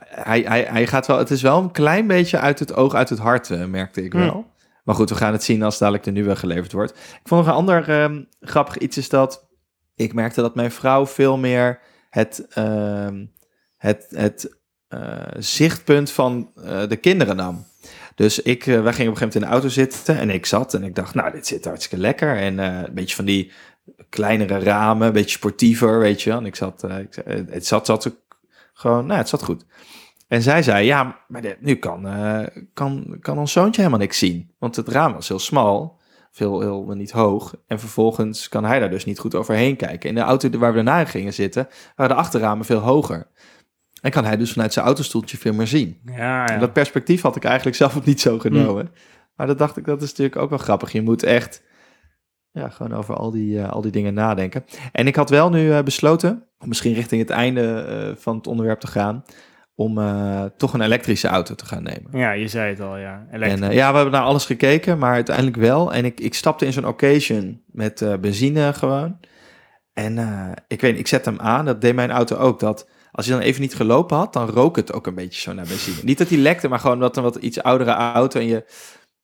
hij, 0.04 0.40
hij, 0.40 0.66
hij 0.68 0.86
gaat 0.86 1.06
wel, 1.06 1.18
het 1.18 1.30
is 1.30 1.42
wel 1.42 1.62
een 1.62 1.70
klein 1.70 2.06
beetje 2.06 2.38
uit 2.38 2.58
het 2.58 2.74
oog, 2.74 2.94
uit 2.94 3.08
het 3.08 3.18
hart, 3.18 3.50
eh, 3.50 3.64
merkte 3.64 4.04
ik 4.04 4.12
Hmm. 4.12 4.20
wel. 4.22 4.46
Maar 4.84 4.94
goed, 4.94 5.08
we 5.08 5.16
gaan 5.16 5.32
het 5.32 5.42
zien 5.44 5.62
als 5.62 5.78
dadelijk 5.78 6.04
de 6.04 6.10
nieuwe 6.10 6.36
geleverd 6.36 6.72
wordt. 6.72 6.90
Ik 6.92 7.20
vond 7.28 7.40
nog 7.44 7.50
een 7.50 7.58
ander 7.58 7.88
ehm, 7.88 8.22
grappig 8.40 8.78
iets 8.78 8.96
is 8.96 9.08
dat 9.08 9.48
ik 9.94 10.14
merkte 10.14 10.40
dat 10.40 10.54
mijn 10.54 10.70
vrouw 10.70 11.06
veel 11.06 11.36
meer 11.38 11.80
het, 12.10 12.46
ehm, 12.50 13.24
het, 13.76 14.06
het 14.10 14.56
eh, 14.88 15.22
zichtpunt 15.38 16.10
van 16.10 16.50
eh, 16.64 16.88
de 16.88 16.96
kinderen 16.96 17.36
nam. 17.36 17.66
Dus 18.16 18.42
ik, 18.42 18.66
eh, 18.66 18.82
wij 18.82 18.92
gingen 18.92 19.12
op 19.12 19.20
een 19.20 19.22
gegeven 19.22 19.22
moment 19.22 19.34
in 19.34 19.40
de 19.40 19.46
auto 19.46 19.68
zitten 19.68 20.18
en 20.18 20.30
ik 20.30 20.46
zat 20.46 20.74
en 20.74 20.82
ik 20.84 20.94
dacht, 20.94 21.14
nou, 21.14 21.32
dit 21.32 21.46
zit 21.46 21.64
hartstikke 21.64 21.96
lekker. 21.98 22.36
En 22.36 22.58
eh, 22.58 22.82
een 22.86 22.94
beetje 22.94 23.16
van 23.16 23.24
die 23.24 23.52
kleinere 24.08 24.58
ramen, 24.58 25.06
een 25.06 25.12
beetje 25.12 25.36
sportiever, 25.36 25.98
weet 25.98 26.22
je. 26.22 26.30
En 26.30 26.46
ik 26.46 26.56
zat, 26.56 26.84
eh, 26.84 26.96
het 27.50 27.66
zat, 27.66 27.86
zat 27.86 28.08
ook 28.08 28.16
gewoon, 28.72 29.06
nou, 29.06 29.18
het 29.18 29.28
zat 29.28 29.42
goed. 29.42 29.64
En 30.28 30.42
zij 30.42 30.62
zei, 30.62 30.86
ja, 30.86 31.18
maar 31.28 31.42
dit- 31.42 31.60
nu 31.60 31.74
kan, 31.74 32.06
kan, 32.74 33.16
kan 33.20 33.38
ons 33.38 33.52
zoontje 33.52 33.80
helemaal 33.80 34.02
niks 34.02 34.18
zien. 34.18 34.50
Want 34.58 34.76
het 34.76 34.88
raam 34.88 35.12
was 35.12 35.28
heel 35.28 35.38
smal, 35.38 36.00
veel 36.30 36.60
heel 36.60 36.84
niet 36.94 37.10
hoog. 37.10 37.54
En 37.66 37.78
vervolgens 37.80 38.48
kan 38.48 38.64
hij 38.64 38.78
daar 38.78 38.90
dus 38.90 39.04
niet 39.04 39.18
goed 39.18 39.34
overheen 39.34 39.76
kijken. 39.76 40.08
In 40.08 40.14
de 40.14 40.20
auto 40.20 40.50
waar 40.58 40.70
we 40.70 40.76
daarna 40.82 41.00
in 41.00 41.06
gingen 41.06 41.34
zitten, 41.34 41.68
waren 41.96 42.16
de 42.16 42.22
achterramen 42.22 42.64
veel 42.66 42.78
hoger. 42.78 43.26
En 44.06 44.12
kan 44.12 44.24
hij 44.24 44.36
dus 44.36 44.52
vanuit 44.52 44.72
zijn 44.72 44.86
autostoeltje 44.86 45.36
veel 45.36 45.52
meer 45.52 45.66
zien. 45.66 46.00
Ja, 46.04 46.14
ja. 46.16 46.46
En 46.46 46.60
dat 46.60 46.72
perspectief 46.72 47.22
had 47.22 47.36
ik 47.36 47.44
eigenlijk 47.44 47.76
zelf 47.76 47.96
ook 47.96 48.04
niet 48.04 48.20
zo 48.20 48.38
genomen. 48.38 48.90
Maar 49.36 49.46
dat 49.46 49.58
dacht 49.58 49.76
ik, 49.76 49.84
dat 49.84 50.02
is 50.02 50.08
natuurlijk 50.08 50.36
ook 50.36 50.48
wel 50.48 50.58
grappig. 50.58 50.92
Je 50.92 51.02
moet 51.02 51.22
echt 51.22 51.62
ja, 52.52 52.68
gewoon 52.68 52.94
over 52.94 53.14
al 53.14 53.30
die, 53.30 53.60
eh, 53.60 53.70
al 53.70 53.80
die 53.80 53.90
dingen 53.90 54.14
nadenken. 54.14 54.64
En 54.92 55.06
ik 55.06 55.16
had 55.16 55.30
wel 55.30 55.50
nu 55.50 55.72
eh, 55.72 55.82
besloten, 55.82 56.46
om 56.58 56.68
misschien 56.68 56.94
richting 56.94 57.20
het 57.20 57.30
einde 57.30 57.80
eh, 57.80 58.16
van 58.16 58.36
het 58.36 58.46
onderwerp 58.46 58.80
te 58.80 58.86
gaan, 58.86 59.24
om 59.74 59.94
toch 60.56 60.74
een 60.74 60.80
elektrische 60.80 61.28
auto 61.28 61.54
te 61.54 61.66
gaan 61.66 61.82
nemen. 61.82 62.18
ja, 62.18 62.32
je 62.32 62.48
zei 62.48 62.70
het 62.70 62.80
al, 62.80 62.96
ja. 62.96 63.26
En 63.30 63.42
Elektrisch. 63.42 63.74
ja, 63.74 63.90
we 63.90 63.94
hebben 63.96 64.14
naar 64.14 64.22
alles 64.22 64.44
gekeken, 64.44 64.98
maar 64.98 65.12
uiteindelijk 65.12 65.56
wel. 65.56 65.92
En 65.92 66.04
ik, 66.04 66.20
ik 66.20 66.34
stapte 66.34 66.66
in 66.66 66.72
zo'n 66.72 66.86
occasion 66.86 67.62
met 67.66 68.16
benzine 68.20 68.72
gewoon. 68.72 69.18
En 69.92 70.18
ik 70.68 70.80
weet 70.80 70.98
ik 70.98 71.06
zet 71.06 71.24
hem 71.24 71.40
aan. 71.40 71.64
Dat 71.64 71.80
deed 71.80 71.94
mijn 71.94 72.10
auto 72.10 72.36
ook. 72.36 72.60
Dat 72.60 72.88
als 73.16 73.26
je 73.26 73.32
dan 73.32 73.40
even 73.40 73.60
niet 73.60 73.74
gelopen 73.74 74.16
had, 74.16 74.32
dan 74.32 74.48
rook 74.48 74.76
het 74.76 74.92
ook 74.92 75.06
een 75.06 75.14
beetje 75.14 75.40
zo 75.40 75.52
naar 75.52 75.66
benzine. 75.66 75.96
Niet 76.02 76.18
dat 76.18 76.28
hij 76.28 76.38
lekte, 76.38 76.68
maar 76.68 76.78
gewoon 76.78 76.98
dat 76.98 77.16
een 77.16 77.22
wat 77.22 77.36
iets 77.36 77.62
oudere 77.62 77.90
auto. 77.90 78.40
En 78.40 78.46
je, 78.46 78.64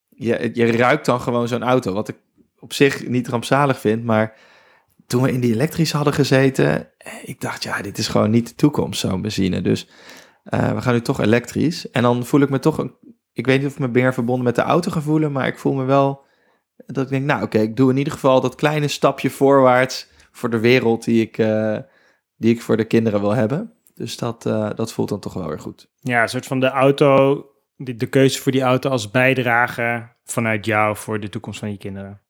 je, 0.09 0.50
je 0.52 0.76
ruikt 0.76 1.07
dan 1.07 1.20
gewoon 1.20 1.48
zo'n 1.48 1.62
auto. 1.62 1.92
Wat 1.92 2.09
ik 2.09 2.16
op 2.59 2.72
zich 2.72 3.09
niet 3.09 3.28
rampzalig 3.28 3.81
vind, 3.81 4.05
maar 4.05 4.37
toen 5.07 5.22
we 5.22 5.33
in 5.33 5.40
die 5.40 5.52
elektrische 5.52 5.96
hadden 5.96 6.14
gezeten, 6.14 6.88
eh, 6.98 7.12
ik 7.24 7.40
dacht, 7.40 7.62
ja, 7.62 7.83
dit 7.83 7.98
is 7.98 8.09
gewoon 8.09 8.31
niet 8.31 8.48
de 8.48 8.55
toekomst, 8.55 9.00
zo'n 9.00 9.22
benzine. 9.22 9.61
Dus 9.61 9.88
eh, 10.44 10.74
we 10.74 10.81
gaan 10.81 10.94
nu 10.94 11.00
toch 11.00 11.20
elektrisch. 11.20 11.90
En 11.90 12.02
dan 12.02 12.26
voel 12.26 12.40
ik 12.40 12.50
me 12.50 12.59
toch, 12.59 12.78
een, 12.78 12.94
ik 13.33 13.46
weet 13.46 13.59
niet 13.59 13.66
of 13.66 13.72
ik 13.72 13.78
me 13.78 13.88
meer 13.88 14.14
verbonden 14.14 14.44
met 14.44 14.55
de 14.55 14.62
auto 14.62 14.90
ga 14.90 15.28
maar 15.28 15.46
ik 15.46 15.59
voel 15.59 15.72
me 15.74 15.85
wel 15.85 16.24
dat 16.87 17.05
ik 17.05 17.11
denk, 17.11 17.24
nou 17.24 17.42
oké, 17.42 17.59
ik 17.59 17.76
doe 17.76 17.90
in 17.90 17.96
ieder 17.96 18.12
geval 18.12 18.40
dat 18.40 18.55
kleine 18.55 18.88
stapje 18.88 19.31
voorwaarts 19.31 20.07
voor 20.31 20.50
de 20.50 20.59
wereld 20.59 21.05
die 21.05 21.22
ik, 21.22 21.38
eh, 21.38 21.78
die 22.37 22.55
ik 22.55 22.62
voor 22.62 22.76
de 22.76 22.85
kinderen 22.85 23.20
wil 23.20 23.35
hebben. 23.35 23.72
Dus 23.94 24.16
dat, 24.16 24.46
eh, 24.46 24.70
dat 24.74 24.92
voelt 24.92 25.09
dan 25.09 25.20
toch 25.20 25.35
wel 25.35 25.48
weer 25.48 25.61
goed. 25.61 25.90
Ja, 26.00 26.22
een 26.22 26.28
soort 26.28 26.46
van 26.46 26.61
de 26.61 26.66
auto, 26.68 27.46
de, 27.76 27.96
de 27.96 28.07
keuze 28.07 28.40
voor 28.42 28.52
die 28.52 28.62
auto 28.62 28.90
als 28.90 29.11
bijdrage 29.11 30.09
vanuit 30.24 30.64
jou 30.66 30.96
voor 30.96 31.20
de 31.20 31.28
toekomst 31.28 31.59
van 31.59 31.70
je 31.70 31.76
kinderen. 31.78 32.20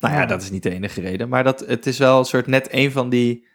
Nou 0.00 0.14
ja, 0.14 0.20
Ja. 0.20 0.26
dat 0.26 0.42
is 0.42 0.50
niet 0.50 0.62
de 0.62 0.70
enige 0.70 1.00
reden, 1.00 1.28
maar 1.28 1.44
dat, 1.44 1.60
het 1.60 1.86
is 1.86 1.98
wel 1.98 2.18
een 2.18 2.24
soort 2.24 2.46
net 2.46 2.72
een 2.72 2.92
van 2.92 3.08
die 3.08 3.46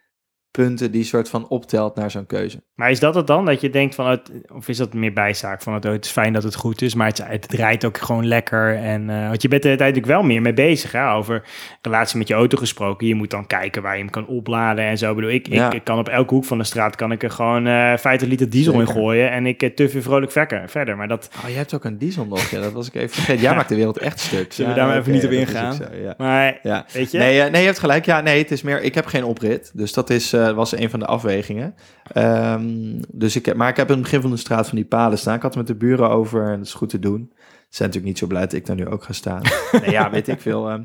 punten 0.58 0.90
die 0.90 1.04
soort 1.04 1.28
van 1.28 1.48
optelt 1.48 1.94
naar 1.96 2.10
zo'n 2.10 2.26
keuze. 2.26 2.62
Maar 2.74 2.90
is 2.90 3.00
dat 3.00 3.14
het 3.14 3.26
dan? 3.26 3.44
Dat 3.44 3.60
je 3.60 3.70
denkt 3.70 3.94
van, 3.94 4.06
het, 4.06 4.30
of 4.52 4.68
is 4.68 4.76
dat 4.76 4.94
meer 4.94 5.12
bijzaak 5.12 5.62
van 5.62 5.74
het, 5.74 5.84
oh, 5.84 5.92
het 5.92 6.04
is 6.04 6.10
fijn 6.10 6.32
dat 6.32 6.42
het 6.42 6.54
goed 6.54 6.82
is, 6.82 6.94
maar 6.94 7.06
het, 7.06 7.22
het 7.26 7.52
rijdt 7.52 7.84
ook 7.84 7.98
gewoon 7.98 8.26
lekker. 8.26 8.76
En, 8.76 9.10
eh, 9.10 9.28
want 9.28 9.42
je 9.42 9.48
bent 9.48 9.62
er 9.62 9.68
uiteindelijk 9.68 10.08
wel 10.08 10.22
meer 10.22 10.42
mee 10.42 10.52
bezig, 10.54 10.92
hè? 10.92 11.12
over 11.12 11.42
relatie 11.82 12.18
met 12.18 12.28
je 12.28 12.34
auto 12.34 12.58
gesproken. 12.58 13.06
Je 13.06 13.14
moet 13.14 13.30
dan 13.30 13.46
kijken 13.46 13.82
waar 13.82 13.92
je 13.94 14.00
hem 14.02 14.10
kan 14.10 14.26
opladen 14.26 14.84
en 14.84 14.98
zo. 14.98 15.08
Ik 15.10 15.14
bedoel, 15.14 15.30
ik, 15.30 15.46
Ja. 15.48 15.66
ik, 15.66 15.74
ik 15.74 15.84
kan 15.84 15.98
op 15.98 16.08
elke 16.08 16.34
hoek 16.34 16.44
van 16.44 16.58
de 16.58 16.64
straat 16.64 16.96
kan 16.96 17.12
ik 17.12 17.22
er 17.22 17.30
gewoon 17.30 17.66
eh 17.66 17.96
50 17.96 18.28
liter 18.28 18.50
diesel 18.50 18.80
in 18.80 18.88
gooien 18.88 19.30
en 19.30 19.46
ik 19.46 19.62
uh, 19.62 19.70
tuf 19.70 19.92
weer 19.92 20.02
vrolijk 20.02 20.32
verder. 20.32 20.68
verder. 20.68 20.96
Maar 20.96 21.08
dat, 21.08 21.28
Oh, 21.44 21.50
je 21.50 21.56
hebt 21.56 21.74
ook 21.74 21.84
een 21.84 21.98
diesel 21.98 22.24
nog, 22.26 22.50
ja, 22.50 22.60
dat 22.60 22.72
was 22.72 22.86
ik 22.86 22.94
even 22.94 23.08
vergeten. 23.14 23.42
Jij 23.42 23.54
maakt 23.54 23.68
de 23.68 23.74
wereld 23.76 23.98
echt 23.98 24.20
stuk. 24.20 24.52
Zullen 24.52 24.70
we 24.74 24.76
Ja, 24.78 24.84
daar 24.84 24.92
maar 24.94 25.00
even 25.02 25.12
niet 25.12 25.24
op 25.24 25.30
ingaan? 25.30 25.74
zo, 25.74 25.84
ja. 26.02 26.14
maar 26.18 26.58
Ja. 26.62 26.86
weet 26.92 27.10
je? 27.10 27.18
Nee, 27.18 27.40
eh, 27.40 27.50
nee, 27.50 27.60
je 27.60 27.66
hebt 27.66 27.78
gelijk. 27.78 28.04
Ja, 28.04 28.20
nee, 28.20 28.38
het 28.38 28.50
is 28.50 28.62
meer. 28.62 28.82
Ik 28.82 28.94
heb 28.94 29.06
geen 29.06 29.24
oprit, 29.24 29.70
dus 29.74 29.92
dat 29.92 30.10
is, 30.10 30.32
eh, 30.48 30.54
was 30.54 30.76
een 30.76 30.90
van 30.90 31.00
de 31.00 31.06
afwegingen. 31.06 31.74
Ehm, 32.12 33.00
dus 33.08 33.36
ik 33.36 33.46
heb, 33.46 33.56
maar 33.56 33.68
ik 33.68 33.76
heb 33.76 33.88
in 33.88 33.94
het 33.94 34.02
begin 34.02 34.20
van 34.20 34.30
de 34.30 34.36
straat 34.36 34.68
van 34.68 34.76
die 34.76 34.86
palen 34.86 35.18
staan. 35.18 35.34
Ik 35.34 35.42
had 35.42 35.54
het 35.54 35.68
met 35.68 35.80
de 35.80 35.86
buren 35.86 36.10
over 36.10 36.42
en 36.42 36.58
dat 36.58 36.66
is 36.66 36.74
goed 36.74 36.88
te 36.88 36.98
doen. 36.98 37.32
Ze 37.34 37.80
zijn 37.80 37.88
natuurlijk 37.88 38.04
niet 38.04 38.18
zo 38.18 38.26
blij 38.26 38.40
dat 38.40 38.52
ik 38.52 38.66
daar 38.66 38.76
nu 38.76 38.88
ook 38.88 39.04
ga 39.04 39.12
staan. 39.12 39.42
nee, 39.80 39.90
ja, 39.90 40.10
weet 40.10 40.28
ik 40.28 40.40
veel. 40.40 40.68
ehm, 40.70 40.82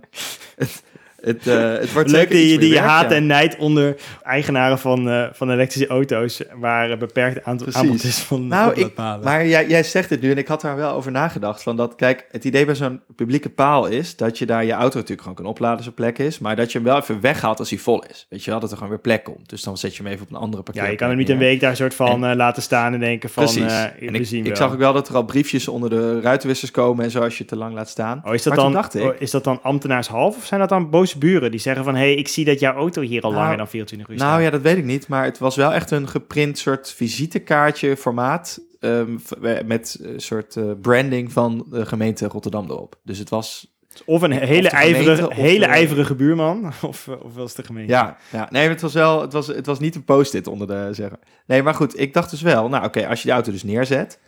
het, 0.56 0.84
het, 1.22 1.48
eh, 1.48 1.72
het 1.74 1.94
wordt 1.94 2.10
Leuk 2.10 2.30
die, 2.30 2.58
die 2.60 2.74
werk, 2.74 2.86
haat 2.86 3.10
ja. 3.10 3.16
en 3.16 3.26
nijdt 3.26 3.58
onder 3.58 3.96
eigenaren 4.24 4.80
van, 4.80 5.10
eh, 5.10 5.26
van 5.32 5.52
elektrische 5.52 5.88
auto's, 5.88 6.42
waar 6.60 6.92
een 6.92 7.00
beperkt 7.00 7.44
aantal 7.44 7.66
Precies. 7.68 7.82
aanbod 7.82 8.04
is 8.04 8.18
van 8.20 8.48
Nou, 8.48 8.74
ik, 8.74 8.96
maar 9.24 9.46
jij, 9.48 9.68
jij 9.68 9.84
zegt 9.84 10.10
het 10.10 10.22
nu 10.22 10.32
en 10.32 10.38
ik 10.38 10.48
had 10.48 10.62
daar 10.62 10.76
wel 10.76 10.92
over 10.92 11.12
nagedacht. 11.12 11.64
Van 11.64 11.76
dat, 11.76 11.96
kijk, 11.96 12.26
het 12.32 12.44
idee 12.44 12.66
bij 12.66 12.76
zo'n 12.76 13.02
publieke 13.16 13.50
paal 13.50 13.86
is 13.88 14.16
dat 14.16 14.38
je 14.38 14.46
daar 14.46 14.66
je 14.66 14.72
auto 14.72 14.94
natuurlijk 14.96 15.22
gewoon 15.22 15.36
kan 15.36 15.46
opladen 15.46 15.78
als 15.78 15.86
er 15.86 15.92
plek 15.92 16.18
is. 16.18 16.40
Maar 16.40 16.56
dat 16.56 16.72
je 16.72 16.78
hem 16.78 16.88
wel 16.88 16.98
even 16.98 17.22
weghaalt 17.22 17.60
als 17.60 17.70
hij 17.70 17.80
vol 17.80 18.04
is. 18.10 18.26
Weet 18.30 18.44
je 18.44 18.52
wel, 18.52 18.60
dat 18.60 18.70
er 18.70 18.76
gewoon 18.76 18.92
weer 18.92 19.02
plek 19.02 19.24
komt. 19.24 19.50
Dus 19.50 19.62
dan 19.64 19.78
zet 19.78 19.96
je 19.96 20.04
hem 20.04 20.12
even 20.12 20.24
op 20.26 20.30
een 20.32 20.36
andere 20.38 20.58
Ja, 20.58 20.64
parkeerplek 20.64 20.92
je 20.92 20.98
kan 20.98 21.08
hem 21.10 21.18
niet 21.18 21.30
een 21.30 21.38
week 21.38 21.60
daar 21.60 21.76
soort 21.76 21.94
van 21.94 22.26
eh, 22.26 22.36
laten 22.36 22.62
staan 22.64 22.94
en 22.94 23.00
denken 23.00 23.30
van, 23.30 23.44
Precies. 23.44 23.64
eh, 23.72 23.84
en 24.08 24.16
ik, 24.16 24.26
zien 24.26 24.46
ik 24.46 24.56
zag 24.56 24.72
ook 24.72 24.78
wel 24.78 24.94
dat 24.94 25.08
er 25.10 25.16
al 25.16 25.24
briefjes 25.24 25.68
onder 25.68 25.90
de 25.90 26.22
ruitenwissers 26.22 26.72
komen 26.72 27.04
en 27.06 27.12
zo 27.12 27.22
als 27.22 27.34
je 27.34 27.40
het 27.40 27.48
te 27.48 27.56
lang 27.56 27.74
laat 27.74 27.90
staan. 27.90 28.22
Oh, 28.26 28.34
is 28.34 28.44
dat, 28.44 28.54
Maar 28.56 28.64
dan, 28.64 28.74
dacht 28.74 28.96
ik- 28.96 29.02
oh, 29.04 29.14
is 29.20 29.32
dat 29.32 29.44
dan 29.44 29.60
ambtenaarshalf 29.62 30.38
of 30.38 30.46
zijn 30.46 30.60
dat 30.60 30.70
dan 30.70 30.90
boze 31.18 31.28
buren 31.32 31.52
die 31.52 31.60
zeggen 31.60 31.84
van... 31.84 31.96
hé, 31.96 32.00
hey, 32.02 32.14
ik 32.16 32.28
zie 32.28 32.46
dat 32.46 32.60
jouw 32.60 32.74
auto 32.76 33.02
hier 33.02 33.22
al 33.22 33.30
Nou, 33.32 33.42
langer 33.42 33.58
dan 33.58 33.68
24 33.68 34.10
uur 34.10 34.16
Nou 34.18 34.30
staat? 34.32 34.44
ja, 34.44 34.50
dat 34.50 34.62
weet 34.62 34.78
ik 34.78 34.86
niet, 34.86 35.08
maar 35.08 35.24
het 35.24 35.38
was 35.38 35.56
wel 35.56 35.74
echt 35.74 35.92
een 35.92 36.08
geprint 36.08 36.58
soort 36.58 36.92
visitekaartje 36.94 37.98
formaat 37.98 38.60
ehm, 38.80 39.18
met 39.66 39.98
een 40.02 40.20
soort 40.20 40.56
eh, 40.56 40.64
branding 40.82 41.32
van 41.32 41.66
de 41.70 41.86
gemeente 41.86 42.28
Rotterdam 42.28 42.66
erop. 42.70 43.00
Dus 43.04 43.18
het 43.18 43.30
was 43.30 43.74
Of 44.06 44.22
een 44.22 44.32
hele, 44.32 44.70
ijverige, 44.70 45.34
hele 45.34 45.60
de- 45.60 45.66
ijverige 45.66 46.16
buurman, 46.16 46.66
of, 46.82 47.08
eh, 47.08 47.24
of 47.24 47.34
was 47.36 47.54
de 47.56 47.64
gemeente? 47.64 47.92
Ja, 47.94 48.18
ja. 48.32 48.48
nee, 48.52 48.70
het 48.70 48.82
was 48.82 48.94
wel, 48.94 49.22
het 49.22 49.34
was, 49.34 49.48
het 49.48 49.66
was 49.66 49.80
niet 49.80 49.96
een 49.96 50.04
post-it 50.04 50.48
onder 50.48 50.68
de 50.68 50.90
zeggen. 50.92 51.20
Nee, 51.46 51.64
maar 51.64 51.74
goed, 51.74 52.00
ik 52.00 52.14
dacht 52.14 52.30
dus 52.30 52.42
wel, 52.42 52.70
nou 52.70 52.86
oké, 52.86 53.08
als 53.08 53.22
je 53.22 53.28
de 53.28 53.34
auto 53.34 53.52
dus 53.52 53.64
neerzet 53.64 54.20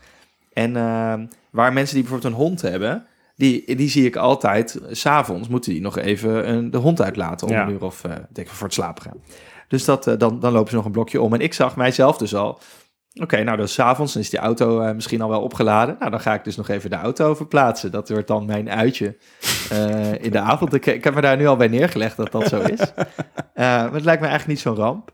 en 0.53 0.75
ehm, 0.75 1.25
waar 1.51 1.73
mensen 1.73 1.95
die 1.95 2.03
bijvoorbeeld 2.03 2.33
een 2.33 2.39
hond 2.39 2.61
hebben, 2.61 3.05
die, 3.41 3.75
die 3.75 3.89
zie 3.89 4.05
ik 4.05 4.15
altijd, 4.15 4.79
s 4.91 4.99
s'avonds 4.99 5.47
moeten 5.47 5.71
die 5.71 5.81
nog 5.81 5.97
even 5.97 6.49
een, 6.49 6.71
de 6.71 6.77
hond 6.77 7.01
uitlaten 7.01 7.47
om 7.47 7.53
Ja. 7.53 7.63
een 7.63 7.71
uur 7.71 7.83
of, 7.83 8.03
eh 8.03 8.11
denk 8.11 8.47
ik, 8.47 8.53
voor 8.53 8.65
het 8.65 8.73
slapen 8.75 9.03
gaan. 9.03 9.17
Dus 9.67 9.85
dat, 9.85 10.07
eh, 10.07 10.17
dan, 10.17 10.39
dan 10.39 10.51
lopen 10.51 10.69
ze 10.69 10.75
nog 10.75 10.85
een 10.85 10.91
blokje 10.91 11.21
om. 11.21 11.33
En 11.33 11.39
ik 11.39 11.53
zag 11.53 11.75
mijzelf 11.75 12.17
dus 12.17 12.35
al, 12.35 12.59
oké, 13.13 13.43
nou 13.43 13.57
dus 13.57 13.73
's 13.73 13.79
avonds, 13.79 14.13
dan 14.13 14.21
is 14.21 14.29
die 14.29 14.39
auto 14.39 14.81
eh, 14.81 14.93
misschien 14.93 15.21
al 15.21 15.29
wel 15.29 15.41
opgeladen. 15.41 15.95
Nou, 15.99 16.11
dan 16.11 16.19
ga 16.19 16.33
ik 16.33 16.43
dus 16.43 16.55
nog 16.55 16.67
even 16.69 16.89
de 16.89 16.95
auto 16.95 17.35
verplaatsen. 17.35 17.91
Dat 17.91 18.09
wordt 18.09 18.27
dan 18.27 18.45
mijn 18.45 18.69
uitje 18.69 19.17
eh, 19.69 20.23
in 20.23 20.31
de 20.31 20.39
avond. 20.39 20.73
Ik, 20.73 20.85
ik 20.85 21.03
heb 21.03 21.15
me 21.15 21.21
daar 21.21 21.37
nu 21.37 21.47
al 21.47 21.55
bij 21.55 21.67
neergelegd 21.67 22.17
dat 22.17 22.31
dat 22.31 22.47
zo 22.47 22.59
is. 22.61 22.79
Eh, 23.53 23.67
maar 23.67 23.93
het 23.93 24.03
lijkt 24.03 24.21
me 24.21 24.27
eigenlijk 24.27 24.47
niet 24.47 24.59
zo'n 24.59 24.75
ramp. 24.85 25.11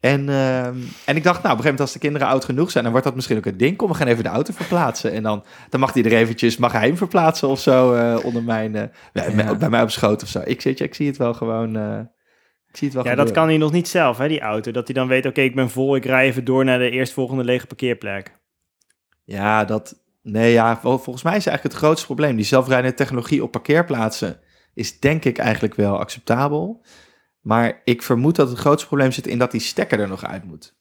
En, 0.00 0.28
ehm, 0.28 0.76
en 1.04 1.16
ik 1.16 1.22
dacht, 1.24 1.42
nou, 1.42 1.54
op 1.54 1.58
een 1.58 1.64
gegeven 1.64 1.64
moment 1.64 1.80
als 1.80 1.92
de 1.92 1.98
kinderen 1.98 2.26
oud 2.28 2.44
genoeg 2.44 2.70
zijn, 2.70 2.82
dan 2.82 2.92
wordt 2.92 3.06
dat 3.06 3.16
misschien 3.16 3.36
ook 3.36 3.46
een 3.46 3.56
ding. 3.56 3.76
Kom, 3.76 3.88
we 3.88 3.94
gaan 3.94 4.06
even 4.06 4.22
de 4.22 4.28
auto 4.28 4.52
verplaatsen. 4.52 5.12
En 5.12 5.22
dan, 5.22 5.44
dan 5.70 5.80
mag 5.80 5.92
hij 5.94 6.02
er 6.04 6.12
eventjes, 6.12 6.56
mag 6.56 6.72
hij 6.72 6.86
hem 6.86 6.96
verplaatsen 6.96 7.48
of 7.48 7.60
zo 7.60 7.94
eh, 7.94 8.24
onder 8.24 8.42
mijn, 8.42 8.76
eh, 8.76 8.82
bij, 9.12 9.34
Ja. 9.36 9.54
bij 9.54 9.68
mij 9.68 9.82
op 9.82 9.90
schoot 9.90 10.22
of 10.22 10.28
zo. 10.28 10.40
Ik, 10.44 10.60
zit, 10.60 10.80
ik 10.80 10.94
zie 10.94 11.06
het 11.06 11.16
wel 11.16 11.34
gewoon, 11.34 11.76
eh, 11.76 11.98
ik 12.68 12.76
zie 12.76 12.86
het 12.88 12.96
wel 12.96 13.04
Ja, 13.06 13.14
dat 13.14 13.30
kan 13.30 13.46
hij 13.48 13.56
nog 13.56 13.72
niet 13.72 13.88
zelf, 13.88 14.18
hè, 14.18 14.28
die 14.28 14.40
auto. 14.40 14.70
Dat 14.70 14.86
hij 14.86 14.94
dan 14.94 15.08
weet, 15.08 15.26
oké, 15.26 15.40
ik 15.40 15.54
ben 15.54 15.70
vol, 15.70 15.96
ik 15.96 16.04
rij 16.04 16.24
even 16.26 16.44
door 16.44 16.64
naar 16.64 16.78
de 16.78 16.90
eerstvolgende 16.90 17.44
lege 17.44 17.66
parkeerplek. 17.66 18.36
Ja, 19.24 19.64
dat, 19.64 20.02
nee, 20.22 20.52
ja, 20.52 20.78
vol- 20.80 20.98
volgens 20.98 21.24
mij 21.24 21.36
is 21.36 21.46
eigenlijk 21.46 21.74
het 21.76 21.84
grootste 21.84 22.06
probleem. 22.06 22.36
Die 22.36 22.44
zelfrijdende 22.44 22.96
technologie 22.96 23.42
op 23.42 23.50
parkeerplaatsen 23.50 24.40
is 24.74 25.00
denk 25.00 25.24
ik 25.24 25.38
eigenlijk 25.38 25.74
wel 25.74 25.98
acceptabel. 25.98 26.84
Maar 27.48 27.80
ik 27.84 28.02
vermoed 28.02 28.36
dat 28.36 28.48
het 28.48 28.58
grootste 28.58 28.86
probleem 28.86 29.12
zit 29.12 29.26
in 29.26 29.38
dat 29.38 29.50
die 29.50 29.60
stekker 29.60 30.00
er 30.00 30.08
nog 30.08 30.24
uit 30.24 30.44
moet. 30.44 30.74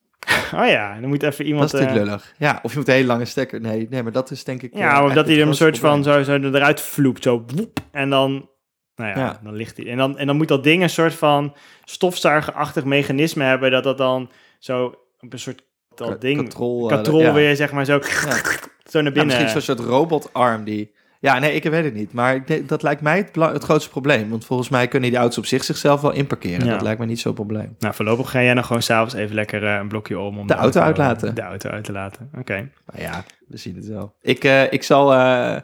Oh 0.54 0.68
ja, 0.68 1.00
dan 1.00 1.10
moet 1.10 1.24
even 1.24 1.46
iemand... 1.46 1.72
dat 1.72 1.74
is 1.74 1.86
natuurlijk 1.88 2.06
eh, 2.06 2.14
lullig. 2.14 2.34
Ja, 2.38 2.60
of 2.64 2.72
je 2.72 2.78
moet 2.78 2.88
een 2.88 2.94
hele 2.94 3.08
lange 3.08 3.26
stekker. 3.26 3.62
Nee, 3.62 3.88
nee 3.90 4.04
maar 4.04 4.12
dat 4.12 4.32
is 4.32 4.44
denk 4.44 4.62
ik. 4.62 4.74
eh, 4.74 4.80
Ja, 4.80 4.86
of 4.86 4.92
eigenlijk 4.92 5.16
dat 5.16 5.28
hij 5.28 5.42
er 5.42 5.48
een 5.48 5.54
soort 5.56 5.80
van 5.80 6.04
zo, 6.04 6.24
zo 6.24 6.34
eruit 6.40 6.82
vloept, 6.82 7.24
zo 7.24 7.46
woep, 7.56 7.80
en 7.92 8.10
dan, 8.10 8.50
nou 8.96 9.10
ja, 9.10 9.18
Ja. 9.18 9.40
dan 9.44 9.56
ligt 9.56 9.78
hij. 9.78 9.86
En 9.88 9.98
dan, 9.98 10.18
en 10.18 10.28
dan 10.28 10.36
moet 10.38 10.48
dat 10.48 10.64
ding 10.64 10.82
een 10.84 10.90
soort 10.90 11.14
van 11.14 11.56
stofzuigerachtig 11.86 12.84
mechanisme 12.86 13.44
hebben, 13.44 13.72
dat 13.72 13.84
dat 13.84 13.98
dan 13.98 14.30
zo 14.60 14.86
op 15.20 15.34
een 15.34 15.40
soort 15.40 15.64
dat 15.96 16.22
ding, 16.22 16.44
katrol, 16.44 16.90
eh, 16.90 16.96
katrol 16.96 17.34
weer 17.34 17.56
zeg 17.56 17.72
maar 17.72 17.86
zo, 17.86 17.94
Ja. 18.26 18.36
zo 18.92 19.02
naar 19.02 19.12
binnen. 19.12 19.26
misschien 19.26 19.50
zo'n 19.50 19.62
soort 19.76 19.80
robotarm 19.80 20.64
die. 20.64 20.96
Ja, 21.20 21.40
nee, 21.40 21.54
ik 21.54 21.64
weet 21.64 21.84
het 21.84 21.94
niet. 21.94 22.14
Maar 22.14 22.36
ik 22.36 22.68
dat 22.68 22.84
lijkt 22.84 23.02
mij 23.02 23.18
het, 23.34 23.64
grootste 23.64 23.90
probleem. 23.90 24.30
Want 24.30 24.46
volgens 24.46 24.70
mij 24.70 24.88
kunnen 24.88 25.10
die 25.10 25.20
auto's 25.20 25.38
op 25.38 25.46
zich 25.46 25.64
zichzelf 25.64 26.02
wel 26.02 26.12
inparkeren. 26.12 26.66
Ja. 26.66 26.72
Dat 26.72 26.82
lijkt 26.82 27.00
me 27.00 27.06
niet 27.06 27.20
zo'n 27.20 27.34
probleem. 27.34 27.76
Nou, 27.80 27.94
voorlopig 27.94 28.30
ga 28.30 28.44
jij 28.44 28.54
nog 28.54 28.66
gewoon 28.66 28.82
s'avonds 28.82 29.14
even 29.14 29.36
lekker 29.36 29.66
eh, 29.66 29.74
een 29.74 29.88
blokje 29.88 30.20
om 30.20 30.40
om 30.40 30.48
De 30.48 30.54
auto 30.54 30.82
uitlaten. 30.82 31.36
De 31.36 31.42
auto 31.42 31.70
uit 31.70 31.84
te 31.84 31.92
laten. 31.92 32.30
Oké. 32.38 32.70
Maar 32.86 33.02
ja, 33.02 33.24
we 33.48 33.58
zien 33.58 33.76
het 33.76 33.88
wel. 33.88 34.16
Ik, 34.22 34.44
eh, 34.44 34.72
ik 34.72 34.84
zal, 34.84 35.14
eh, 35.14 35.58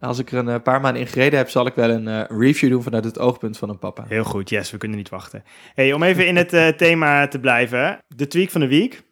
als 0.00 0.18
ik 0.18 0.32
er 0.32 0.38
een 0.38 0.48
eh, 0.48 0.62
paar 0.62 0.80
maanden 0.80 1.02
in 1.02 1.08
gereden 1.08 1.38
heb, 1.38 1.48
zal 1.48 1.66
ik 1.66 1.74
wel 1.74 1.90
een 1.90 2.08
eh, 2.08 2.38
review 2.38 2.70
doen 2.70 2.82
vanuit 2.82 3.04
het 3.04 3.18
oogpunt 3.18 3.58
van 3.58 3.68
een 3.68 3.78
papa. 3.78 4.04
Heel 4.08 4.24
goed, 4.24 4.50
yes, 4.50 4.70
we 4.70 4.78
kunnen 4.78 4.98
niet 4.98 5.08
wachten. 5.08 5.44
Hey, 5.74 5.92
om 5.92 6.02
even 6.02 6.26
in 6.26 6.36
het 6.36 6.52
eh, 6.52 6.68
thema 6.84 7.28
te 7.28 7.40
blijven. 7.40 8.04
De 8.08 8.26
tweak 8.26 8.50
van 8.50 8.60
de 8.60 8.68
week. 8.68 9.02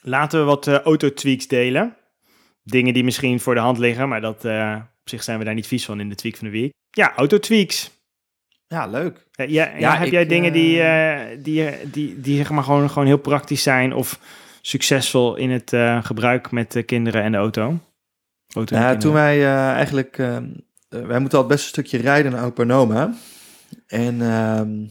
Laten 0.00 0.38
we 0.38 0.44
wat 0.44 0.66
eh 0.66 0.78
auto-tweaks 0.78 1.46
delen. 1.46 1.96
Dingen 2.64 2.94
die 2.94 3.04
misschien 3.04 3.40
voor 3.40 3.54
de 3.54 3.60
hand 3.60 3.78
liggen, 3.78 4.08
maar 4.08 4.20
dat, 4.20 4.44
eh, 4.44 4.80
op 5.02 5.08
zich 5.08 5.22
zijn 5.22 5.38
we 5.38 5.44
daar 5.44 5.54
niet 5.54 5.66
vies 5.66 5.84
van 5.84 6.00
in 6.00 6.08
de 6.08 6.14
tweak 6.14 6.36
van 6.36 6.46
de 6.46 6.52
week. 6.52 6.72
Ja, 6.90 7.14
auto-tweaks. 7.16 7.90
Ja, 8.66 8.86
leuk. 8.86 9.26
Eh, 9.32 9.48
ja, 9.48 9.68
ja, 9.68 9.78
Ja, 9.78 9.96
heb 9.96 10.06
ik, 10.06 10.12
jij 10.12 10.26
dingen 10.26 10.52
die, 10.52 10.80
eh, 10.80 11.38
die, 11.42 11.90
die, 11.90 12.20
die 12.20 12.36
zeg 12.36 12.50
maar 12.50 12.64
gewoon, 12.64 12.88
gewoon 12.88 13.06
heel 13.06 13.18
praktisch 13.18 13.62
zijn 13.62 13.94
of 13.94 14.18
succesvol 14.60 15.36
in 15.36 15.50
het 15.50 15.72
gebruik 16.04 16.50
met 16.50 16.72
de 16.72 16.82
kinderen 16.82 17.22
en 17.22 17.32
de 17.32 17.38
auto? 17.38 17.78
auto 18.54 18.76
kinderen. 18.76 18.98
toen 18.98 19.12
wij 19.12 19.46
eigenlijk... 19.74 20.16
wij 20.88 21.18
moeten 21.18 21.38
al 21.38 21.46
best 21.46 21.62
een 21.62 21.68
stukje 21.68 21.98
rijden 21.98 22.32
naar 22.32 22.44
Opa 22.44 22.62
en 22.62 22.72
Oma. 22.72 23.14
En 23.86 24.22
ehm, 24.22 24.82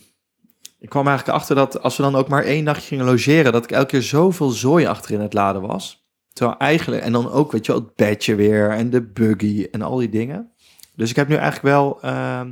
Ik 0.79 0.89
kwam 0.89 1.07
eigenlijk 1.07 1.37
achter 1.37 1.55
dat 1.55 1.81
als 1.81 1.97
we 1.97 2.03
dan 2.03 2.15
ook 2.15 2.27
maar 2.27 2.43
één 2.43 2.63
nachtje 2.63 2.87
gingen 2.87 3.05
logeren, 3.05 3.51
dat 3.51 3.63
ik 3.63 3.71
elke 3.71 3.87
keer 3.87 4.01
zoveel 4.01 4.49
zooi 4.49 4.85
achterin 4.85 5.19
het 5.19 5.33
laden 5.33 5.61
was. 5.61 6.00
Terwijl 6.33 6.57
eigenlijk, 6.57 7.03
en 7.03 7.11
dan 7.11 7.31
ook, 7.31 7.51
weet 7.51 7.65
je 7.65 7.73
het 7.73 7.95
bedje 7.95 8.35
weer 8.35 8.69
en 8.69 8.89
de 8.89 9.01
buggy 9.01 9.67
en 9.71 9.81
al 9.81 9.97
die 9.97 10.09
dingen. 10.09 10.51
Dus 10.95 11.09
ik 11.09 11.15
heb 11.15 11.27
nu 11.27 11.35
eigenlijk 11.35 11.63
wel, 11.63 12.01
ehm, 12.01 12.49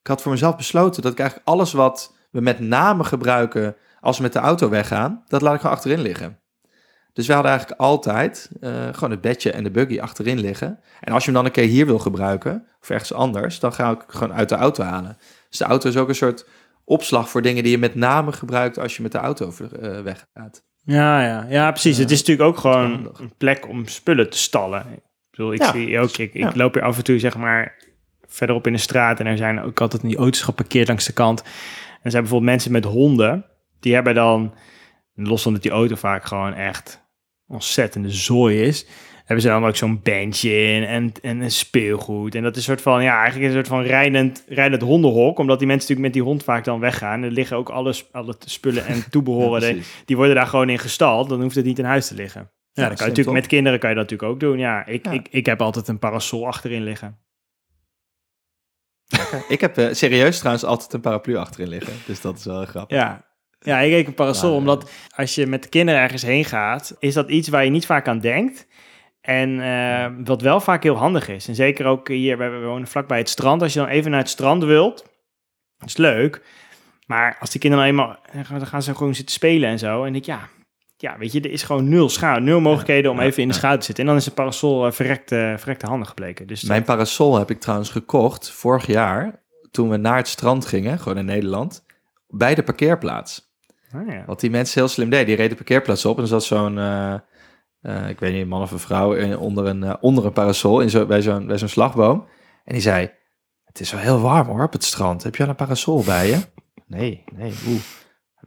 ik 0.00 0.06
had 0.06 0.22
voor 0.22 0.32
mezelf 0.32 0.56
besloten 0.56 1.02
dat 1.02 1.12
ik 1.12 1.18
eigenlijk 1.18 1.48
alles 1.48 1.72
wat 1.72 2.14
we 2.30 2.40
met 2.40 2.58
name 2.60 3.04
gebruiken 3.04 3.76
als 4.00 4.16
we 4.16 4.22
met 4.22 4.32
de 4.32 4.38
auto 4.38 4.68
weggaan, 4.68 5.24
dat 5.28 5.42
laat 5.42 5.54
ik 5.54 5.60
gewoon 5.60 5.76
achterin 5.76 6.00
liggen. 6.00 6.38
Dus 7.12 7.26
we 7.26 7.32
hadden 7.32 7.50
eigenlijk 7.50 7.80
altijd 7.80 8.50
eh, 8.60 8.88
gewoon 8.92 9.10
het 9.10 9.20
bedje 9.20 9.52
en 9.52 9.64
de 9.64 9.70
buggy 9.70 10.00
achterin 10.00 10.40
liggen. 10.40 10.80
En 11.00 11.12
als 11.12 11.24
je 11.24 11.30
hem 11.30 11.38
dan 11.38 11.44
een 11.44 11.52
keer 11.52 11.68
hier 11.68 11.86
wil 11.86 11.98
gebruiken, 11.98 12.66
of 12.80 12.90
ergens 12.90 13.12
anders, 13.12 13.60
dan 13.60 13.72
ga 13.72 13.90
ik 13.90 14.04
gewoon 14.06 14.32
uit 14.32 14.48
de 14.48 14.54
auto 14.54 14.82
halen. 14.82 15.16
Dus 15.48 15.58
de 15.58 15.64
auto 15.64 15.88
is 15.88 15.96
ook 15.96 16.08
een 16.08 16.14
soort 16.14 16.46
opslag 16.84 17.30
voor 17.30 17.42
dingen 17.42 17.62
die 17.62 17.72
je 17.72 17.78
met 17.78 17.94
name 17.94 18.32
gebruikt 18.32 18.78
als 18.78 18.96
je 18.96 19.02
met 19.02 19.12
de 19.12 19.18
auto 19.18 19.52
uh, 19.60 20.00
weggaat. 20.00 20.62
Ja, 20.82 21.24
ja, 21.24 21.46
ja, 21.48 21.70
precies. 21.70 21.98
het 21.98 22.10
is 22.10 22.18
natuurlijk 22.18 22.48
ook 22.48 22.58
gewoon 22.58 23.10
een 23.18 23.32
plek 23.36 23.68
om 23.68 23.86
spullen 23.86 24.30
te 24.30 24.38
stallen. 24.38 24.86
Ik 24.92 25.00
bedoel, 25.30 25.52
ik 25.52 25.62
zie 25.62 25.98
ook, 25.98 26.16
ik, 26.16 26.34
ik 26.34 26.54
loop 26.54 26.74
hier 26.74 26.82
af 26.82 26.96
en 26.96 27.04
toe 27.04 27.18
zeg 27.18 27.36
maar 27.36 27.78
verderop 28.26 28.66
in 28.66 28.72
de 28.72 28.78
straat 28.78 29.20
en 29.20 29.26
er 29.26 29.36
zijn 29.36 29.62
ook 29.62 29.80
altijd 29.80 30.02
die 30.02 30.16
auto's 30.16 30.42
geparkeerd 30.42 30.88
langs 30.88 31.06
de 31.06 31.12
kant. 31.12 31.42
En 31.42 31.48
er 32.02 32.10
zijn 32.10 32.22
bijvoorbeeld 32.22 32.50
mensen 32.50 32.72
met 32.72 32.84
honden, 32.84 33.44
die 33.80 33.94
hebben 33.94 34.14
dan, 34.14 34.54
los 35.14 35.42
van 35.42 35.52
dat 35.52 35.62
die 35.62 35.70
auto 35.70 35.94
vaak 35.94 36.24
gewoon 36.24 36.54
echt 36.54 37.02
ontzettende 37.46 38.10
zooi 38.10 38.62
is, 38.62 38.86
hebben 39.30 39.48
ze 39.48 39.58
dan 39.58 39.68
ook 39.68 39.76
zo'n 39.76 40.00
bandje 40.02 40.50
in 40.50 40.84
en, 40.84 41.12
en 41.22 41.40
een 41.40 41.50
speelgoed. 41.50 42.34
En 42.34 42.42
dat 42.42 42.50
is 42.50 42.56
een 42.56 42.62
soort 42.62 42.80
van, 42.80 43.02
ja, 43.02 43.20
eigenlijk 43.20 43.46
een 43.46 43.52
soort 43.52 43.68
van 43.68 43.82
rijdend, 43.82 44.44
rijdend 44.48 44.82
hondenhok. 44.82 45.38
Omdat 45.38 45.58
die 45.58 45.66
mensen 45.66 45.88
natuurlijk 45.88 46.14
met 46.14 46.24
die 46.24 46.32
hond 46.32 46.44
vaak 46.44 46.64
dan 46.64 46.80
weggaan. 46.80 47.22
Er 47.22 47.30
liggen 47.30 47.56
ook 47.56 47.68
alles, 47.68 48.12
alle 48.12 48.34
spullen 48.38 48.86
en 48.86 49.04
toebehoren, 49.10 49.82
die 50.04 50.16
worden 50.16 50.34
daar 50.34 50.46
gewoon 50.46 50.68
in 50.68 50.78
gestald. 50.78 51.28
Dan 51.28 51.42
hoeft 51.42 51.54
het 51.54 51.64
niet 51.64 51.78
in 51.78 51.84
huis 51.84 52.06
te 52.06 52.14
liggen. 52.14 52.40
Ja, 52.40 52.86
dan 52.86 52.96
kan 52.96 53.04
je 53.04 53.10
natuurlijk, 53.10 53.36
met 53.36 53.46
kinderen 53.46 53.78
kan 53.78 53.90
je 53.90 53.96
dat 53.96 54.10
natuurlijk 54.10 54.32
ook 54.32 54.40
doen. 54.40 54.58
Ja, 54.58 54.86
ik, 54.86 55.06
Ik, 55.06 55.28
ik 55.30 55.46
heb 55.46 55.62
altijd 55.62 55.88
een 55.88 55.98
parasol 55.98 56.46
achterin 56.46 56.82
liggen. 56.82 57.18
ik 59.48 59.60
heb 59.60 59.78
uh, 59.78 59.92
serieus 59.92 60.38
trouwens 60.38 60.64
altijd 60.64 60.92
een 60.92 61.00
paraplu 61.00 61.36
achterin 61.36 61.68
liggen. 61.68 61.92
Dus 62.06 62.20
dat 62.20 62.38
is 62.38 62.44
wel 62.44 62.64
grappig. 62.64 62.96
Ja, 62.96 63.30
ja, 63.62 63.78
ik 63.78 63.96
heb 63.96 64.06
een 64.06 64.14
parasol, 64.14 64.54
omdat 64.54 64.90
als 65.16 65.34
je 65.34 65.46
met 65.46 65.62
de 65.62 65.68
kinderen 65.68 66.00
ergens 66.00 66.22
heen 66.22 66.44
gaat, 66.44 66.96
is 66.98 67.14
dat 67.14 67.30
iets 67.30 67.48
waar 67.48 67.64
je 67.64 67.70
niet 67.70 67.86
vaak 67.86 68.08
aan 68.08 68.18
denkt. 68.18 68.66
En 69.20 69.50
uh, 69.50 70.06
wat 70.24 70.42
wel 70.42 70.60
vaak 70.60 70.82
heel 70.82 70.96
handig 70.96 71.28
is. 71.28 71.48
En 71.48 71.54
zeker 71.54 71.86
ook 71.86 72.08
hier, 72.08 72.38
we 72.38 72.60
wonen 72.64 72.88
vlakbij 72.88 73.18
het 73.18 73.28
strand. 73.28 73.62
Als 73.62 73.72
je 73.72 73.78
dan 73.78 73.88
even 73.88 74.10
naar 74.10 74.20
het 74.20 74.28
strand 74.28 74.64
wilt, 74.64 75.04
is 75.84 75.96
leuk. 75.96 76.42
Maar 77.06 77.36
als 77.40 77.50
die 77.50 77.60
kinderen 77.60 77.86
eenmaal, 77.86 78.16
dan 78.32 78.66
gaan 78.66 78.82
ze 78.82 78.94
gewoon 78.94 79.14
zitten 79.14 79.34
spelen 79.34 79.68
en 79.68 79.78
zo. 79.78 80.04
En 80.04 80.14
ik, 80.14 80.24
ja, 80.24 80.48
ja, 80.96 81.18
weet 81.18 81.32
je, 81.32 81.40
er 81.40 81.50
is 81.50 81.62
gewoon 81.62 81.88
nul 81.88 82.08
schaduw, 82.08 82.44
nul 82.44 82.60
mogelijkheden 82.60 83.10
om 83.10 83.20
even 83.20 83.42
in 83.42 83.48
de 83.48 83.54
schaduw 83.54 83.78
te 83.78 83.84
zitten. 83.84 84.04
En 84.04 84.10
dan 84.10 84.18
is 84.18 84.24
het 84.24 84.34
parasol 84.34 84.86
uh, 84.86 84.92
verrekte, 84.92 85.54
verrekte 85.58 85.86
handig 85.86 86.08
gebleken. 86.08 86.46
Dus 86.46 86.62
Mijn 86.62 86.84
parasol 86.84 87.38
heb 87.38 87.50
ik 87.50 87.60
trouwens 87.60 87.90
gekocht 87.90 88.50
vorig 88.50 88.86
jaar, 88.86 89.42
toen 89.70 89.88
we 89.88 89.96
naar 89.96 90.16
het 90.16 90.28
strand 90.28 90.66
gingen, 90.66 90.98
gewoon 90.98 91.18
in 91.18 91.24
Nederland, 91.24 91.84
bij 92.28 92.54
de 92.54 92.62
parkeerplaats. 92.62 93.48
Oh, 93.94 94.08
ja. 94.08 94.22
Wat 94.26 94.40
die 94.40 94.50
mensen 94.50 94.80
heel 94.80 94.88
slim 94.88 95.10
deden, 95.10 95.26
die 95.26 95.36
reden 95.36 95.50
de 95.50 95.56
parkeerplaats 95.56 96.04
op 96.04 96.16
en 96.16 96.22
er 96.22 96.28
zat 96.28 96.44
zo'n, 96.44 96.76
uh, 96.76 97.14
uh, 97.82 98.08
ik 98.08 98.20
weet 98.20 98.32
niet, 98.32 98.42
een 98.42 98.48
man 98.48 98.62
of 98.62 98.70
een 98.70 98.78
vrouw 98.78 99.12
in, 99.12 99.38
onder, 99.38 99.66
een, 99.66 99.82
uh, 99.82 99.94
onder 100.00 100.24
een 100.24 100.32
parasol 100.32 100.80
in 100.80 100.90
zo, 100.90 101.06
bij 101.06 101.22
zo'n 101.22 101.50
zo'n 101.54 101.68
slagboom. 101.68 102.26
En 102.64 102.72
die 102.72 102.82
zei, 102.82 103.10
het 103.64 103.80
is 103.80 103.92
wel 103.92 104.00
heel 104.00 104.20
warm 104.20 104.46
hoor 104.46 104.64
op 104.64 104.72
het 104.72 104.84
strand. 104.84 105.22
Heb 105.22 105.36
je 105.36 105.42
al 105.42 105.48
een 105.48 105.54
parasol 105.54 106.04
bij 106.04 106.28
je? 106.28 106.38
Nee, 106.86 107.24
nee, 107.34 107.52
oeh. 107.68 107.80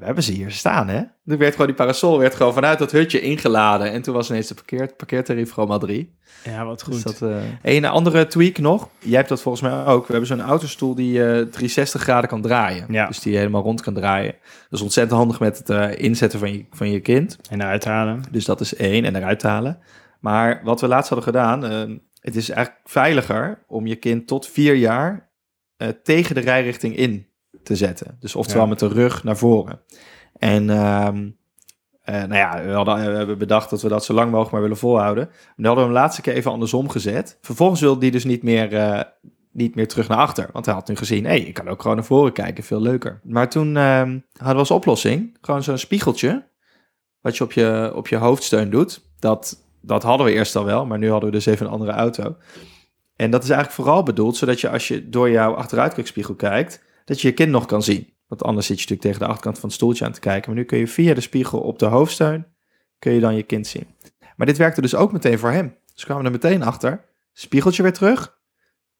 We 0.03 0.09
hebben 0.09 0.27
ze 0.27 0.31
hier 0.31 0.51
staan, 0.51 0.87
hè? 0.87 1.01
Er 1.25 1.37
werd 1.37 1.51
gewoon 1.51 1.67
die 1.67 1.75
parasol 1.75 2.19
werd 2.19 2.35
gewoon 2.35 2.53
vanuit 2.53 2.79
dat 2.79 2.91
hutje 2.91 3.21
ingeladen. 3.21 3.91
En 3.91 4.01
toen 4.01 4.13
was 4.13 4.29
ineens 4.29 4.47
de 4.47 4.53
parkeer, 4.53 4.95
parkeertarief 4.95 5.51
gewoon 5.51 5.69
maar 5.69 5.79
drie. 5.79 6.17
Ja, 6.43 6.65
wat 6.65 6.83
goed. 6.83 6.93
Dus 6.93 7.03
dat, 7.03 7.29
uh... 7.29 7.37
Een 7.61 7.85
andere 7.85 8.27
tweak 8.27 8.57
nog. 8.57 8.89
Jij 8.99 9.17
hebt 9.17 9.29
dat 9.29 9.41
volgens 9.41 9.63
mij 9.63 9.85
ook. 9.85 10.07
We 10.07 10.11
hebben 10.11 10.27
zo'n 10.27 10.41
autostoel 10.41 10.95
die 10.95 11.17
uh, 11.17 11.25
360 11.25 12.01
graden 12.01 12.29
kan 12.29 12.41
draaien. 12.41 12.85
Ja. 12.89 13.07
Dus 13.07 13.19
die 13.19 13.37
helemaal 13.37 13.61
rond 13.61 13.81
kan 13.81 13.93
draaien. 13.93 14.31
Dat 14.69 14.79
is 14.79 14.81
ontzettend 14.81 15.17
handig 15.17 15.39
met 15.39 15.57
het 15.57 15.69
uh, 15.69 16.03
inzetten 16.03 16.39
van 16.39 16.53
je, 16.53 16.65
van 16.71 16.91
je 16.91 16.99
kind. 16.99 17.37
En 17.49 17.61
eruit 17.61 17.85
halen. 17.85 18.23
Dus 18.31 18.45
dat 18.45 18.61
is 18.61 18.75
één. 18.75 19.05
En 19.05 19.15
eruit 19.15 19.41
halen. 19.41 19.79
Maar 20.19 20.61
wat 20.63 20.81
we 20.81 20.87
laatst 20.87 21.09
hadden 21.09 21.27
gedaan... 21.27 21.61
Het 22.19 22.35
is 22.35 22.49
eigenlijk 22.49 22.87
veiliger 22.89 23.63
om 23.67 23.87
je 23.87 23.95
kind 23.95 24.27
tot 24.27 24.47
vier 24.47 24.75
jaar 24.75 25.31
tegen 26.03 26.35
de 26.35 26.41
rijrichting 26.41 26.97
in 26.97 27.27
te 27.63 27.75
zetten. 27.75 28.17
Dus 28.19 28.35
oftewel 28.35 28.67
met 28.67 28.79
de 28.79 28.87
rug 28.87 29.23
naar 29.23 29.37
voren. 29.37 29.81
En 30.37 30.63
uh, 30.63 31.07
nou 32.05 32.35
ja, 32.35 32.63
we, 32.63 32.71
hadden, 32.71 32.95
we 32.95 33.17
hebben 33.17 33.37
bedacht 33.37 33.69
dat 33.69 33.81
we 33.81 33.89
dat 33.89 34.05
zo 34.05 34.13
lang 34.13 34.29
mogelijk 34.29 34.51
maar 34.51 34.61
willen 34.61 34.77
volhouden. 34.77 35.29
Dan 35.55 35.65
hadden 35.65 35.83
we 35.83 35.89
hem 35.91 35.99
laatste 35.99 36.21
keer 36.21 36.33
even 36.33 36.51
andersom 36.51 36.89
gezet. 36.89 37.37
Vervolgens 37.41 37.81
wilde 37.81 37.99
die 37.99 38.11
dus 38.11 38.23
niet 38.23 38.43
meer, 38.43 38.73
uh, 38.73 39.01
niet 39.51 39.75
meer 39.75 39.87
terug 39.87 40.07
naar 40.07 40.17
achter. 40.17 40.49
Want 40.53 40.65
hij 40.65 40.75
had 40.75 40.87
nu 40.87 40.95
gezien, 40.95 41.23
hé, 41.23 41.29
hey, 41.29 41.39
ik 41.39 41.53
kan 41.53 41.67
ook 41.67 41.81
gewoon 41.81 41.97
naar 41.97 42.05
voren 42.05 42.33
kijken, 42.33 42.63
veel 42.63 42.81
leuker. 42.81 43.19
Maar 43.23 43.49
toen 43.49 43.75
uh, 43.75 43.97
hadden 43.97 44.21
we 44.33 44.53
als 44.53 44.71
oplossing 44.71 45.37
gewoon 45.41 45.63
zo'n 45.63 45.77
spiegeltje... 45.77 46.47
wat 47.21 47.37
je 47.37 47.43
op 47.43 47.51
je, 47.51 47.91
op 47.95 48.07
je 48.07 48.15
hoofdsteun 48.15 48.69
doet. 48.69 49.11
Dat, 49.19 49.65
dat 49.81 50.03
hadden 50.03 50.25
we 50.25 50.33
eerst 50.33 50.55
al 50.55 50.65
wel, 50.65 50.85
maar 50.85 50.97
nu 50.97 51.09
hadden 51.09 51.29
we 51.29 51.35
dus 51.35 51.45
even 51.45 51.65
een 51.65 51.71
andere 51.71 51.91
auto. 51.91 52.35
En 53.15 53.31
dat 53.31 53.43
is 53.43 53.49
eigenlijk 53.49 53.81
vooral 53.81 54.03
bedoeld, 54.03 54.37
zodat 54.37 54.61
je 54.61 54.69
als 54.69 54.87
je 54.87 55.09
door 55.09 55.29
jouw 55.29 55.53
achteruitkijkspiegel 55.53 56.35
kijkt 56.35 56.83
dat 57.05 57.21
je 57.21 57.27
je 57.27 57.33
kind 57.33 57.51
nog 57.51 57.65
kan 57.65 57.83
zien. 57.83 58.13
Want 58.27 58.43
anders 58.43 58.67
zit 58.67 58.75
je 58.75 58.81
natuurlijk 58.81 59.07
tegen 59.09 59.19
de 59.19 59.27
achterkant 59.27 59.59
van 59.59 59.69
het 59.69 59.77
stoeltje 59.77 60.05
aan 60.05 60.11
te 60.11 60.19
kijken. 60.19 60.49
Maar 60.49 60.59
nu 60.59 60.65
kun 60.65 60.77
je 60.77 60.87
via 60.87 61.13
de 61.13 61.21
spiegel 61.21 61.59
op 61.59 61.79
de 61.79 61.85
hoofdsteun, 61.85 62.45
kun 62.99 63.13
je 63.13 63.19
dan 63.19 63.35
je 63.35 63.43
kind 63.43 63.67
zien. 63.67 63.87
Maar 64.35 64.47
dit 64.47 64.57
werkte 64.57 64.81
dus 64.81 64.95
ook 64.95 65.11
meteen 65.11 65.39
voor 65.39 65.51
hem. 65.51 65.77
Dus 65.93 66.03
kwamen 66.03 66.23
we 66.23 66.29
er 66.29 66.35
meteen 66.35 66.63
achter. 66.63 67.05
Spiegeltje 67.33 67.83
weer 67.83 67.93
terug. 67.93 68.37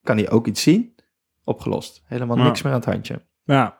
Kan 0.01 0.17
hij 0.17 0.29
ook 0.29 0.47
iets 0.47 0.61
zien? 0.61 0.95
Opgelost. 1.43 2.03
Helemaal 2.05 2.37
niks 2.37 2.61
meer 2.61 2.73
aan 2.73 2.79
het 2.79 2.89
handje. 2.89 3.21
Ja, 3.43 3.77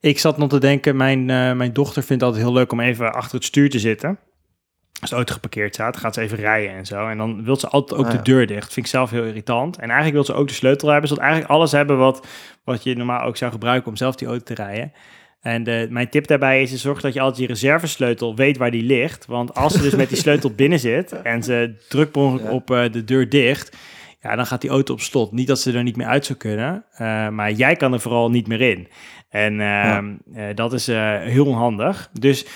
ik 0.00 0.18
zat 0.18 0.38
nog 0.38 0.48
te 0.48 0.58
denken, 0.58 0.96
mijn, 0.96 1.20
uh, 1.20 1.52
mijn 1.52 1.72
dochter 1.72 2.02
vindt 2.02 2.22
altijd 2.22 2.42
heel 2.42 2.52
leuk 2.52 2.72
om 2.72 2.80
even 2.80 3.12
achter 3.12 3.34
het 3.34 3.44
stuur 3.44 3.70
te 3.70 3.78
zitten 3.78 4.18
als 5.02 5.10
de 5.10 5.16
auto 5.16 5.32
geparkeerd 5.32 5.74
staat, 5.74 5.96
gaat 5.96 6.14
ze 6.14 6.20
even 6.20 6.38
rijden 6.38 6.74
en 6.74 6.86
zo. 6.86 7.08
En 7.08 7.18
dan 7.18 7.44
wil 7.44 7.56
ze 7.56 7.68
altijd 7.68 8.00
ook 8.00 8.06
ah, 8.06 8.12
de 8.12 8.22
deur 8.22 8.46
dicht. 8.46 8.72
Vind 8.72 8.86
ik 8.86 8.92
zelf 8.92 9.10
heel 9.10 9.24
irritant. 9.24 9.76
En 9.76 9.82
eigenlijk 9.82 10.12
wil 10.12 10.24
ze 10.24 10.34
ook 10.34 10.48
de 10.48 10.54
sleutel 10.54 10.88
hebben. 10.88 11.08
Zodat 11.08 11.24
eigenlijk 11.24 11.52
alles 11.52 11.72
hebben 11.72 11.98
wat, 11.98 12.26
wat 12.64 12.82
je 12.82 12.96
normaal 12.96 13.22
ook 13.22 13.36
zou 13.36 13.52
gebruiken 13.52 13.88
om 13.90 13.96
zelf 13.96 14.14
die 14.14 14.28
auto 14.28 14.44
te 14.44 14.54
rijden. 14.54 14.92
En 15.40 15.62
de, 15.62 15.86
mijn 15.90 16.08
tip 16.08 16.26
daarbij 16.26 16.62
is, 16.62 16.74
zorg 16.74 17.00
dat 17.00 17.12
je 17.12 17.20
altijd 17.20 17.40
je 17.40 17.46
reservesleutel 17.46 18.36
weet 18.36 18.56
waar 18.56 18.70
die 18.70 18.82
ligt. 18.82 19.26
Want 19.26 19.54
als 19.54 19.72
ze 19.72 19.82
dus 19.82 19.94
met 19.94 20.08
die 20.08 20.18
sleutel 20.26 20.50
binnen 20.50 20.80
zit 20.80 21.12
en 21.22 21.42
ze 21.42 21.74
drukt 21.88 22.16
op 22.16 22.70
uh, 22.70 22.82
de 22.92 23.04
deur 23.04 23.28
dicht... 23.28 23.76
Ja, 24.20 24.36
dan 24.36 24.46
gaat 24.46 24.60
die 24.60 24.70
auto 24.70 24.92
op 24.92 25.00
slot. 25.00 25.32
Niet 25.32 25.46
dat 25.46 25.60
ze 25.60 25.72
er 25.72 25.82
niet 25.82 25.96
meer 25.96 26.06
uit 26.06 26.26
zou 26.26 26.38
kunnen, 26.38 26.84
uh, 26.92 27.28
maar 27.28 27.52
jij 27.52 27.76
kan 27.76 27.92
er 27.92 28.00
vooral 28.00 28.30
niet 28.30 28.46
meer 28.46 28.60
in. 28.60 28.88
En 29.28 29.54
uh, 29.54 30.44
dat 30.54 30.72
is 30.72 30.86
heel 30.86 31.46
onhandig. 31.46 32.10
Dus 32.12 32.46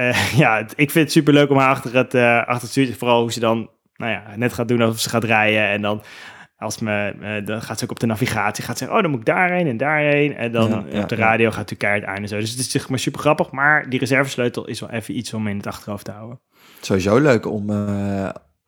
uh, 0.00 0.32
ja, 0.42 0.58
ik 0.58 0.90
vind 0.90 1.04
het 1.04 1.12
super 1.12 1.32
leuk 1.32 1.50
om 1.50 1.56
haar 1.56 1.68
achter 1.68 1.94
het, 1.94 2.14
uh, 2.14 2.38
achter 2.38 2.60
het 2.60 2.70
stuurtje, 2.70 2.94
vooral 2.94 3.20
hoe 3.20 3.32
ze 3.32 3.40
dan 3.40 3.70
nou 3.96 4.12
ja, 4.12 4.22
net 4.36 4.52
gaat 4.52 4.68
doen 4.68 4.80
alsof 4.80 5.00
ze 5.00 5.08
gaat 5.08 5.24
rijden. 5.24 5.68
En 5.68 5.82
dan, 5.82 6.02
als 6.56 6.78
me, 6.78 7.14
uh, 7.20 7.46
dan 7.46 7.62
gaat 7.62 7.78
ze 7.78 7.84
ook 7.84 7.90
op 7.90 8.00
de 8.00 8.06
navigatie, 8.06 8.64
gaat 8.64 8.78
zeggen, 8.78 8.96
oh, 8.96 9.02
dan 9.02 9.10
moet 9.10 9.20
ik 9.20 9.26
daarheen 9.26 9.66
en 9.66 9.76
daarheen. 9.76 10.36
En 10.36 10.52
dan 10.52 10.70
ja, 10.70 10.84
ja, 10.90 11.02
op 11.02 11.08
de 11.08 11.14
radio 11.14 11.50
gaat 11.50 11.70
u 11.70 11.76
keihard 11.76 12.04
aan 12.04 12.22
en 12.22 12.28
zo. 12.28 12.38
Dus 12.38 12.50
het 12.50 12.58
is 12.58 12.70
zeg 12.70 12.88
maar 12.88 12.98
super 12.98 13.20
grappig, 13.20 13.50
maar 13.50 13.88
die 13.88 13.98
reservesleutel 13.98 14.66
is 14.66 14.80
wel 14.80 14.90
even 14.90 15.16
iets 15.16 15.34
om 15.34 15.46
in 15.46 15.56
het 15.56 15.66
achterhoofd 15.66 16.04
te 16.04 16.10
houden. 16.10 16.40
Sowieso 16.80 17.18
leuk 17.18 17.46
om 17.46 17.70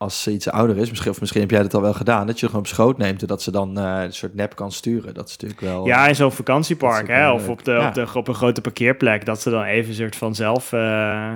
als 0.00 0.22
ze 0.22 0.32
iets 0.32 0.50
ouder 0.50 0.76
is, 0.76 0.88
misschien, 0.88 1.10
of 1.10 1.20
misschien 1.20 1.40
heb 1.40 1.50
jij 1.50 1.62
dat 1.62 1.74
al 1.74 1.80
wel 1.80 1.92
gedaan, 1.92 2.26
dat 2.26 2.40
je 2.40 2.46
gewoon 2.46 2.60
op 2.60 2.66
schoot 2.66 2.98
neemt 2.98 3.20
en 3.20 3.26
dat 3.26 3.42
ze 3.42 3.50
dan 3.50 3.78
uh, 3.78 4.02
een 4.02 4.12
soort 4.12 4.34
nep 4.34 4.54
kan 4.54 4.72
sturen. 4.72 5.14
Dat 5.14 5.28
is 5.28 5.32
natuurlijk 5.32 5.60
wel. 5.60 5.86
Ja, 5.86 6.06
in 6.06 6.14
zo'n 6.14 6.32
vakantiepark, 6.32 7.08
hè, 7.08 7.30
of 7.30 7.48
op, 7.48 7.64
de, 7.64 7.70
ja. 7.70 7.88
op, 7.88 7.94
de, 7.94 8.06
op 8.14 8.28
een 8.28 8.34
grote 8.34 8.60
parkeerplek, 8.60 9.24
dat 9.24 9.40
ze 9.40 9.50
dan 9.50 9.62
even 9.62 9.90
een 9.90 9.96
soort 9.96 10.16
van 10.16 10.34
zelf. 10.34 10.72
Uh, 10.72 11.32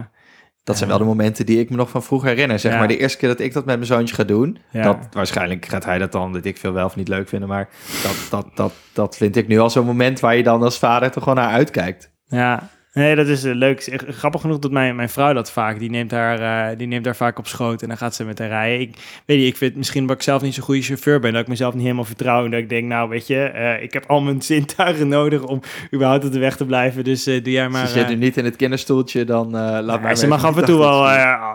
dat 0.63 0.77
zijn 0.77 0.89
wel 0.89 0.99
de 0.99 1.05
momenten 1.05 1.47
die 1.47 1.59
ik 1.59 1.71
me 1.71 1.77
nog 1.77 1.91
van 1.91 2.03
vroeger 2.03 2.29
herinner. 2.29 2.59
Zeg 2.59 2.73
ja. 2.73 2.79
maar 2.79 2.89
de 2.89 2.99
eerste 2.99 3.19
keer 3.19 3.29
dat 3.29 3.41
ik 3.41 3.53
dat 3.53 3.65
met 3.65 3.75
mijn 3.75 3.87
zoontje 3.87 4.15
ga 4.15 4.25
doen, 4.25 4.59
ja. 4.71 4.83
dat 4.83 4.97
waarschijnlijk 5.13 5.67
gaat 5.67 5.85
hij 5.85 5.99
dat 5.99 6.13
dan, 6.13 6.33
dat 6.33 6.45
ik 6.45 6.59
veel 6.59 6.73
wel 6.73 6.85
of 6.85 6.97
niet 6.97 7.09
leuk 7.09 7.29
vinden, 7.29 7.49
maar 7.49 7.69
dat, 8.03 8.27
dat, 8.31 8.57
dat, 8.57 8.73
dat 8.93 9.17
vind 9.17 9.37
ik 9.37 9.49
nu 9.49 9.59
al 9.59 9.71
zo'n 9.71 9.87
moment 9.87 10.21
waar 10.21 10.37
je 10.37 10.43
dan 10.43 10.63
als 10.63 10.79
vader 10.79 11.11
toch 11.11 11.23
gewoon 11.23 11.39
naar 11.39 11.53
uitkijkt. 11.53 12.13
Ja, 12.27 12.69
Nee, 12.95 13.15
dat 13.15 13.27
is 13.27 13.45
uh, 13.45 13.55
leuk. 13.55 14.03
Grappig 14.09 14.41
genoeg 14.41 14.59
dat 14.59 14.71
mijn, 14.71 14.97
mijn 14.97 15.09
vrouw 15.09 15.33
dat 15.33 15.51
vaak. 15.51 15.79
Die 15.79 15.91
neemt, 15.91 16.11
haar, 16.11 16.71
uh, 16.71 16.79
die 16.79 16.87
neemt 16.87 17.05
haar 17.05 17.17
vaak 17.17 17.39
op 17.39 17.47
schoot 17.47 17.83
en 17.83 17.89
dan 17.89 17.97
gaat 17.97 18.15
ze 18.15 18.25
met 18.25 18.39
haar 18.39 18.49
rijden. 18.49 18.81
Ik 18.81 19.23
weet 19.27 19.39
niet, 19.39 19.47
ik 19.47 19.57
vind 19.57 19.77
misschien 19.77 20.07
dat 20.07 20.17
ik 20.17 20.23
zelf 20.23 20.43
niet 20.43 20.55
zo'n 20.55 20.65
goede 20.65 20.83
chauffeur 20.83 21.21
ben. 21.21 21.33
Dat 21.33 21.43
ik 21.43 21.49
mezelf 21.49 21.75
niet 21.75 21.83
helemaal 21.83 22.05
vertrouw. 22.05 22.45
En 22.45 22.51
dat 22.51 22.61
ik 22.61 22.69
denk, 22.69 22.87
nou 22.87 23.09
weet 23.09 23.27
je, 23.27 23.53
uh, 23.55 23.83
ik 23.83 23.93
heb 23.93 24.05
al 24.07 24.21
mijn 24.21 24.43
zintuigen 24.53 25.09
nodig 25.09 25.43
om 25.43 25.61
überhaupt 25.95 26.25
op 26.25 26.33
de 26.33 26.39
weg 26.39 26.57
te 26.57 26.65
blijven. 26.65 27.05
Dus 27.05 27.25
doe 27.25 27.51
jij 27.51 27.69
maar... 27.69 27.87
Ze 27.87 27.93
zit 27.93 28.09
nu 28.09 28.15
niet 28.15 28.37
in 28.37 28.45
het 28.45 28.57
kinderstoeltje, 28.57 29.25
dan 29.25 29.51
laat 29.85 30.03
mij 30.03 30.15
Ze 30.15 30.27
mag 30.27 30.45
af 30.45 30.57
en 30.57 30.65
toe 30.65 30.79
wel, 30.79 31.07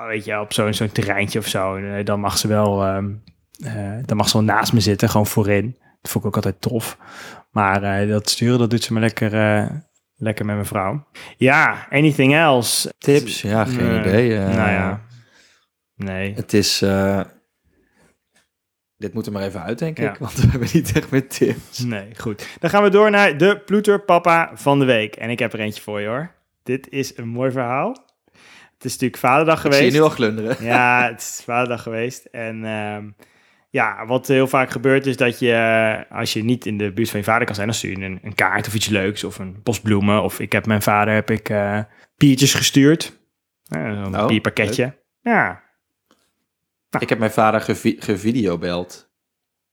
weet 0.07 0.26
je, 0.26 0.39
op 0.39 0.53
zo'n 0.53 0.74
zo'n 0.74 0.91
terreintje 0.91 1.39
of 1.39 1.47
zo. 1.47 1.80
dan 2.03 2.20
mag 2.20 2.38
ze 2.38 2.47
wel, 2.47 2.86
ehm, 2.86 3.09
dan 4.05 4.18
mag 4.18 4.30
ze 4.30 4.38
wel 4.38 4.55
naast 4.55 4.74
me 4.74 4.80
zitten, 4.80 5.09
gewoon 5.09 5.28
voorin. 5.28 5.78
Dat 6.01 6.11
vond 6.11 6.24
ik 6.24 6.30
ook 6.30 6.36
altijd 6.36 6.61
tof. 6.61 6.97
Maar 7.51 8.07
dat 8.07 8.30
sturen, 8.30 8.59
dat 8.59 8.70
doet 8.70 8.84
ze 8.84 8.93
maar 8.93 9.01
lekker 9.01 9.32
Lekker 10.22 10.45
met 10.45 10.55
mijn 10.55 10.67
vrouw. 10.67 11.07
Ja, 11.38 11.88
anything 11.89 12.34
else? 12.34 12.93
Tips? 12.97 13.41
Ja, 13.41 13.65
geen 13.65 13.99
idee. 13.99 14.38
eh. 14.38 14.43
nou 14.55 14.70
ja. 14.72 15.01
Nee. 15.95 16.34
Het 16.34 16.53
is... 16.53 16.82
eh, 16.82 17.22
dit 18.97 19.13
moet 19.13 19.26
er 19.26 19.32
maar 19.32 19.43
even 19.43 19.61
uit, 19.63 19.80
denk 19.80 19.97
Ja. 19.97 20.09
ik. 20.11 20.17
Want 20.17 20.34
we 20.34 20.47
hebben 20.49 20.70
niet 20.74 20.91
echt 20.95 21.09
meer 21.11 21.28
tips. 21.28 21.80
Nee, 21.80 22.07
goed. 22.17 22.47
Dan 22.59 22.70
gaan 22.70 22.84
we 22.84 22.89
door 22.89 23.09
naar 23.11 23.38
de 23.38 23.59
ploeterpapa 23.65 24.51
van 24.53 24.80
de 24.80 24.86
week. 24.86 25.15
En 25.15 25.30
ik 25.30 25.39
heb 25.39 25.53
er 25.53 25.59
eentje 25.59 25.82
voor 25.82 26.01
je 26.01 26.07
hoor. 26.07 26.32
Dit 26.63 26.89
is 26.89 27.17
een 27.17 27.28
mooi 27.28 27.51
verhaal. 27.51 27.89
Het 28.74 28.86
is 28.88 28.91
natuurlijk 28.91 29.20
vaderdag 29.22 29.55
Ik 29.55 29.61
zie 29.61 29.72
geweest. 29.72 29.93
je 29.93 29.99
nu 29.99 30.03
al 30.05 30.09
glunderen. 30.09 30.65
Ja, 30.65 31.03
het 31.11 31.20
is 31.20 31.41
vaderdag 31.45 31.82
geweest. 31.84 32.26
En 32.26 32.65
ehm, 32.65 33.09
ja, 33.70 34.05
wat 34.05 34.28
heel 34.28 34.47
vaak 34.47 34.70
gebeurt 34.70 35.05
is 35.05 35.17
dat 35.17 35.39
je, 35.39 35.51
eh, 35.51 36.17
als 36.17 36.34
je 36.34 36.43
niet 36.43 36.65
in 36.65 36.78
de 36.78 36.91
buurt 36.91 37.09
van 37.09 37.20
je 37.20 37.26
vader 37.26 37.45
kan 37.45 37.55
zijn, 37.55 37.67
dan 37.67 37.76
stuur 37.76 37.99
je 37.99 38.05
een, 38.05 38.20
een 38.24 38.36
kaart 38.36 38.67
of 38.67 38.74
iets 38.74 38.88
leuks 38.89 39.24
of 39.24 39.39
een 39.39 39.59
bos 39.63 39.82
bloemen. 39.82 40.24
Of 40.24 40.39
ik 40.39 40.51
heb 40.51 40.65
mijn 40.65 40.82
vader 40.82 41.13
heb 41.13 41.30
ik 41.32 41.49
eh 41.49 41.80
biertjes 42.17 42.53
gestuurd. 42.53 43.17
Een 43.67 44.15
Oh, 44.20 44.28
bierpakketje. 44.28 44.97
Ja, 45.22 45.63
Ik 46.99 47.09
heb 47.09 47.20
mijn 47.20 47.32
vader 47.32 47.61
gevi 47.61 47.95
gevideobeld. 47.99 49.07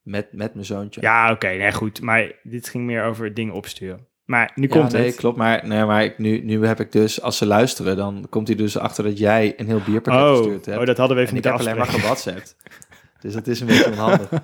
Met, 0.01 0.33
met 0.33 0.53
mijn 0.53 0.65
zoontje. 0.65 1.01
ja 1.01 1.31
oké, 1.31 1.47
nee 1.47 1.71
goed. 1.71 2.01
Maar 2.01 2.31
dit 2.43 2.69
ging 2.69 2.83
meer 2.85 3.03
over 3.03 3.33
dingen 3.33 3.53
opsturen. 3.53 4.07
Maar 4.25 4.51
nu 4.55 4.67
Ja, 4.67 4.79
komt 4.79 4.91
nee, 4.91 5.05
het. 5.05 5.15
klopt. 5.15 5.37
Maar, 5.37 5.67
nee, 5.67 5.85
maar 5.85 6.03
ik, 6.03 6.17
nu, 6.17 6.39
nu 6.43 6.65
heb 6.65 6.79
ik 6.79 6.91
dus, 6.91 7.21
als 7.21 7.37
ze 7.37 7.45
luisteren, 7.45 7.97
dan 7.97 8.27
komt 8.29 8.47
hij 8.47 8.57
dus 8.57 8.77
achter 8.77 9.03
dat 9.03 9.17
jij 9.17 9.53
een 9.57 9.65
heel 9.65 9.81
bierpakket 9.85 10.21
Oh, 10.23 10.37
gestuurd 10.37 10.65
hebt. 10.65 10.79
oh, 10.79 10.85
dat 10.85 10.97
hadden 10.97 11.15
we 11.17 11.21
even 11.23 11.33
en 11.33 11.39
ik 11.39 11.43
niet 11.43 11.53
heb 11.53 11.61
alleen 11.67 11.77
maar 11.77 11.87
gewhatsappt. 11.99 12.55
dus 13.19 13.33
dat 13.33 13.47
is 13.47 13.59
een 13.59 13.67
beetje 13.67 13.91
onhandig. 13.91 14.29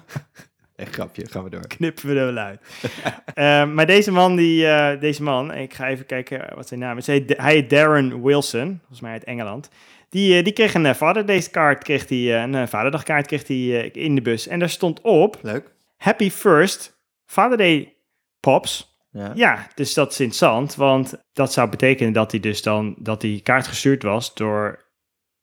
Echt 0.75 0.93
grapje, 0.93 1.27
gaan 1.29 1.43
we 1.43 1.49
door. 1.49 1.67
knippen 1.67 2.07
we 2.13 2.19
er 2.19 2.33
wel 2.33 2.43
uit. 2.43 2.61
Eh, 3.33 3.65
maar 3.73 3.85
deze 3.85 4.11
man, 4.11 4.35
die, 4.35 4.67
eh, 4.67 4.99
deze 4.99 5.23
man, 5.23 5.53
ik 5.53 5.73
ga 5.73 5.87
even 5.87 6.05
kijken 6.05 6.55
wat 6.55 6.67
zijn 6.67 6.79
naam 6.79 6.97
is. 6.97 7.07
Hij, 7.07 7.15
heet- 7.15 7.37
hij 7.37 7.67
Darren 7.67 8.23
Wilson, 8.23 8.77
volgens 8.79 9.01
mij 9.01 9.11
uit 9.11 9.23
Engeland. 9.23 9.69
Die, 10.09 10.37
eh, 10.37 10.43
die 10.43 10.53
kreeg 10.53 10.73
een 10.73 10.85
uh, 10.85 10.93
Father's 10.93 11.49
kaart, 11.49 11.83
kreeg 11.83 12.05
die, 12.05 12.33
eh, 12.33 12.41
een 12.41 12.55
eh, 12.55 12.67
Vaderdagkaart 12.67 13.27
kreeg 13.27 13.47
hij 13.47 13.91
eh, 13.91 14.03
in 14.03 14.15
de 14.15 14.21
bus. 14.21 14.47
En 14.47 14.59
daar 14.59 14.69
stond 14.69 15.01
op, 15.01 15.37
Leuk. 15.41 15.71
Happy 15.97 16.29
First 16.29 16.97
Father 17.25 17.57
Day 17.57 17.95
Pops. 18.39 18.97
Ja. 19.11 19.31
Ja, 19.35 19.67
dus 19.75 19.93
dat 19.93 20.11
is 20.11 20.19
interessant, 20.19 20.75
want 20.75 21.13
dat 21.33 21.53
zou 21.53 21.69
betekenen 21.69 22.13
dat 22.13 22.31
hij 22.31 22.39
dus 22.39 22.61
dan, 22.61 22.95
dat 22.99 23.21
die 23.21 23.41
kaart 23.41 23.67
gestuurd 23.67 24.03
was 24.03 24.33
door 24.33 24.85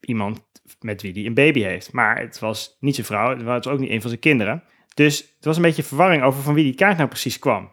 iemand 0.00 0.40
met 0.80 1.02
wie 1.02 1.12
hij 1.12 1.26
een 1.26 1.34
baby 1.34 1.60
heeft. 1.60 1.92
Maar 1.92 2.20
het 2.20 2.38
was 2.38 2.76
niet 2.80 2.94
zijn 2.94 3.06
vrouw, 3.06 3.30
het 3.30 3.42
was 3.42 3.66
ook 3.66 3.78
niet 3.78 3.90
een 3.90 4.00
van 4.00 4.10
zijn 4.10 4.20
kinderen. 4.20 4.62
Dus 4.94 5.18
het 5.18 5.44
was 5.44 5.56
een 5.56 5.62
beetje 5.62 5.82
verwarring 5.82 6.22
over 6.22 6.42
van 6.42 6.54
wie 6.54 6.64
die 6.64 6.74
kaart 6.74 6.96
nou 6.96 7.08
precies 7.08 7.38
kwam. 7.38 7.72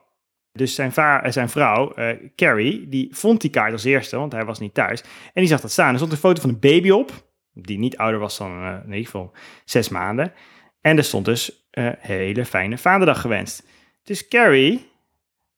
Dus 0.51 0.75
zijn, 0.75 0.93
eh, 0.93 1.31
zijn 1.31 1.49
vrouw, 1.49 1.93
eh, 1.93 2.29
Carrie, 2.35 2.89
die 2.89 3.15
vond 3.15 3.41
die 3.41 3.49
kaart 3.49 3.71
als 3.71 3.83
eerste, 3.83 4.17
want 4.17 4.31
hij 4.31 4.45
was 4.45 4.59
niet 4.59 4.73
thuis. 4.73 5.01
En 5.01 5.41
die 5.41 5.47
zag 5.47 5.61
dat 5.61 5.71
staan. 5.71 5.89
Er 5.89 5.95
stond 5.95 6.11
een 6.11 6.17
foto 6.17 6.41
van 6.41 6.49
een 6.49 6.59
baby 6.59 6.89
op, 6.89 7.11
die 7.53 7.77
niet 7.77 7.97
ouder 7.97 8.19
was 8.19 8.37
dan 8.37 8.83
eh, 8.89 8.97
in 8.97 9.31
zes 9.65 9.89
maanden. 9.89 10.33
En 10.81 10.97
er 10.97 11.03
stond 11.03 11.25
dus 11.25 11.67
eh, 11.71 11.89
hele 11.97 12.45
fijne 12.45 12.77
vaderdag 12.77 13.21
gewenst. 13.21 13.67
Dus 14.03 14.27
Carrie, 14.27 14.89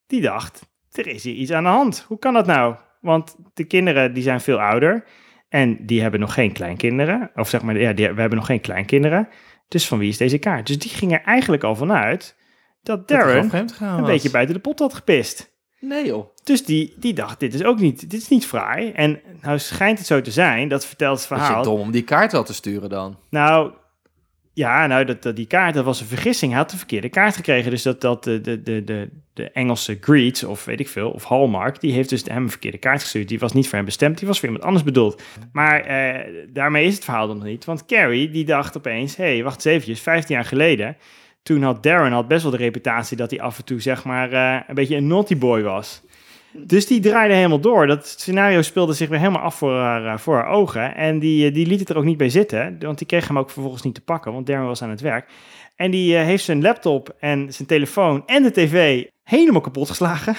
die 0.07 0.21
dacht, 0.21 0.61
er 0.91 1.07
is 1.07 1.23
hier 1.23 1.33
iets 1.33 1.51
aan 1.51 1.63
de 1.63 1.69
hand. 1.69 2.05
Hoe 2.07 2.19
kan 2.19 2.33
dat 2.33 2.45
nou? 2.45 2.75
Want 3.01 3.35
de 3.53 3.63
kinderen 3.63 4.13
die 4.13 4.23
zijn 4.23 4.41
veel 4.41 4.61
ouder 4.61 5.03
en 5.49 5.85
die 5.85 6.01
hebben 6.01 6.19
nog 6.19 6.33
geen 6.33 6.51
kleinkinderen. 6.51 7.31
Of 7.35 7.49
zeg 7.49 7.61
maar, 7.61 7.79
ja, 7.79 7.93
die, 7.93 8.11
we 8.13 8.19
hebben 8.19 8.37
nog 8.37 8.47
geen 8.47 8.61
kleinkinderen. 8.61 9.27
Dus 9.67 9.87
van 9.87 9.97
wie 9.97 10.09
is 10.09 10.17
deze 10.17 10.37
kaart? 10.37 10.67
Dus 10.67 10.79
die 10.79 10.89
ging 10.91 11.11
er 11.13 11.21
eigenlijk 11.21 11.63
al 11.63 11.75
vanuit 11.75 12.35
dat 12.83 13.07
Darren 13.07 13.49
een 13.53 13.71
was. 13.79 14.05
beetje 14.05 14.29
buiten 14.31 14.55
de 14.55 14.61
pot 14.61 14.79
had 14.79 14.93
gepist. 14.93 15.57
Nee 15.79 16.05
joh. 16.05 16.35
Dus 16.43 16.65
die, 16.65 16.93
die 16.97 17.13
dacht, 17.13 17.39
dit 17.39 17.53
is 17.53 17.63
ook 17.63 17.79
niet, 17.79 17.99
dit 18.09 18.21
is 18.21 18.27
niet 18.27 18.45
fraai. 18.45 18.91
En 18.91 19.21
nou 19.41 19.59
schijnt 19.59 19.97
het 19.97 20.07
zo 20.07 20.21
te 20.21 20.31
zijn, 20.31 20.67
dat 20.67 20.85
vertelt 20.85 21.19
het 21.19 21.29
Dat 21.29 21.37
je 21.37 21.43
verhaal. 21.45 21.63
dom 21.63 21.79
om 21.79 21.91
die 21.91 22.03
kaart 22.03 22.31
wel 22.31 22.43
te 22.43 22.53
sturen 22.53 22.89
dan. 22.89 23.17
Nou, 23.29 23.73
ja, 24.60 24.88
nou, 24.88 25.05
dat, 25.05 25.36
die 25.36 25.45
kaart, 25.45 25.74
dat 25.74 25.86
was 25.86 25.99
een 25.99 26.07
vergissing. 26.07 26.51
Hij 26.51 26.62
had 26.62 26.70
de 26.70 26.78
verkeerde 26.78 27.10
kaart 27.10 27.36
gekregen. 27.36 27.72
Dus 27.72 27.84
dat, 27.84 28.01
dat 28.01 28.24
de, 28.24 28.41
de, 28.41 28.62
de, 28.64 29.10
de, 29.34 29.51
Engelse 29.51 29.97
Greed, 30.01 30.43
of 30.43 30.66
weet 30.66 30.80
ik 30.80 30.88
veel, 30.88 31.10
of 31.12 31.24
Hallmark, 31.24 31.80
die 31.80 31.91
heeft 31.91 32.10
dus 32.10 32.24
hem 32.24 32.43
een 32.43 32.49
verkeerde 32.49 32.78
kaart 32.78 33.01
gestuurd. 33.01 33.28
Die 33.28 33.39
was 33.39 33.53
niet 33.53 33.68
voor 33.68 33.78
hem 33.78 33.86
bestemd, 33.86 34.18
die 34.18 34.28
was 34.28 34.39
voor 34.39 34.47
iemand 34.47 34.66
anders 34.66 34.84
bedoeld. 34.86 35.22
Maar 35.51 35.82
eh, 35.82 36.34
daarmee 36.49 36.86
is 36.86 36.95
het 36.95 37.03
verhaal 37.03 37.28
dan 37.28 37.38
nog 37.38 37.45
niet. 37.45 37.66
Want 37.66 37.86
Carrie, 37.86 38.30
die 38.30 38.45
dacht 38.45 38.78
opeens, 38.78 39.16
hé, 39.16 39.34
hey, 39.34 39.43
wacht 39.43 39.55
eens 39.55 39.66
eventjes, 39.66 39.99
15 40.01 40.36
jaar 40.36 40.45
geleden... 40.45 40.97
Toen 41.43 41.64
had 41.64 41.84
Darren 41.84 42.12
had 42.12 42.28
best 42.28 42.41
wel 42.41 42.51
de 42.51 42.57
reputatie 42.57 43.18
dat 43.18 43.30
hij 43.30 43.41
af 43.41 43.57
en 43.57 43.66
toe, 43.66 43.82
zeg 43.82 44.03
maar, 44.03 44.32
eh, 44.32 44.62
een 44.68 44.76
beetje 44.76 44.95
een 44.95 45.07
naughty 45.07 45.38
boy 45.38 45.62
was. 45.62 46.01
Dus 46.51 46.87
die 46.87 46.99
draaide 46.99 47.33
helemaal 47.33 47.59
door. 47.59 47.87
Dat 47.87 48.07
scenario 48.07 48.61
speelde 48.61 48.93
zich 48.93 49.09
weer 49.09 49.19
helemaal 49.19 49.41
af 49.41 49.55
voor 49.55 49.73
haar, 49.73 50.05
eh, 50.05 50.17
voor 50.17 50.35
haar 50.35 50.47
ogen. 50.47 50.95
En 50.95 51.19
die, 51.19 51.47
eh, 51.47 51.53
die 51.53 51.67
liet 51.67 51.79
het 51.79 51.89
er 51.89 51.97
ook 51.97 52.03
niet 52.03 52.17
bij 52.17 52.29
zitten. 52.29 52.77
Want 52.79 52.97
die 52.97 53.07
kreeg 53.07 53.27
hem 53.27 53.37
ook 53.37 53.49
vervolgens 53.49 53.83
niet 53.83 53.95
te 53.95 54.03
pakken, 54.03 54.33
want 54.33 54.47
Darren 54.47 54.65
was 54.65 54.81
aan 54.81 54.89
het 54.89 55.01
werk. 55.01 55.29
En 55.75 55.91
die 55.91 56.17
eh, 56.17 56.23
heeft 56.23 56.43
zijn 56.43 56.61
laptop 56.61 57.15
en 57.19 57.53
zijn 57.53 57.67
telefoon 57.67 58.23
en 58.25 58.43
de 58.43 58.51
tv 58.51 59.05
helemaal 59.23 59.61
kapot 59.61 59.89
geslagen. 59.89 60.35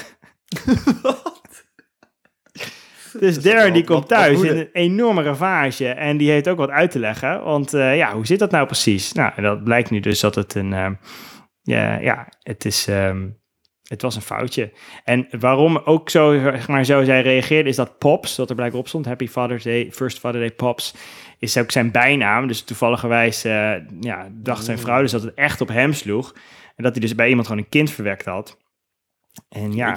Dus 3.21 3.41
Darren 3.43 3.73
die 3.73 3.85
komt 3.85 4.09
thuis 4.09 4.43
in 4.43 4.57
een 4.57 4.69
enorme 4.73 5.23
ravage 5.23 5.89
en 5.89 6.17
die 6.17 6.31
heeft 6.31 6.49
ook 6.49 6.57
wat 6.57 6.71
uit 6.71 6.91
te 6.91 6.99
leggen. 6.99 7.45
Want 7.45 7.71
ja, 7.71 8.15
hoe 8.15 8.27
zit 8.27 8.39
dat 8.39 8.51
nou 8.51 8.67
precies? 8.67 9.13
Nou, 9.13 9.33
en 9.37 9.43
dat 9.43 9.65
blijkt 9.65 9.91
nu 9.91 10.01
dus 10.01 10.21
dat 10.21 10.35
het 10.35 10.55
een, 10.55 10.99
ja, 11.63 11.99
ja, 11.99 12.29
het 12.43 12.65
is, 12.65 12.87
ehm, 12.87 13.27
het 13.91 14.03
was 14.03 14.17
een 14.17 14.23
foutje. 14.23 14.73
En 15.05 15.27
waarom 15.41 15.77
ook 15.85 16.11
zo, 16.11 16.39
zeg 16.39 16.69
maar, 16.69 16.85
zo 16.85 17.05
zij 17.05 17.23
reageerde, 17.23 17.69
is 17.69 17.77
dat 17.77 17.99
Pops, 17.99 18.37
dat 18.37 18.49
er 18.49 18.55
blijkbaar 18.55 18.81
op 18.81 18.89
stond, 18.89 19.07
Happy 19.07 19.29
Father's 19.29 19.65
Day, 19.65 19.89
First 19.93 20.19
Father 20.19 20.41
Day 20.41 20.51
Pops, 20.53 20.95
is 21.39 21.57
ook 21.57 21.71
zijn 21.71 21.91
bijnaam. 21.91 22.47
Dus 22.47 22.63
toevalligerwijs 22.63 23.45
eh, 23.45 23.73
ja, 24.01 24.29
dacht 24.33 24.65
zijn 24.65 24.79
vrouw 24.79 25.01
dus 25.01 25.11
dat 25.11 25.23
het 25.23 25.35
echt 25.35 25.61
op 25.61 25.69
hem 25.69 25.93
sloeg. 25.93 26.35
En 26.77 26.83
dat 26.85 26.93
hij 26.93 27.01
dus 27.01 27.15
bij 27.15 27.29
iemand 27.29 27.47
gewoon 27.47 27.63
een 27.63 27.69
kind 27.69 27.91
verwekt 27.91 28.25
had. 28.25 28.57
En 29.49 29.73
ja. 29.73 29.97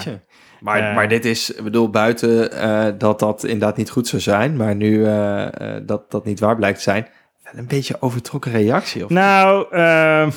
Maar, 0.60 0.80
Eh. 0.90 0.96
maar 0.96 1.08
dit 1.08 1.26
is, 1.26 1.52
ik 1.52 1.64
bedoel, 1.64 1.90
buiten 1.90 2.52
eh, 2.52 2.88
dat 2.98 3.20
dat 3.20 3.44
inderdaad 3.44 3.78
niet 3.78 3.90
goed 3.90 4.08
zou 4.08 4.22
zijn, 4.22 4.56
maar 4.56 4.76
nu 4.76 5.06
eh, 5.06 5.76
eh, 5.76 5.82
dat 5.86 6.12
dat 6.12 6.26
niet 6.26 6.40
waar 6.40 6.56
blijkt 6.56 6.78
te 6.78 6.84
zijn, 6.84 7.08
wel 7.44 7.54
een 7.56 7.68
beetje 7.68 8.02
overtrokken 8.02 8.52
reactie. 8.52 9.04
Of 9.04 9.10
nou, 9.10 9.68
ehm, 9.72 10.30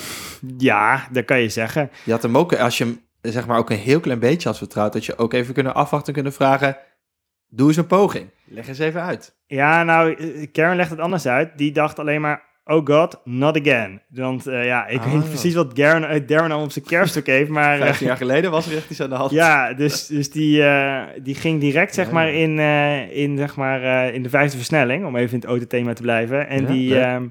ja, 0.58 1.08
dat 1.12 1.24
kan 1.24 1.40
je 1.40 1.48
zeggen. 1.48 1.90
Je 2.04 2.12
had 2.12 2.22
hem 2.22 2.36
ook, 2.38 2.54
als 2.54 2.78
je 2.78 2.84
hem 2.84 3.00
zeg 3.32 3.46
maar 3.46 3.58
ook 3.58 3.70
een 3.70 3.76
heel 3.76 4.00
klein 4.00 4.18
beetje 4.18 4.48
had 4.48 4.58
vertrouwd, 4.58 4.92
dat 4.92 5.04
je 5.04 5.18
ook 5.18 5.32
even 5.32 5.54
kunnen 5.54 5.74
afwachten 5.74 6.08
en 6.08 6.14
kunnen 6.14 6.32
vragen, 6.32 6.76
doe 7.48 7.68
eens 7.68 7.76
een 7.76 7.86
poging. 7.86 8.30
Leg 8.44 8.68
eens 8.68 8.78
even 8.78 9.02
uit. 9.02 9.36
Ja, 9.46 9.82
nou, 9.84 10.14
eh, 10.14 10.46
Karen 10.52 10.76
legt 10.76 10.90
het 10.90 10.98
anders 10.98 11.26
uit. 11.26 11.58
Die 11.58 11.72
dacht 11.72 11.98
alleen 11.98 12.20
maar, 12.20 12.42
oh 12.64 12.86
god, 12.86 13.20
not 13.24 13.60
again. 13.60 14.02
Want 14.08 14.46
eh, 14.46 14.64
ja, 14.64 14.86
ik 14.86 15.02
weet 15.02 15.12
niet 15.12 15.22
Oh. 15.22 15.28
precies 15.28 15.54
wat 15.54 15.76
Darren, 15.76 16.08
eh, 16.08 16.26
Darren 16.26 16.50
al 16.50 16.62
op 16.62 16.70
zijn 16.70 16.84
kerststuk 16.84 17.26
heeft, 17.26 17.50
maar... 17.50 17.74
eh, 17.78 17.84
15 17.84 18.06
jaar 18.06 18.16
geleden 18.16 18.50
was 18.50 18.66
er 18.70 18.76
echt 18.76 18.90
iets 18.90 19.00
aan 19.00 19.08
de 19.08 19.14
hand. 19.14 19.30
ja, 19.30 19.72
dus, 19.72 20.06
dus 20.06 20.30
die, 20.30 20.64
die 21.22 21.34
ging 21.34 21.60
direct, 21.60 21.94
zeg 21.94 22.06
Ja, 22.06 22.12
maar, 22.12 22.26
ja. 22.26 22.32
in, 22.32 22.58
in, 23.10 23.36
zeg 23.38 23.56
maar 23.56 24.12
in 24.14 24.22
de 24.22 24.28
vijfde 24.28 24.56
versnelling, 24.56 25.06
om 25.06 25.16
even 25.16 25.32
in 25.32 25.40
het 25.40 25.48
autothema 25.48 25.92
te 25.92 26.02
blijven. 26.02 26.48
En 26.48 26.60
Ja, 26.62 26.66
die, 26.68 26.98
ehm, 26.98 27.26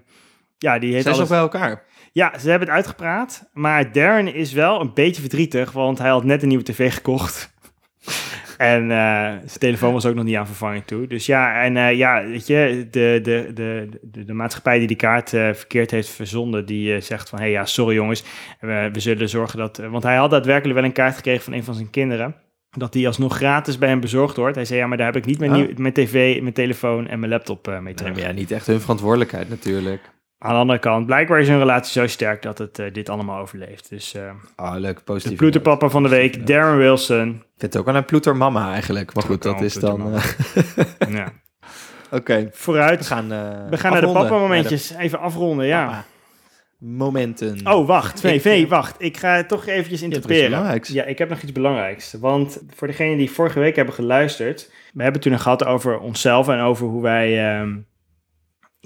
ja, 0.57 0.79
die 0.79 0.91
heeft 0.91 1.03
Zijn 1.03 1.15
ze 1.15 1.21
alles... 1.21 1.33
bij 1.33 1.39
elkaar? 1.39 1.83
Ja, 2.15 2.37
ze 2.39 2.49
hebben 2.49 2.67
het 2.67 2.77
uitgepraat, 2.77 3.49
maar 3.53 3.91
Darren 3.91 4.33
is 4.33 4.53
wel 4.53 4.81
een 4.81 4.93
beetje 4.93 5.21
verdrietig, 5.21 5.71
want 5.71 5.97
hij 5.97 6.09
had 6.09 6.23
net 6.23 6.41
een 6.41 6.47
nieuwe 6.47 6.63
tv 6.63 6.93
gekocht. 6.93 7.53
en 8.57 8.91
eh, 8.91 8.97
zijn 9.45 9.59
telefoon 9.59 9.93
was 9.93 10.05
ook 10.05 10.15
nog 10.15 10.23
niet 10.23 10.35
aan 10.35 10.45
vervanging 10.47 10.85
toe. 10.85 11.07
Dus 11.07 11.25
ja, 11.25 11.63
en 11.63 11.77
eh, 11.77 11.93
ja, 11.97 12.25
weet 12.25 12.47
je, 12.47 12.87
de, 12.91 13.19
de, 13.23 13.51
de, 13.53 13.89
de, 14.01 14.25
de 14.25 14.33
maatschappij 14.33 14.77
die 14.77 14.87
die 14.87 14.95
kaart 14.97 15.33
eh, 15.33 15.53
verkeerd 15.53 15.91
heeft 15.91 16.09
verzonden, 16.09 16.65
die 16.65 17.01
zegt 17.01 17.29
van, 17.29 17.39
hé 17.39 17.45
hey, 17.45 17.53
ja, 17.53 17.65
sorry 17.65 17.95
jongens, 17.95 18.23
we, 18.59 18.89
we 18.93 18.99
zullen 18.99 19.29
zorgen 19.29 19.59
dat... 19.59 19.77
want 19.77 20.03
hij 20.03 20.15
had 20.15 20.29
daadwerkelijk 20.31 20.75
wel 20.79 20.87
een 20.87 20.93
kaart 20.93 21.15
gekregen 21.15 21.43
van 21.43 21.53
een 21.53 21.63
van 21.63 21.73
zijn 21.75 21.89
kinderen, 21.89 22.35
dat 22.77 22.93
die 22.93 23.07
alsnog 23.07 23.35
gratis 23.35 23.77
bij 23.77 23.89
hem 23.89 23.99
bezorgd 23.99 24.35
wordt. 24.37 24.55
Hij 24.55 24.65
zei, 24.65 24.79
ja, 24.79 24.87
maar 24.87 24.97
daar 24.97 25.07
heb 25.13 25.15
ik 25.15 25.25
niet 25.25 25.39
mijn, 25.39 25.51
Oh. 25.51 25.57
nieuw, 25.57 25.69
mijn 25.77 25.93
tv, 25.93 26.41
mijn 26.41 26.53
telefoon 26.53 27.07
en 27.07 27.19
mijn 27.19 27.31
laptop 27.31 27.67
mee 27.67 27.79
Nee, 27.81 27.93
terug. 27.93 28.13
maar 28.13 28.21
ja, 28.21 28.31
niet 28.31 28.51
echt 28.51 28.67
hun 28.67 28.81
verantwoordelijkheid 28.81 29.49
natuurlijk. 29.49 30.13
Aan 30.45 30.53
de 30.53 30.59
andere 30.59 30.79
kant, 30.79 31.05
blijkbaar 31.05 31.39
is 31.39 31.47
hun 31.47 31.57
relatie 31.59 32.01
zo 32.01 32.07
sterk 32.07 32.41
dat 32.41 32.57
het 32.57 32.79
eh, 32.79 32.93
dit 32.93 33.09
allemaal 33.09 33.39
overleeft. 33.39 33.89
Dus 33.89 34.13
eh, 34.13 34.29
Ah, 34.55 34.77
leuk, 34.79 34.97
de 34.97 35.03
positief. 35.03 35.37
ploeterpapa 35.37 35.89
van 35.89 36.03
de 36.03 36.09
week, 36.09 36.47
Darren 36.47 36.77
Wilson. 36.77 37.27
Ik 37.29 37.33
vind 37.57 37.73
het 37.73 37.77
ook 37.77 37.85
wel 37.85 37.95
een 37.95 38.05
ploetermama 38.05 38.71
eigenlijk. 38.71 39.13
Maar 39.13 39.23
goed, 39.23 39.41
dat 39.43 39.61
is 39.61 39.73
dan... 39.73 40.13
eh, 40.13 40.23
Ja. 41.09 41.31
Oké, 42.11 42.35
we 42.43 42.49
Vooruit. 42.51 43.05
gaan 43.07 43.31
eh 43.31 43.69
We 43.69 43.77
gaan 43.77 43.91
naar 43.91 44.01
de 44.01 44.11
papa-momentjes. 44.11 44.93
Even 44.93 45.19
afronden, 45.19 45.65
ja. 45.65 45.85
de 45.85 45.91
papa 45.91 46.05
Momenten. 46.79 47.59
Oh, 47.63 47.87
wacht. 47.87 48.23
Nee, 48.23 48.41
eh, 48.41 48.67
wacht. 48.69 48.95
Ik 48.97 49.17
ga 49.17 49.35
het 49.35 49.47
toch 49.47 49.65
eventjes 49.65 50.01
interpreteren. 50.01 50.79
Ja, 50.83 51.03
ik 51.03 51.17
heb 51.17 51.29
nog 51.29 51.41
iets 51.41 51.51
belangrijks. 51.51 52.13
Want 52.19 52.61
voor 52.75 52.87
degenen 52.87 53.17
die 53.17 53.31
vorige 53.31 53.59
week 53.59 53.75
hebben 53.75 53.93
geluisterd... 53.93 54.71
We 54.93 55.03
hebben 55.03 55.13
het 55.13 55.21
toen 55.21 55.31
nog 55.31 55.41
gehad 55.41 55.65
over 55.65 55.99
onszelf 55.99 56.47
en 56.47 56.59
over 56.59 56.87
hoe 56.87 57.01
wij... 57.01 57.49
ehm, 57.59 57.75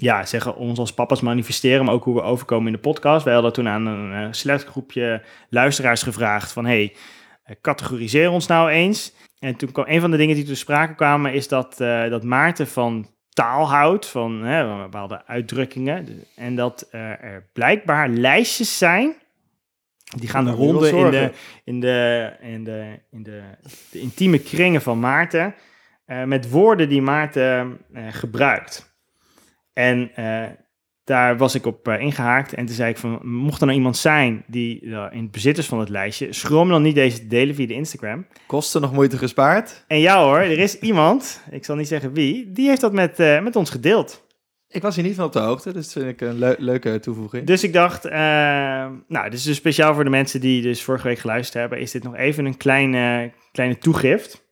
ja, 0.00 0.26
zeggen 0.26 0.56
ons 0.56 0.78
als 0.78 0.94
papa's 0.94 1.20
manifesteren, 1.20 1.84
maar 1.84 1.94
ook 1.94 2.04
hoe 2.04 2.14
we 2.14 2.22
overkomen 2.22 2.66
in 2.66 2.72
de 2.72 2.78
podcast. 2.78 3.24
Wij 3.24 3.34
hadden 3.34 3.52
toen 3.52 3.68
aan 3.68 3.86
een 3.86 4.12
eh, 4.12 4.28
select 4.30 4.64
groepje 4.64 5.22
luisteraars 5.48 6.02
gevraagd 6.02 6.52
van... 6.52 6.66
hey, 6.66 6.94
eh, 7.42 7.56
categoriseer 7.60 8.30
ons 8.30 8.46
nou 8.46 8.70
eens. 8.70 9.14
En 9.38 9.56
toen 9.56 9.72
kwam 9.72 9.84
een 9.88 10.00
van 10.00 10.10
de 10.10 10.16
dingen 10.16 10.34
die 10.34 10.44
toen 10.44 10.56
sprake 10.56 10.94
kwamen, 10.94 11.32
is 11.32 11.48
dat, 11.48 11.80
eh, 11.80 12.08
dat 12.08 12.24
Maarten 12.24 12.66
van 12.66 13.06
taal 13.28 13.68
houdt, 13.68 14.06
van 14.06 14.42
hè, 14.44 14.82
bepaalde 14.82 15.26
uitdrukkingen. 15.26 16.24
En 16.36 16.56
dat 16.56 16.88
er 16.90 17.48
blijkbaar 17.52 18.08
lijstjes 18.08 18.78
zijn. 18.78 19.14
Die 20.16 20.28
gaan 20.28 20.44
de 20.44 20.50
ronde 20.50 20.90
in, 20.90 21.10
de, 21.10 21.32
in, 21.64 21.80
de, 21.80 22.32
in, 22.40 22.64
de, 22.64 22.98
in 23.10 23.22
de, 23.22 23.42
de 23.90 24.00
intieme 24.00 24.38
kringen 24.38 24.82
van 24.82 25.00
Maarten. 25.00 25.54
met 26.24 26.50
woorden 26.50 26.88
die 26.88 27.02
Maarten 27.02 27.78
gebruikt. 28.10 28.89
En 29.72 30.10
eh, 30.14 30.44
daar 31.04 31.36
was 31.36 31.54
ik 31.54 31.66
op 31.66 31.88
eh, 31.88 32.00
ingehaakt. 32.00 32.54
En 32.54 32.66
toen 32.66 32.74
zei 32.74 32.90
ik 32.90 32.96
van, 32.98 33.20
mocht 33.22 33.60
er 33.60 33.66
nou 33.66 33.78
iemand 33.78 33.96
zijn 33.96 34.44
die 34.46 34.80
eh, 34.80 35.06
in 35.10 35.22
het 35.22 35.30
bezit 35.30 35.58
is 35.58 35.66
van 35.66 35.78
het 35.80 35.88
lijstje, 35.88 36.32
schroom 36.32 36.68
dan 36.68 36.82
niet 36.82 36.94
deze 36.94 37.18
te 37.18 37.26
delen 37.26 37.54
via 37.54 37.66
de 37.66 37.74
Instagram. 37.74 38.26
Kosten 38.46 38.80
nog 38.80 38.92
moeite 38.92 39.18
gespaard? 39.18 39.84
En 39.86 39.98
ja 39.98 40.22
hoor, 40.24 40.38
er 40.38 40.58
is 40.58 40.78
iemand, 40.78 41.42
ik 41.50 41.64
zal 41.64 41.76
niet 41.76 41.88
zeggen 41.88 42.12
wie, 42.12 42.52
die 42.52 42.68
heeft 42.68 42.80
dat 42.80 42.92
met, 42.92 43.18
met 43.18 43.56
ons 43.56 43.70
gedeeld. 43.70 44.28
Ik 44.68 44.82
was 44.82 44.96
hier 44.96 45.04
niet 45.04 45.14
van 45.14 45.24
op 45.24 45.32
de 45.32 45.38
hoogte, 45.38 45.72
dus 45.72 45.92
dat 45.92 46.02
vind 46.02 46.20
ik 46.20 46.28
een 46.28 46.38
leu- 46.38 46.54
leuke 46.58 47.00
toevoeging. 47.00 47.46
Dus 47.46 47.64
ik 47.64 47.72
dacht, 47.72 48.04
nou, 49.08 49.22
dit 49.24 49.32
is 49.32 49.42
dus 49.42 49.56
speciaal 49.56 49.94
voor 49.94 50.04
de 50.04 50.10
mensen 50.10 50.40
die 50.40 50.62
dus 50.62 50.82
vorige 50.82 51.06
week 51.08 51.18
geluisterd 51.18 51.58
hebben, 51.60 51.78
is 51.80 51.90
dit 51.90 52.02
nog 52.02 52.16
even 52.16 52.44
een 52.44 52.56
kleine, 52.56 53.32
kleine 53.52 53.78
toegift. 53.78 54.48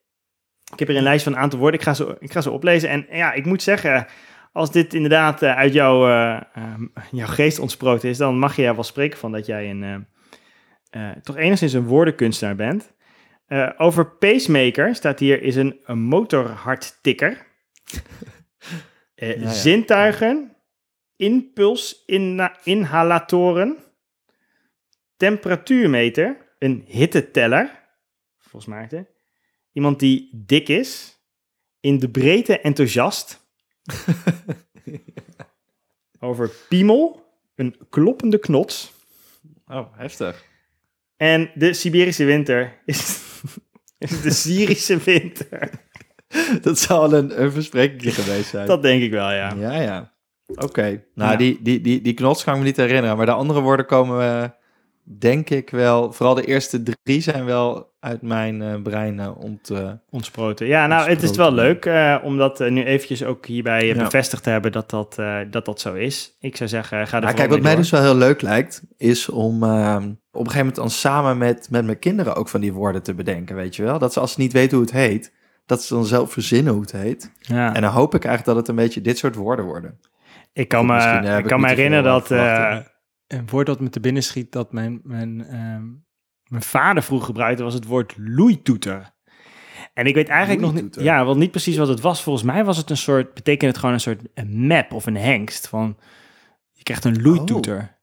Ik 0.72 0.78
heb 0.78 0.88
hier 0.88 0.96
een 0.96 1.02
lijst 1.02 1.24
van 1.24 1.32
een 1.32 1.38
aantal 1.38 1.58
woorden, 1.58 1.80
ik 1.80 1.86
ga 1.86 1.94
ze, 1.94 2.16
ik 2.18 2.32
ga 2.32 2.40
ze 2.40 2.50
oplezen. 2.50 2.88
En 2.88 3.06
ja, 3.10 3.32
ik 3.32 3.44
moet 3.44 3.62
zeggen, 3.62 4.06
als 4.52 4.72
dit 4.72 4.94
inderdaad 4.94 5.42
eh, 5.42 5.56
uit 5.56 5.72
jouw, 5.72 6.08
eh, 6.08 6.40
eh, 6.54 6.74
jouw 7.10 7.26
geest 7.26 7.58
ontsproten 7.58 8.08
is, 8.08 8.18
dan 8.18 8.38
mag 8.38 8.56
je 8.56 8.64
er 8.64 8.74
wel 8.74 8.84
spreken 8.84 9.18
van 9.18 9.32
dat 9.32 9.46
jij 9.46 9.70
een, 9.70 10.06
toch 11.22 11.36
enigszins 11.36 11.72
een 11.72 11.86
woordenkunstenaar 11.86 12.56
bent. 12.56 12.96
Over 13.76 14.16
pacemaker 14.16 14.94
staat 14.94 15.18
hier 15.18 15.42
is 15.42 15.56
een, 15.56 15.80
een 15.84 16.00
motorharttikker. 16.00 17.36
Ja. 19.20 19.50
Zintuigen, 19.50 20.56
impulsinhalatoren, 21.16 23.76
temperatuurmeter, 25.16 26.54
een 26.58 26.84
hitteteller, 26.86 27.88
volgens 28.38 28.66
Maarten. 28.66 29.08
Iemand 29.72 29.98
die 29.98 30.42
dik 30.46 30.68
is, 30.68 31.18
in 31.80 31.98
de 31.98 32.10
breedte 32.10 32.60
enthousiast. 32.60 33.47
Over 36.20 36.50
piemel, 36.68 37.24
een 37.54 37.76
kloppende 37.90 38.38
knots. 38.38 38.92
Oh, 39.66 39.86
heftig. 39.96 40.44
En 41.16 41.50
de 41.54 41.72
Siberische 41.72 42.24
winter 42.24 42.78
is, 42.84 43.22
is 43.98 44.20
de 44.20 44.30
Syrische 44.30 44.96
winter. 44.96 45.70
Dat 46.62 46.78
zal 46.78 47.12
een, 47.12 47.42
een 47.42 47.50
geweest 47.52 48.48
zijn. 48.48 48.66
Dat 48.66 48.82
denk 48.82 49.02
ik 49.02 49.10
wel, 49.10 49.32
ja. 49.32 49.54
Ja, 49.54 49.80
ja. 49.80 50.12
Oké. 50.46 51.04
Nou, 51.14 51.30
Ja. 51.30 51.36
die, 51.36 51.58
die, 51.62 51.80
die, 51.80 52.00
die 52.00 52.14
knots 52.14 52.44
kan 52.44 52.54
ik 52.54 52.60
me 52.60 52.66
niet 52.66 52.76
herinneren. 52.76 53.16
Maar 53.16 53.26
de 53.26 53.32
andere 53.32 53.60
woorden 53.60 53.86
komen, 53.86 54.42
eh, 54.42 54.48
denk 55.02 55.50
ik 55.50 55.70
wel... 55.70 56.12
Vooral 56.12 56.34
de 56.34 56.44
eerste 56.44 56.82
drie 57.02 57.20
zijn 57.20 57.44
wel 57.44 57.92
uit 58.08 58.22
mijn 58.22 58.62
eh, 58.62 58.82
brein 58.82 59.20
eh, 59.20 59.38
ont... 59.38 59.70
eh, 59.70 59.90
Ontsproten. 60.10 60.66
Ja, 60.66 60.86
nou, 60.86 61.08
het 61.08 61.22
is 61.22 61.36
wel 61.36 61.52
leuk 61.52 61.84
eh, 61.84 62.16
om 62.22 62.36
dat 62.36 62.60
eh, 62.60 62.70
nu 62.70 62.84
eventjes 62.84 63.24
ook 63.24 63.46
hierbij 63.46 63.86
Ja. 63.86 63.94
bevestigd 64.02 64.42
te 64.42 64.50
hebben 64.50 64.72
dat 64.72 64.90
dat, 64.90 65.18
eh, 65.18 65.38
dat 65.50 65.64
dat 65.64 65.80
zo 65.80 65.94
is. 65.94 66.36
Ik 66.40 66.56
zou 66.56 66.68
zeggen, 66.68 66.96
ga 66.98 67.02
er 67.04 67.08
Nou, 67.10 67.20
vooral 67.20 67.34
kijk, 67.36 67.50
wat 67.50 67.60
mij 67.60 67.70
door. 67.72 67.80
dus 67.80 67.90
wel 67.90 68.02
heel 68.02 68.16
leuk 68.16 68.42
lijkt, 68.42 68.82
is 68.96 69.28
om 69.28 69.62
eh, 69.62 69.96
op 69.96 70.44
een 70.44 70.50
gegeven 70.50 70.56
moment 70.58 70.74
dan 70.76 70.90
samen 70.90 71.38
met, 71.38 71.68
met 71.70 71.84
mijn 71.84 71.98
kinderen 71.98 72.34
ook 72.34 72.48
van 72.48 72.60
die 72.60 72.72
woorden 72.72 73.02
te 73.02 73.14
bedenken, 73.14 73.56
weet 73.56 73.76
je 73.76 73.82
wel? 73.82 73.98
Dat 73.98 74.12
ze 74.12 74.20
als 74.20 74.32
ze 74.32 74.40
niet 74.40 74.52
weten 74.52 74.76
hoe 74.76 74.86
het 74.86 74.94
heet, 74.94 75.32
dat 75.66 75.82
ze 75.82 75.94
dan 75.94 76.04
zelf 76.06 76.32
verzinnen 76.32 76.72
hoe 76.72 76.82
het 76.82 76.92
heet. 76.92 77.32
Ja. 77.40 77.74
En 77.74 77.82
dan 77.82 77.90
hoop 77.92 78.14
ik 78.14 78.24
eigenlijk 78.24 78.56
dat 78.56 78.66
het 78.66 78.68
een 78.78 78.84
beetje 78.84 79.00
dit 79.00 79.18
soort 79.18 79.34
woorden 79.34 79.64
worden. 79.64 80.00
Ik 80.52 80.68
kan 80.68 80.86
me, 80.86 80.96
eh, 80.98 81.38
ik 81.38 81.44
kan 81.44 81.60
me 81.60 81.68
herinneren 81.68 82.04
dat 82.04 82.26
verwachtingen. 82.26 82.86
een 83.28 83.46
woord 83.50 83.66
dat 83.66 83.80
me 83.80 83.88
te 83.88 84.00
binnen 84.00 84.22
schiet 84.22 84.52
dat 84.52 84.72
mijn, 84.72 85.00
mijn, 85.04 85.44
ehm, 85.46 85.82
mijn 86.48 86.62
vader 86.62 87.02
vroeger 87.02 87.26
gebruikte, 87.26 87.62
was 87.62 87.74
het 87.74 87.84
woord 87.84 88.14
loeitoeter. 88.16 89.16
En 89.94 90.06
ik 90.06 90.14
weet 90.14 90.28
eigenlijk 90.28 90.60
nog 90.60 90.74
niet, 90.74 90.96
ja, 91.00 91.24
wel 91.24 91.36
niet 91.36 91.50
precies 91.50 91.76
wat 91.76 91.88
het 91.88 92.00
was. 92.00 92.22
Volgens 92.22 92.44
mij 92.44 92.64
was 92.64 92.76
het 92.76 92.90
een 92.90 92.96
soort, 92.96 93.34
betekent 93.34 93.70
het 93.70 93.78
gewoon 93.78 93.94
een 93.94 94.00
soort 94.00 94.22
een 94.34 94.66
map 94.66 94.92
of 94.92 95.06
een 95.06 95.16
hengst 95.16 95.68
van, 95.68 95.96
je 96.72 96.82
krijgt 96.82 97.04
een 97.04 97.22
loeitoeter. 97.22 97.98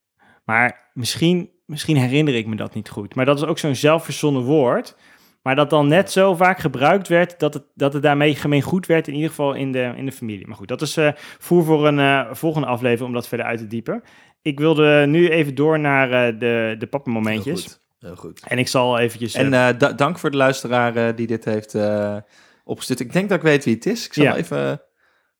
Maar 0.45 0.89
misschien, 0.93 1.49
misschien 1.65 1.97
herinner 1.97 2.35
ik 2.35 2.47
me 2.47 2.55
dat 2.55 2.73
niet 2.73 2.89
goed. 2.89 3.15
Maar 3.15 3.25
dat 3.25 3.37
is 3.37 3.45
ook 3.45 3.59
zo'n 3.59 3.75
zelfverzonnen 3.75 4.43
woord. 4.43 4.95
Maar 5.41 5.55
dat 5.55 5.69
dan 5.69 5.87
net 5.87 6.11
zo 6.11 6.35
vaak 6.35 6.59
gebruikt 6.59 7.07
werd 7.07 7.39
dat 7.39 7.53
het, 7.53 7.63
dat 7.73 7.93
het 7.93 8.03
daarmee 8.03 8.35
gemeen 8.35 8.61
goed 8.61 8.85
werd, 8.85 9.07
in 9.07 9.13
ieder 9.13 9.29
geval 9.29 9.53
in 9.53 9.71
de, 9.71 9.93
in 9.95 10.05
de 10.05 10.11
familie. 10.11 10.47
Maar 10.47 10.55
goed, 10.55 10.67
dat 10.67 10.81
is 10.81 10.97
eh, 10.97 11.11
voer 11.15 11.63
voor 11.63 11.87
een 11.87 11.99
eh, 11.99 12.33
volgende 12.33 12.67
aflevering 12.67 13.07
om 13.07 13.13
dat 13.13 13.27
verder 13.27 13.45
uit 13.45 13.59
te 13.59 13.67
diepen. 13.67 14.03
Ik 14.41 14.59
wilde 14.59 15.05
nu 15.07 15.29
even 15.29 15.55
door 15.55 15.79
naar 15.79 16.11
eh, 16.11 16.39
de, 16.39 16.75
de 16.77 16.87
pappenmomentjes. 16.87 17.84
Heel 18.05 18.15
goed. 18.15 18.41
En 18.47 18.57
ik 18.57 18.67
zal 18.67 18.99
eventjes... 18.99 19.33
En 19.33 19.51
da- 19.51 19.91
dank 19.93 20.19
voor 20.19 20.31
de 20.31 20.37
luisteraar 20.37 20.95
eh, 20.95 21.15
die 21.15 21.27
dit 21.27 21.45
heeft 21.45 21.75
eh 21.75 22.15
opgestuurd. 22.63 22.99
Ik 22.99 23.13
denk 23.13 23.29
dat 23.29 23.37
ik 23.37 23.43
weet 23.43 23.65
wie 23.65 23.73
het 23.75 23.85
is. 23.85 24.05
Ik 24.05 24.13
zal 24.13 24.23
Ja. 24.23 24.35
even 24.35 24.81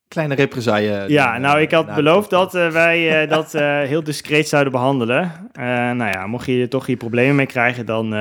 kleine 0.07 0.35
represaille 0.35 1.05
ja, 1.07 1.31
doen, 1.33 1.41
nou, 1.41 1.61
ik 1.61 1.71
had 1.71 1.95
beloofd 1.95 2.29
dat 2.29 2.51
wij 2.51 3.27
dat 3.27 3.51
heel 3.87 4.03
discreet 4.03 4.47
zouden 4.47 4.71
behandelen. 4.71 5.31
Eh, 5.51 5.63
nou 5.91 6.11
ja, 6.11 6.27
mocht 6.27 6.45
je 6.45 6.61
er 6.61 6.69
toch 6.69 6.85
hier 6.85 6.97
problemen 6.97 7.35
mee 7.35 7.45
krijgen, 7.45 7.85
dan 7.85 8.13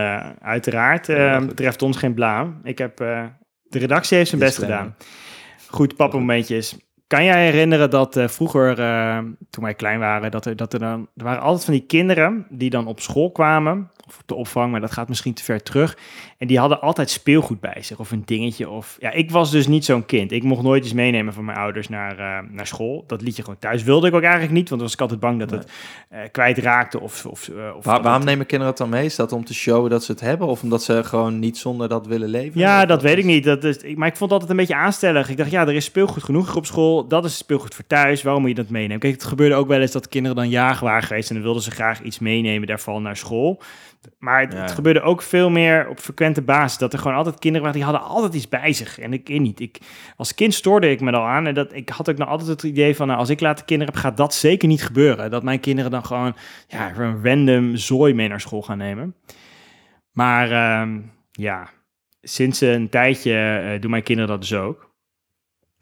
uiteraard 0.43 1.07
Ja, 1.07 1.41
betreft 1.41 1.83
ons 1.83 1.97
geen 1.97 2.15
blaam. 2.15 2.61
Ik 2.63 2.79
heb, 2.79 2.97
de 2.97 3.79
redactie 3.79 4.17
heeft 4.17 4.29
zijn 4.29 4.41
best 4.41 4.59
gedaan. 4.59 4.97
Goed, 5.69 5.97
pappenmomentjes. 5.97 6.77
Kan 7.07 7.25
jij 7.25 7.45
herinneren 7.45 7.91
dat 7.91 8.21
vroeger, 8.27 8.77
toen 9.51 9.65
wij 9.65 9.75
klein 9.75 9.99
waren, 9.99 10.31
dat 10.31 10.47
er, 10.47 10.57
dat 10.57 10.73
er 10.73 10.79
dan... 10.79 11.09
Er 11.17 11.25
waren 11.25 11.43
altijd 11.43 11.65
van 11.65 11.75
die 11.75 11.87
kinderen 11.87 12.47
die 12.51 12.71
dan 12.71 12.87
op 12.87 13.01
school 13.01 13.33
kwamen, 13.33 13.91
of 14.07 14.19
op 14.21 14.23
de 14.29 14.35
opvang, 14.35 14.71
maar 14.71 14.81
dat 14.81 14.93
gaat 14.93 15.09
misschien 15.09 15.35
te 15.35 15.43
ver 15.45 15.63
terug. 15.63 15.97
En 16.39 16.47
die 16.47 16.59
hadden 16.59 16.81
altijd 16.81 17.11
speelgoed 17.11 17.61
bij 17.61 17.77
zich, 17.83 17.99
of 17.99 18.11
een 18.11 18.23
dingetje. 18.25 18.69
Of, 18.71 18.97
ja, 19.01 19.11
ik 19.11 19.31
was 19.31 19.51
dus 19.51 19.67
niet 19.67 19.85
zo'n 19.85 20.07
kind. 20.07 20.33
Ik 20.33 20.43
mocht 20.43 20.63
nooit 20.63 20.85
iets 20.85 20.93
meenemen 20.93 21.33
van 21.35 21.45
mijn 21.45 21.59
ouders 21.59 21.89
naar, 21.89 22.19
eh, 22.19 22.49
naar 22.51 22.67
school. 22.67 23.05
Dat 23.07 23.23
liet 23.23 23.37
je 23.37 23.43
gewoon 23.43 23.59
thuis. 23.59 23.83
Wilde 23.83 24.07
ik 24.07 24.15
ook 24.15 24.23
eigenlijk 24.23 24.53
niet, 24.53 24.69
want 24.69 24.81
dan 24.81 24.89
was 24.89 24.93
ik 24.93 25.01
altijd 25.01 25.21
bang 25.21 25.39
dat 25.39 25.51
het 25.51 25.71
eh 26.09 26.21
kwijtraakte. 26.33 27.01
Of, 27.01 27.27
of, 27.27 27.49
eh, 27.49 27.55
of 27.77 27.85
Waar- 27.85 28.03
waarom 28.03 28.21
het- 28.21 28.25
nemen 28.31 28.47
kinderen 28.47 28.73
het 28.75 28.83
dan 28.83 28.89
mee? 28.91 29.05
Is 29.05 29.17
dat 29.17 29.33
om 29.33 29.45
te 29.45 29.55
showen 29.55 29.91
dat 29.91 30.05
ze 30.05 30.13
het 30.13 30.21
hebben? 30.21 30.47
Of 30.47 30.63
omdat 30.63 30.83
ze 30.83 31.05
gewoon 31.05 31.39
niet 31.39 31.59
zonder 31.59 31.89
dat 31.89 32.07
willen 32.07 32.29
leven? 32.29 32.61
Ja, 32.61 32.87
dat 32.87 33.03
weet 33.03 33.13
is- 33.13 33.19
ik 33.19 33.25
niet. 33.25 33.45
Dat 33.45 33.65
is, 33.65 33.77
ik, 33.77 33.97
maar 33.97 34.09
ik 34.09 34.17
vond 34.17 34.31
het 34.31 34.41
altijd 34.41 34.51
een 34.51 34.67
beetje 34.67 34.83
aanstellig. 34.83 35.29
Ik 35.31 35.37
dacht, 35.37 35.51
ja, 35.51 35.63
er 35.67 35.75
is 35.75 35.85
speelgoed 35.85 36.23
genoeg 36.23 36.57
op 36.57 36.67
school. 36.67 37.09
Dat 37.09 37.25
is 37.25 37.37
speelgoed 37.37 37.75
voor 37.75 37.87
thuis. 37.87 38.23
Waarom 38.23 38.41
moet 38.43 38.51
je 38.51 38.57
dat 38.63 38.69
meenemen? 38.69 38.99
Kijk, 38.99 39.13
het 39.13 39.25
gebeurde 39.25 39.55
ook 39.55 39.69
wel 39.69 39.81
eens 39.81 39.93
dat 39.93 40.09
kinderen 40.09 40.37
dan 40.37 40.49
jarig 40.49 40.81
waren 40.81 41.03
geweest... 41.03 41.29
en 41.29 41.35
dan 41.35 41.45
wilden 41.45 41.63
ze 41.63 41.71
graag 41.71 42.03
iets 42.03 42.19
meenemen 42.19 42.67
daarvan 42.67 43.03
naar 43.03 43.17
school. 43.17 43.61
Maar 44.19 44.41
het, 44.41 44.53
Ja, 44.53 44.59
het 44.59 44.69
ja. 44.69 44.75
gebeurde 44.75 45.01
ook 45.01 45.23
veel 45.23 45.51
meer 45.51 45.89
op 45.89 45.99
frequente 45.99 46.43
basis. 46.43 46.79
Dat 46.79 46.93
er 46.93 46.99
gewoon 46.99 47.17
altijd 47.17 47.39
kinderen 47.39 47.67
waren, 47.67 47.83
die 47.83 47.91
hadden 47.91 48.11
altijd 48.11 48.35
iets 48.35 48.49
bij 48.49 48.73
zich. 48.73 48.99
En 48.99 49.13
ik 49.13 49.29
weet 49.29 49.41
niet. 49.41 49.61
Ik, 49.61 49.79
als 50.17 50.35
kind 50.35 50.55
stoorde 50.55 50.91
ik 50.91 51.01
me 51.01 51.13
al 51.13 51.27
aan. 51.27 51.47
En 51.47 51.55
dat, 51.55 51.73
ik 51.73 51.89
had 51.89 52.11
ook 52.11 52.19
nog 52.19 52.29
altijd 52.29 52.49
het 52.49 52.63
idee 52.63 52.97
van... 52.97 53.07
Nou, 53.07 53.19
als 53.19 53.31
ik 53.31 53.41
later 53.41 53.65
kinderen 53.65 53.95
heb, 53.95 54.03
gaat 54.03 54.17
dat 54.17 54.35
zeker 54.35 54.69
niet 54.69 54.85
gebeuren. 54.85 55.31
Dat 55.31 55.43
mijn 55.43 55.61
kinderen 55.61 55.91
dan 55.91 56.05
gewoon 56.05 56.37
ja, 56.69 56.97
een 56.97 57.25
random 57.25 57.77
zooi 57.77 58.15
mee 58.15 58.29
naar 58.29 58.41
school 58.41 58.63
gaan 58.63 58.79
nemen. 58.79 59.15
Maar 60.13 60.51
ehm, 60.51 61.01
ja, 61.31 61.71
sinds 62.21 62.61
een 62.61 62.89
tijdje 62.89 63.35
eh, 63.35 63.81
doen 63.81 63.91
mijn 63.91 64.03
kinderen 64.03 64.31
dat 64.31 64.41
dus 64.41 64.55
ook. 64.55 64.93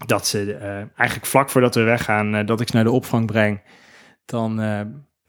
Dat 0.07 0.27
ze 0.27 0.55
eh, 0.55 0.77
eigenlijk 0.77 1.27
vlak 1.27 1.51
voordat 1.51 1.75
we 1.75 1.83
weggaan, 1.83 2.35
eh, 2.35 2.47
dat 2.47 2.61
ik 2.61 2.69
ze 2.69 2.75
naar 2.75 2.85
de 2.85 2.91
opvang 2.91 3.27
breng, 3.27 3.63
dan 4.25 4.61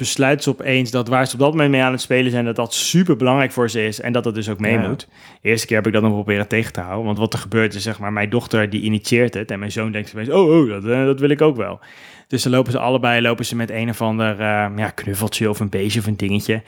besluiten 0.03 0.43
ze 0.43 0.49
opeens 0.49 0.91
dat 0.91 1.07
waar 1.07 1.27
ze 1.27 1.33
op 1.33 1.39
dat 1.39 1.51
moment 1.51 1.71
mee 1.71 1.81
aan 1.81 1.91
het 1.91 2.01
spelen 2.01 2.31
zijn, 2.31 2.45
dat 2.45 2.55
dat 2.55 2.73
super 2.73 3.15
belangrijk 3.15 3.51
voor 3.51 3.69
ze 3.69 3.85
is 3.85 3.99
en 3.99 4.13
dat 4.13 4.23
dat 4.23 4.35
dus 4.35 4.49
ook 4.49 4.59
mee 4.59 4.73
Ja. 4.73 4.87
moet. 4.87 5.07
De 5.41 5.49
eerste 5.49 5.67
keer 5.67 5.77
heb 5.77 5.87
ik 5.87 5.93
dat 5.93 6.01
nog 6.01 6.11
proberen 6.11 6.47
tegen 6.47 6.73
te 6.73 6.79
houden, 6.81 7.05
want 7.05 7.17
wat 7.17 7.33
er 7.33 7.39
gebeurt 7.39 7.73
is 7.73 7.83
zeg 7.83 7.99
maar, 7.99 8.13
mijn 8.13 8.29
dochter 8.29 8.69
die 8.69 8.81
initieert 8.81 9.33
het 9.33 9.51
en 9.51 9.59
mijn 9.59 9.71
zoon 9.71 9.91
denkt 9.91 10.11
opeens, 10.13 10.29
oh, 10.29 10.49
oh 10.49 10.69
dat, 10.69 10.85
eh, 10.85 11.05
dat 11.05 11.19
wil 11.19 11.29
ik 11.29 11.41
ook 11.41 11.55
wel. 11.55 11.79
Dus 12.27 12.43
dan 12.43 12.51
lopen 12.51 12.71
ze 12.71 12.79
allebei, 12.79 13.21
lopen 13.21 13.45
ze 13.45 13.55
met 13.55 13.69
een 13.69 13.89
of 13.89 14.01
ander 14.01 14.31
eh, 14.31 14.67
ja, 14.75 14.89
knuffeltje 14.89 15.49
of 15.49 15.59
een 15.59 15.69
beestje 15.69 15.99
of 15.99 16.05
een 16.05 16.17
dingetje. 16.17 16.61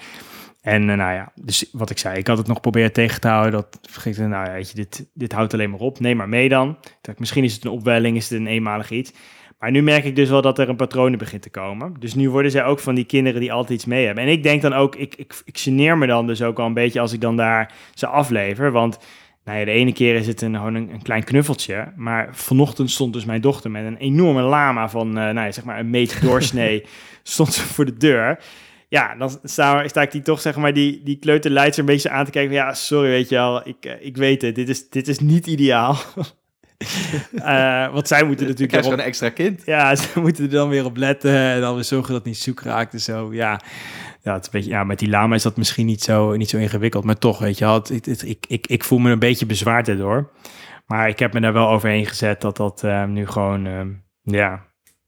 En 0.61 0.89
eh, 0.89 0.95
nou 0.97 1.13
ja, 1.13 1.31
dus 1.35 1.69
wat 1.71 1.89
ik 1.89 1.97
zei, 1.97 2.17
ik 2.17 2.27
had 2.27 2.37
het 2.37 2.47
nog 2.47 2.61
proberen 2.61 2.93
tegen 2.93 3.21
te 3.21 3.27
houden. 3.27 3.51
Dat 3.51 3.79
vergeet 3.81 4.17
nou 4.17 4.45
ja, 4.45 4.51
weet 4.51 4.69
je, 4.69 4.75
dit, 4.75 5.05
dit 5.13 5.31
houdt 5.31 5.53
alleen 5.53 5.69
maar 5.69 5.79
op. 5.79 5.99
Neem 5.99 6.17
maar 6.17 6.29
mee 6.29 6.49
dan. 6.49 6.77
Dacht, 7.01 7.19
misschien 7.19 7.43
is 7.43 7.53
het 7.53 7.65
een 7.65 7.71
opwelling, 7.71 8.17
is 8.17 8.29
het 8.29 8.39
een 8.39 8.47
eenmalig 8.47 8.89
iets. 8.89 9.11
Maar 9.59 9.71
nu 9.71 9.81
merk 9.81 10.03
ik 10.03 10.15
dus 10.15 10.29
wel 10.29 10.41
dat 10.41 10.59
er 10.59 10.69
een 10.69 10.75
patroon 10.75 11.11
in 11.11 11.17
begint 11.17 11.41
te 11.41 11.49
komen. 11.49 11.93
Dus 11.99 12.15
nu 12.15 12.29
worden 12.29 12.51
zij 12.51 12.63
ook 12.63 12.79
van 12.79 12.95
die 12.95 13.05
kinderen 13.05 13.39
die 13.39 13.53
altijd 13.53 13.73
iets 13.79 13.85
mee 13.85 14.05
hebben. 14.05 14.23
En 14.23 14.29
ik 14.29 14.43
denk 14.43 14.61
dan 14.61 14.73
ook, 14.73 14.95
ik, 14.95 15.15
ik, 15.15 15.41
ik 15.45 15.57
geneer 15.57 15.97
me 15.97 16.07
dan 16.07 16.27
dus 16.27 16.41
ook 16.41 16.59
al 16.59 16.65
een 16.65 16.73
beetje 16.73 16.99
als 16.99 17.13
ik 17.13 17.21
dan 17.21 17.35
daar 17.35 17.73
ze 17.93 18.07
aflever. 18.07 18.71
Want 18.71 18.99
nou 19.45 19.59
ja, 19.59 19.65
de 19.65 19.71
ene 19.71 19.93
keer 19.93 20.15
is 20.15 20.27
het 20.27 20.41
een, 20.41 20.55
gewoon 20.55 20.75
een, 20.75 20.89
een 20.89 21.01
klein 21.01 21.23
knuffeltje. 21.23 21.93
Maar 21.95 22.29
vanochtend 22.31 22.91
stond 22.91 23.13
dus 23.13 23.25
mijn 23.25 23.41
dochter 23.41 23.71
met 23.71 23.85
een 23.85 23.97
enorme 23.97 24.41
lama 24.41 24.89
van, 24.89 25.07
eh, 25.07 25.13
nou 25.13 25.39
ja, 25.39 25.51
zeg 25.51 25.63
maar 25.63 25.79
een 25.79 25.89
meter 25.89 26.21
doorsnee, 26.21 26.85
stond 27.23 27.53
ze 27.53 27.61
voor 27.61 27.85
de 27.85 27.97
deur. 27.97 28.39
ja, 28.89 29.15
dan 29.15 29.39
sta, 29.43 29.87
sta 29.87 30.01
ik 30.01 30.11
die 30.11 30.21
toch, 30.21 30.41
zeg 30.41 30.55
maar, 30.55 30.73
die, 30.73 31.03
die 31.03 31.19
kleuterleidster 31.19 31.79
een 31.79 31.93
beetje 31.93 32.09
aan 32.09 32.25
te 32.25 32.31
kijken. 32.31 32.53
Ja, 32.53 32.73
sorry, 32.73 33.09
weet 33.09 33.29
je 33.29 33.35
wel, 33.35 33.67
ik, 33.67 33.85
eh, 33.85 34.05
ik 34.05 34.17
weet 34.17 34.41
het, 34.41 34.55
dit 34.55 34.69
is, 34.69 34.89
dit 34.89 35.07
is 35.07 35.19
niet 35.19 35.47
ideaal. 35.47 35.97
uh, 37.33 37.91
want 37.93 38.07
zij 38.07 38.23
moeten 38.23 38.45
natuurlijk... 38.45 38.71
Krijg 38.71 38.83
gewoon 38.83 38.99
een 38.99 39.05
extra 39.05 39.29
kind. 39.29 39.61
Ja, 39.65 39.95
ze 39.95 40.19
moeten 40.19 40.43
er 40.43 40.49
dan 40.49 40.69
weer 40.69 40.85
op 40.85 40.97
letten 40.97 41.35
en 41.35 41.61
dan 41.61 41.75
weer 41.75 41.83
zorgen 41.83 42.07
dat 42.07 42.17
het 42.17 42.27
niet 42.27 42.37
zoek 42.37 42.61
raakt 42.61 42.93
en 42.93 42.99
zo. 42.99 43.33
Ja, 43.33 43.61
ja, 44.21 44.33
het 44.33 44.41
is 44.41 44.45
een 44.45 44.59
beetje, 44.59 44.69
ja, 44.69 44.83
met 44.83 44.99
die 44.99 45.09
lama 45.09 45.35
is 45.35 45.43
dat 45.43 45.57
misschien 45.57 45.85
niet 45.85 46.03
zo, 46.03 46.35
niet 46.35 46.49
zo 46.49 46.57
ingewikkeld, 46.57 47.03
maar 47.03 47.17
toch, 47.17 47.39
weet 47.39 47.57
je 47.57 47.65
wel, 47.65 47.73
het, 47.73 48.21
ik, 48.23 48.45
ik, 48.47 48.67
ik 48.67 48.83
voel 48.83 48.99
me 48.99 49.11
een 49.11 49.19
beetje 49.19 49.45
bezwaard 49.45 49.87
erdoor. 49.87 50.31
Maar 50.85 51.09
ik 51.09 51.19
heb 51.19 51.33
me 51.33 51.39
daar 51.39 51.53
wel 51.53 51.69
overheen 51.69 52.05
gezet 52.05 52.41
dat 52.41 52.57
dat 52.57 52.83
uh, 52.83 53.05
nu 53.05 53.27
gewoon, 53.27 53.65
uh, 53.65 53.81
ja, 54.21 54.65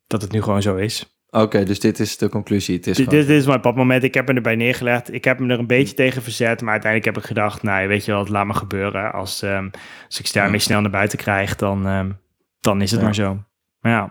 dat 0.08 0.22
het 0.22 0.32
nu 0.32 0.42
gewoon 0.42 0.62
zo 0.62 0.76
is. 0.76 1.17
Oké, 1.30 1.64
dus 1.64 1.80
dit 1.80 2.00
is 2.00 2.18
de 2.18 2.30
conclusie. 2.30 2.76
Het 2.76 2.88
is 2.88 2.98
dit, 2.98 3.06
gewoon... 3.10 3.26
dit 3.26 3.38
is 3.38 3.46
mijn 3.46 3.62
moment. 3.76 4.04
Ik 4.04 4.14
heb 4.14 4.28
me 4.28 4.34
erbij 4.34 4.56
neergelegd. 4.56 5.14
Ik 5.14 5.24
heb 5.24 5.40
me 5.40 5.54
er 5.54 5.60
een 5.60 5.68
beetje 5.68 5.94
tegen 5.94 6.22
verzet. 6.22 6.62
Maar 6.62 6.72
uiteindelijk 6.72 7.16
heb 7.16 7.24
ik 7.24 7.30
gedacht, 7.30 7.64
nou, 7.64 7.88
weet 7.88 8.06
je 8.06 8.12
wel, 8.12 8.28
laat 8.28 8.46
me 8.46 8.54
gebeuren. 8.54 9.14
Als, 9.14 9.42
um, 9.42 9.72
als 10.06 10.20
ik 10.20 10.34
daarmee 10.34 10.60
snel 10.60 10.82
naar 10.82 10.92
buiten 10.92 11.18
krijg, 11.18 11.56
dan, 11.56 11.86
um, 11.86 12.18
dan 12.60 12.82
is 12.82 12.92
het 12.92 13.00
ja. 13.00 13.06
maar 13.06 13.16
zo. 13.16 13.44
Maar 13.80 13.92
ja. 13.92 14.04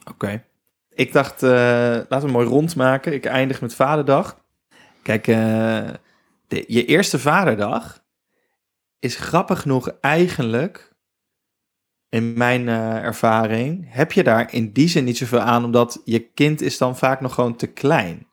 Oké. 0.00 0.10
Okay. 0.10 0.44
Ik 0.94 1.12
dacht, 1.12 1.42
uh, 1.42 1.50
laten 2.08 2.26
we 2.26 2.30
mooi 2.30 2.46
rondmaken. 2.46 3.12
Ik 3.12 3.24
eindig 3.24 3.60
met 3.60 3.74
vaderdag. 3.74 4.44
Kijk, 5.02 5.26
uh, 5.26 5.36
de, 6.48 6.64
je 6.66 6.84
eerste 6.84 7.18
vaderdag 7.18 8.02
is 8.98 9.16
grappig 9.16 9.60
genoeg 9.60 9.88
eigenlijk 10.00 10.89
in 12.10 12.32
mijn 12.32 12.66
uh, 12.66 12.96
ervaring, 12.96 13.86
heb 13.88 14.12
je 14.12 14.22
daar 14.22 14.52
in 14.52 14.72
die 14.72 14.88
zin 14.88 15.04
niet 15.04 15.16
zoveel 15.16 15.40
aan, 15.40 15.64
omdat 15.64 16.00
je 16.04 16.18
kind 16.18 16.60
is 16.60 16.78
dan 16.78 16.96
vaak 16.96 17.20
nog 17.20 17.34
gewoon 17.34 17.56
te 17.56 17.66
klein 17.66 18.28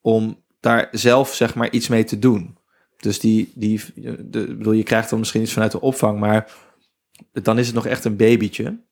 om 0.00 0.42
daar 0.60 0.88
zelf 0.90 1.34
zeg 1.34 1.54
maar 1.54 1.70
iets 1.70 1.88
mee 1.88 2.04
te 2.04 2.18
doen. 2.18 2.58
Dus 2.96 3.20
die, 3.20 3.52
die 3.54 3.80
de, 4.18 4.56
bedoel, 4.56 4.72
je 4.72 4.82
krijgt 4.82 5.10
dan 5.10 5.18
misschien 5.18 5.42
iets 5.42 5.52
vanuit 5.52 5.72
de 5.72 5.80
opvang, 5.80 6.18
maar 6.18 6.52
dan 7.32 7.58
is 7.58 7.66
het 7.66 7.74
nog 7.74 7.86
echt 7.86 8.04
een 8.04 8.16
babytje. 8.16 8.82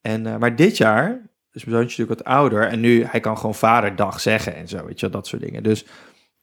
En, 0.00 0.26
uh, 0.26 0.36
maar 0.36 0.56
dit 0.56 0.76
jaar, 0.76 1.30
dus 1.50 1.64
mijn 1.64 1.76
zoontje 1.76 1.98
natuurlijk 1.98 2.18
wat 2.18 2.24
ouder, 2.36 2.68
en 2.68 2.80
nu 2.80 3.04
hij 3.04 3.20
kan 3.20 3.36
gewoon 3.36 3.54
vaderdag 3.54 4.20
zeggen 4.20 4.54
en 4.54 4.68
zo, 4.68 4.84
weet 4.84 5.00
je, 5.00 5.10
dat 5.10 5.26
soort 5.26 5.42
dingen. 5.42 5.62
Dus 5.62 5.86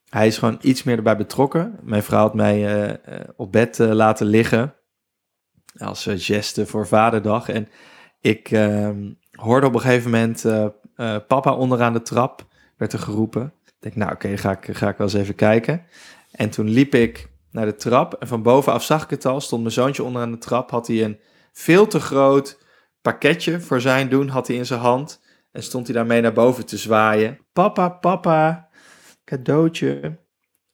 hij 0.08 0.26
is 0.26 0.38
gewoon 0.38 0.58
iets 0.60 0.82
meer 0.82 0.96
erbij 0.96 1.16
betrokken. 1.16 1.78
Mijn 1.82 2.02
vrouw 2.02 2.20
had 2.20 2.34
mij 2.34 2.88
uh, 2.88 3.20
op 3.36 3.52
bed 3.52 3.78
laten 3.78 4.26
liggen 4.26 4.74
als 5.78 6.06
uh, 6.06 6.14
geste 6.16 6.66
voor 6.66 6.86
Vaderdag. 6.86 7.48
En 7.48 7.68
ik 8.20 8.50
uh, 8.50 8.90
hoorde 9.30 9.66
op 9.66 9.74
een 9.74 9.80
gegeven 9.80 10.10
moment 10.10 10.44
uh, 10.44 10.66
uh, 10.96 11.16
papa 11.28 11.54
onderaan 11.54 11.92
de 11.92 12.02
trap, 12.02 12.46
werd 12.76 12.92
er 12.92 12.98
geroepen. 12.98 13.52
Ik 13.64 13.74
denk, 13.78 13.96
nou 13.96 14.12
oké, 14.12 14.36
ga, 14.36 14.50
ik, 14.50 14.76
ga 14.76 14.88
ik 14.88 14.96
wel 14.96 15.06
eens 15.06 15.16
even 15.16 15.34
kijken. 15.34 15.82
En 16.32 16.50
toen 16.50 16.68
liep 16.68 16.94
ik 16.94 17.28
naar 17.50 17.66
de 17.66 17.76
trap 17.76 18.14
en 18.14 18.26
van 18.26 18.42
bovenaf 18.42 18.84
zag 18.84 19.04
ik 19.04 19.10
het 19.10 19.26
al, 19.26 19.40
stond 19.40 19.62
mijn 19.62 19.74
zoontje 19.74 20.04
onderaan 20.04 20.30
de 20.30 20.38
trap, 20.38 20.70
had 20.70 20.86
hij 20.86 21.04
een 21.04 21.20
veel 21.52 21.86
te 21.86 22.00
groot 22.00 22.58
pakketje 23.02 23.60
voor 23.60 23.80
zijn 23.80 24.08
doen, 24.08 24.28
had 24.28 24.46
hij 24.46 24.56
in 24.56 24.66
zijn 24.66 24.80
hand. 24.80 25.20
En 25.52 25.62
stond 25.62 25.86
hij 25.86 25.96
daarmee 25.96 26.20
naar 26.20 26.32
boven 26.32 26.66
te 26.66 26.76
zwaaien. 26.76 27.38
Papa, 27.52 27.88
papa, 27.88 28.68
cadeautje. 29.24 30.18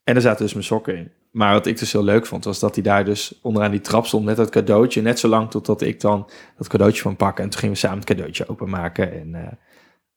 En 0.04 0.14
er 0.14 0.20
zaten 0.20 0.44
dus 0.44 0.52
mijn 0.52 0.64
sokken 0.64 0.96
in. 0.96 1.12
Maar 1.36 1.52
wat 1.52 1.66
ik 1.66 1.78
dus 1.78 1.92
heel 1.92 2.04
leuk 2.04 2.26
vond, 2.26 2.44
was 2.44 2.58
dat 2.58 2.74
hij 2.74 2.84
daar 2.84 3.04
dus 3.04 3.38
onderaan 3.42 3.70
die 3.70 3.80
trap 3.80 4.06
stond 4.06 4.24
met 4.24 4.36
dat 4.36 4.50
cadeautje. 4.50 5.02
Net 5.02 5.18
zo 5.18 5.28
lang 5.28 5.50
totdat 5.50 5.82
ik 5.82 6.00
dan 6.00 6.28
dat 6.56 6.68
cadeautje 6.68 7.02
van 7.02 7.16
pakken. 7.16 7.44
En 7.44 7.50
toen 7.50 7.58
gingen 7.58 7.74
we 7.74 7.80
samen 7.80 7.98
het 7.98 8.06
cadeautje 8.06 8.48
openmaken. 8.48 9.12
En 9.12 9.28
uh, 9.34 9.40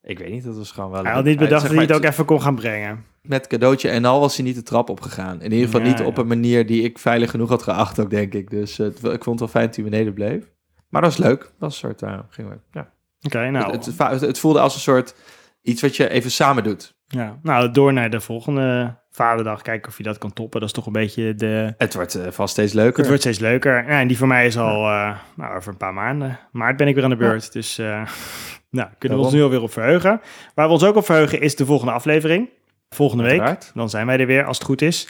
ik 0.01 0.19
weet 0.19 0.31
niet, 0.31 0.43
dat 0.43 0.57
was 0.57 0.71
gewoon 0.71 0.91
wel 0.91 1.03
Hij 1.03 1.13
had 1.13 1.23
niet 1.23 1.37
bedacht 1.37 1.61
dat 1.61 1.71
hij 1.71 1.81
het 1.81 1.91
ook 1.91 2.03
even 2.03 2.25
kon 2.25 2.41
gaan 2.41 2.55
brengen. 2.55 3.05
Met 3.21 3.47
cadeautje 3.47 3.89
en 3.89 4.05
al 4.05 4.19
was 4.19 4.35
hij 4.35 4.45
niet 4.45 4.55
de 4.55 4.63
trap 4.63 4.89
opgegaan. 4.89 5.41
In 5.41 5.51
ieder 5.51 5.65
geval 5.65 5.81
ja, 5.81 5.87
niet 5.87 5.97
ja. 5.97 6.05
op 6.05 6.17
een 6.17 6.27
manier 6.27 6.65
die 6.65 6.83
ik 6.83 6.99
veilig 6.99 7.31
genoeg 7.31 7.49
had 7.49 7.63
geacht 7.63 7.99
ook, 7.99 8.09
denk 8.09 8.33
ik. 8.33 8.49
Dus 8.49 8.79
uh, 8.79 8.87
ik 8.87 9.23
vond 9.23 9.25
het 9.25 9.39
wel 9.39 9.47
fijn 9.47 9.65
dat 9.65 9.75
hij 9.75 9.83
beneden 9.83 10.13
bleef. 10.13 10.51
Maar 10.89 11.01
dat 11.01 11.15
was 11.15 11.25
leuk. 11.25 11.39
Dat 11.39 11.51
was 11.57 11.73
een 11.73 11.79
soort, 11.79 12.01
uh, 12.01 12.19
ging 12.29 12.49
leuk, 12.49 12.61
ja. 12.71 12.93
Oké, 13.21 13.37
okay, 13.37 13.49
nou. 13.49 13.71
Het, 13.71 13.85
het, 13.85 14.21
het, 14.21 14.39
voelde 14.39 14.59
als 14.59 14.73
een 14.73 14.81
soort 14.81 15.15
iets 15.61 15.81
wat 15.81 15.95
je 15.95 16.09
even 16.09 16.31
samen 16.31 16.63
doet. 16.63 16.97
Ja, 17.11 17.39
nou, 17.41 17.71
door 17.71 17.93
naar 17.93 18.09
de 18.09 18.19
volgende 18.19 18.95
vaderdag. 19.11 19.61
Kijken 19.61 19.89
of 19.91 19.97
je 19.97 20.03
dat 20.03 20.17
kan 20.17 20.33
toppen. 20.33 20.59
Dat 20.59 20.69
is 20.69 20.75
toch 20.75 20.85
een 20.85 20.91
beetje 20.91 21.35
de... 21.35 21.73
Het 21.77 21.93
wordt 21.93 22.17
uh, 22.17 22.27
vast 22.29 22.51
steeds 22.51 22.73
leuker. 22.73 22.97
Het 22.97 23.07
wordt 23.07 23.21
steeds 23.21 23.39
leuker. 23.39 23.73
Ja, 23.73 23.99
en 23.99 24.07
die 24.07 24.17
voor 24.17 24.27
mij 24.27 24.45
is 24.45 24.57
al 24.57 24.89
uh, 24.89 25.17
nou, 25.35 25.55
over 25.55 25.71
een 25.71 25.77
paar 25.77 25.93
maanden. 25.93 26.39
Maart 26.51 26.77
ben 26.77 26.87
ik 26.87 26.95
weer 26.95 27.03
aan 27.03 27.09
de 27.09 27.15
beurt. 27.15 27.43
Ja. 27.43 27.49
Dus 27.51 27.79
uh, 27.79 28.01
nou, 28.79 28.89
kunnen 28.97 29.17
we 29.17 29.23
ons 29.23 29.33
nu 29.33 29.41
alweer 29.41 29.61
op 29.61 29.71
verheugen. 29.71 30.21
Waar 30.55 30.67
we 30.67 30.73
ons 30.73 30.83
ook 30.83 30.95
op 30.95 31.05
verheugen 31.05 31.41
is 31.41 31.55
de 31.55 31.65
volgende 31.65 31.93
aflevering. 31.93 32.49
Volgende 32.89 33.23
week. 33.23 33.71
Dan 33.73 33.89
zijn 33.89 34.05
wij 34.05 34.19
er 34.19 34.25
weer, 34.25 34.45
als 34.45 34.57
het 34.57 34.65
goed 34.65 34.81
is. 34.81 35.09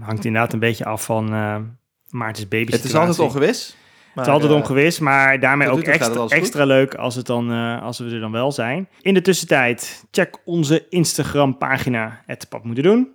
hangt 0.00 0.24
inderdaad 0.24 0.52
een 0.52 0.58
beetje 0.58 0.84
af 0.84 1.04
van 1.04 1.28
Maarten's 2.08 2.48
baby 2.48 2.72
Het 2.72 2.84
is 2.84 2.94
altijd 2.94 3.18
ongewis. 3.18 3.76
Maar, 4.14 4.24
het 4.24 4.34
is 4.34 4.40
altijd 4.40 4.52
uh, 4.52 4.70
ongewis, 4.70 4.98
maar 4.98 5.40
daarmee 5.40 5.68
ook 5.68 5.82
extra, 5.82 6.26
extra 6.26 6.64
leuk 6.64 6.94
als, 6.94 7.14
het 7.14 7.26
dan, 7.26 7.52
uh, 7.52 7.82
als 7.82 7.98
we 7.98 8.10
er 8.10 8.20
dan 8.20 8.32
wel 8.32 8.52
zijn. 8.52 8.88
In 9.00 9.14
de 9.14 9.20
tussentijd, 9.20 10.04
check 10.10 10.38
onze 10.44 10.86
Instagram 10.88 11.58
pagina, 11.58 12.22
het 12.26 12.48
pap 12.48 12.64
moeten 12.64 12.84
doen. 12.84 13.08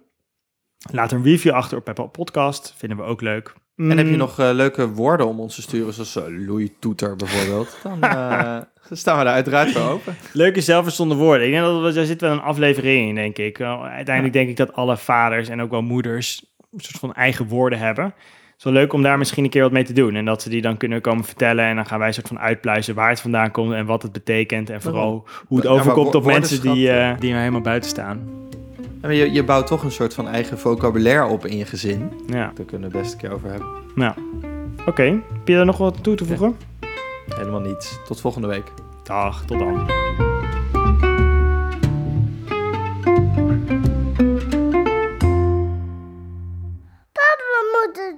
Laat 0.91 1.11
een 1.11 1.23
review 1.23 1.53
achter 1.53 1.77
op 1.77 1.87
Apple 1.87 2.07
Podcast, 2.07 2.73
vinden 2.77 2.97
we 2.97 3.03
ook 3.03 3.21
leuk. 3.21 3.53
Mm. 3.75 3.91
En 3.91 3.97
heb 3.97 4.07
je 4.09 4.15
nog 4.15 4.39
uh, 4.39 4.49
leuke 4.53 4.89
woorden 4.89 5.27
om 5.27 5.39
ons 5.39 5.55
te 5.55 5.61
sturen, 5.61 5.93
zoals 5.93 6.15
Louis 6.15 6.69
Toeter 6.79 7.15
bijvoorbeeld, 7.15 7.77
dan 7.83 8.97
staan 8.97 9.17
we 9.17 9.23
daar 9.23 9.33
uiteraard 9.33 9.71
voor 9.71 9.91
open. 9.91 10.15
Leuke 10.33 10.61
zelfverstonden 10.61 11.17
woorden. 11.17 11.45
Ik 11.47 11.53
denk 11.53 11.65
dat 11.65 11.95
er 11.95 12.05
zit 12.05 12.21
wel 12.21 12.31
een 12.31 12.41
aflevering 12.41 13.09
in, 13.09 13.15
denk 13.15 13.37
ik. 13.37 13.61
Uiteindelijk 13.61 14.35
ja. 14.35 14.39
denk 14.39 14.49
ik 14.49 14.57
dat 14.57 14.73
alle 14.73 14.97
vaders 14.97 15.49
en 15.49 15.61
ook 15.61 15.71
wel 15.71 15.81
moeders 15.81 16.45
een 16.71 16.79
soort 16.79 16.99
van 16.99 17.13
eigen 17.13 17.47
woorden 17.47 17.79
hebben 17.79 18.13
is 18.57 18.63
wel 18.63 18.73
leuk 18.73 18.93
om 18.93 19.01
daar 19.01 19.17
misschien 19.17 19.43
een 19.43 19.49
keer 19.49 19.61
wat 19.61 19.71
mee 19.71 19.83
te 19.83 19.93
doen. 19.93 20.15
En 20.15 20.25
dat 20.25 20.41
ze 20.41 20.49
die 20.49 20.61
dan 20.61 20.77
kunnen 20.77 21.01
komen 21.01 21.23
vertellen. 21.23 21.65
En 21.65 21.75
dan 21.75 21.85
gaan 21.85 21.99
wij 21.99 22.07
een 22.07 22.13
soort 22.13 22.27
van 22.27 22.39
uitpluizen 22.39 22.95
waar 22.95 23.09
het 23.09 23.19
vandaan 23.19 23.51
komt 23.51 23.73
en 23.73 23.85
wat 23.85 24.01
het 24.01 24.11
betekent. 24.11 24.69
En 24.69 24.81
vooral 24.81 25.27
hoe 25.47 25.57
het 25.57 25.67
overkomt 25.67 26.15
op 26.15 26.25
mensen 26.25 26.61
die, 26.61 26.87
uh, 26.87 27.11
die 27.19 27.31
er 27.33 27.39
helemaal 27.39 27.61
buiten 27.61 27.89
staan. 27.89 28.29
Je, 29.01 29.31
je 29.31 29.43
bouwt 29.43 29.67
toch 29.67 29.83
een 29.83 29.91
soort 29.91 30.13
van 30.13 30.27
eigen 30.27 30.59
vocabulaire 30.59 31.25
op 31.25 31.45
in 31.45 31.57
je 31.57 31.65
gezin. 31.65 32.11
Ja. 32.27 32.51
Daar 32.55 32.65
kunnen 32.65 32.91
we 32.91 32.97
best 32.97 33.11
een 33.11 33.17
keer 33.17 33.33
over 33.33 33.49
hebben. 33.49 33.67
Nou, 33.95 34.13
oké. 34.79 34.89
Okay. 34.89 35.09
Heb 35.33 35.47
je 35.47 35.55
er 35.55 35.65
nog 35.65 35.77
wat 35.77 36.03
toe 36.03 36.15
te 36.15 36.25
voegen? 36.25 36.55
Ja. 36.79 37.35
Helemaal 37.35 37.61
niets. 37.61 37.99
Tot 38.05 38.21
volgende 38.21 38.47
week. 38.47 38.71
Dag, 39.03 39.45
tot 39.45 39.59
dan. 39.59 40.36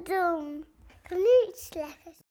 Doen. 0.04 0.66
Ik 1.10 1.56
slechts. 1.56 2.29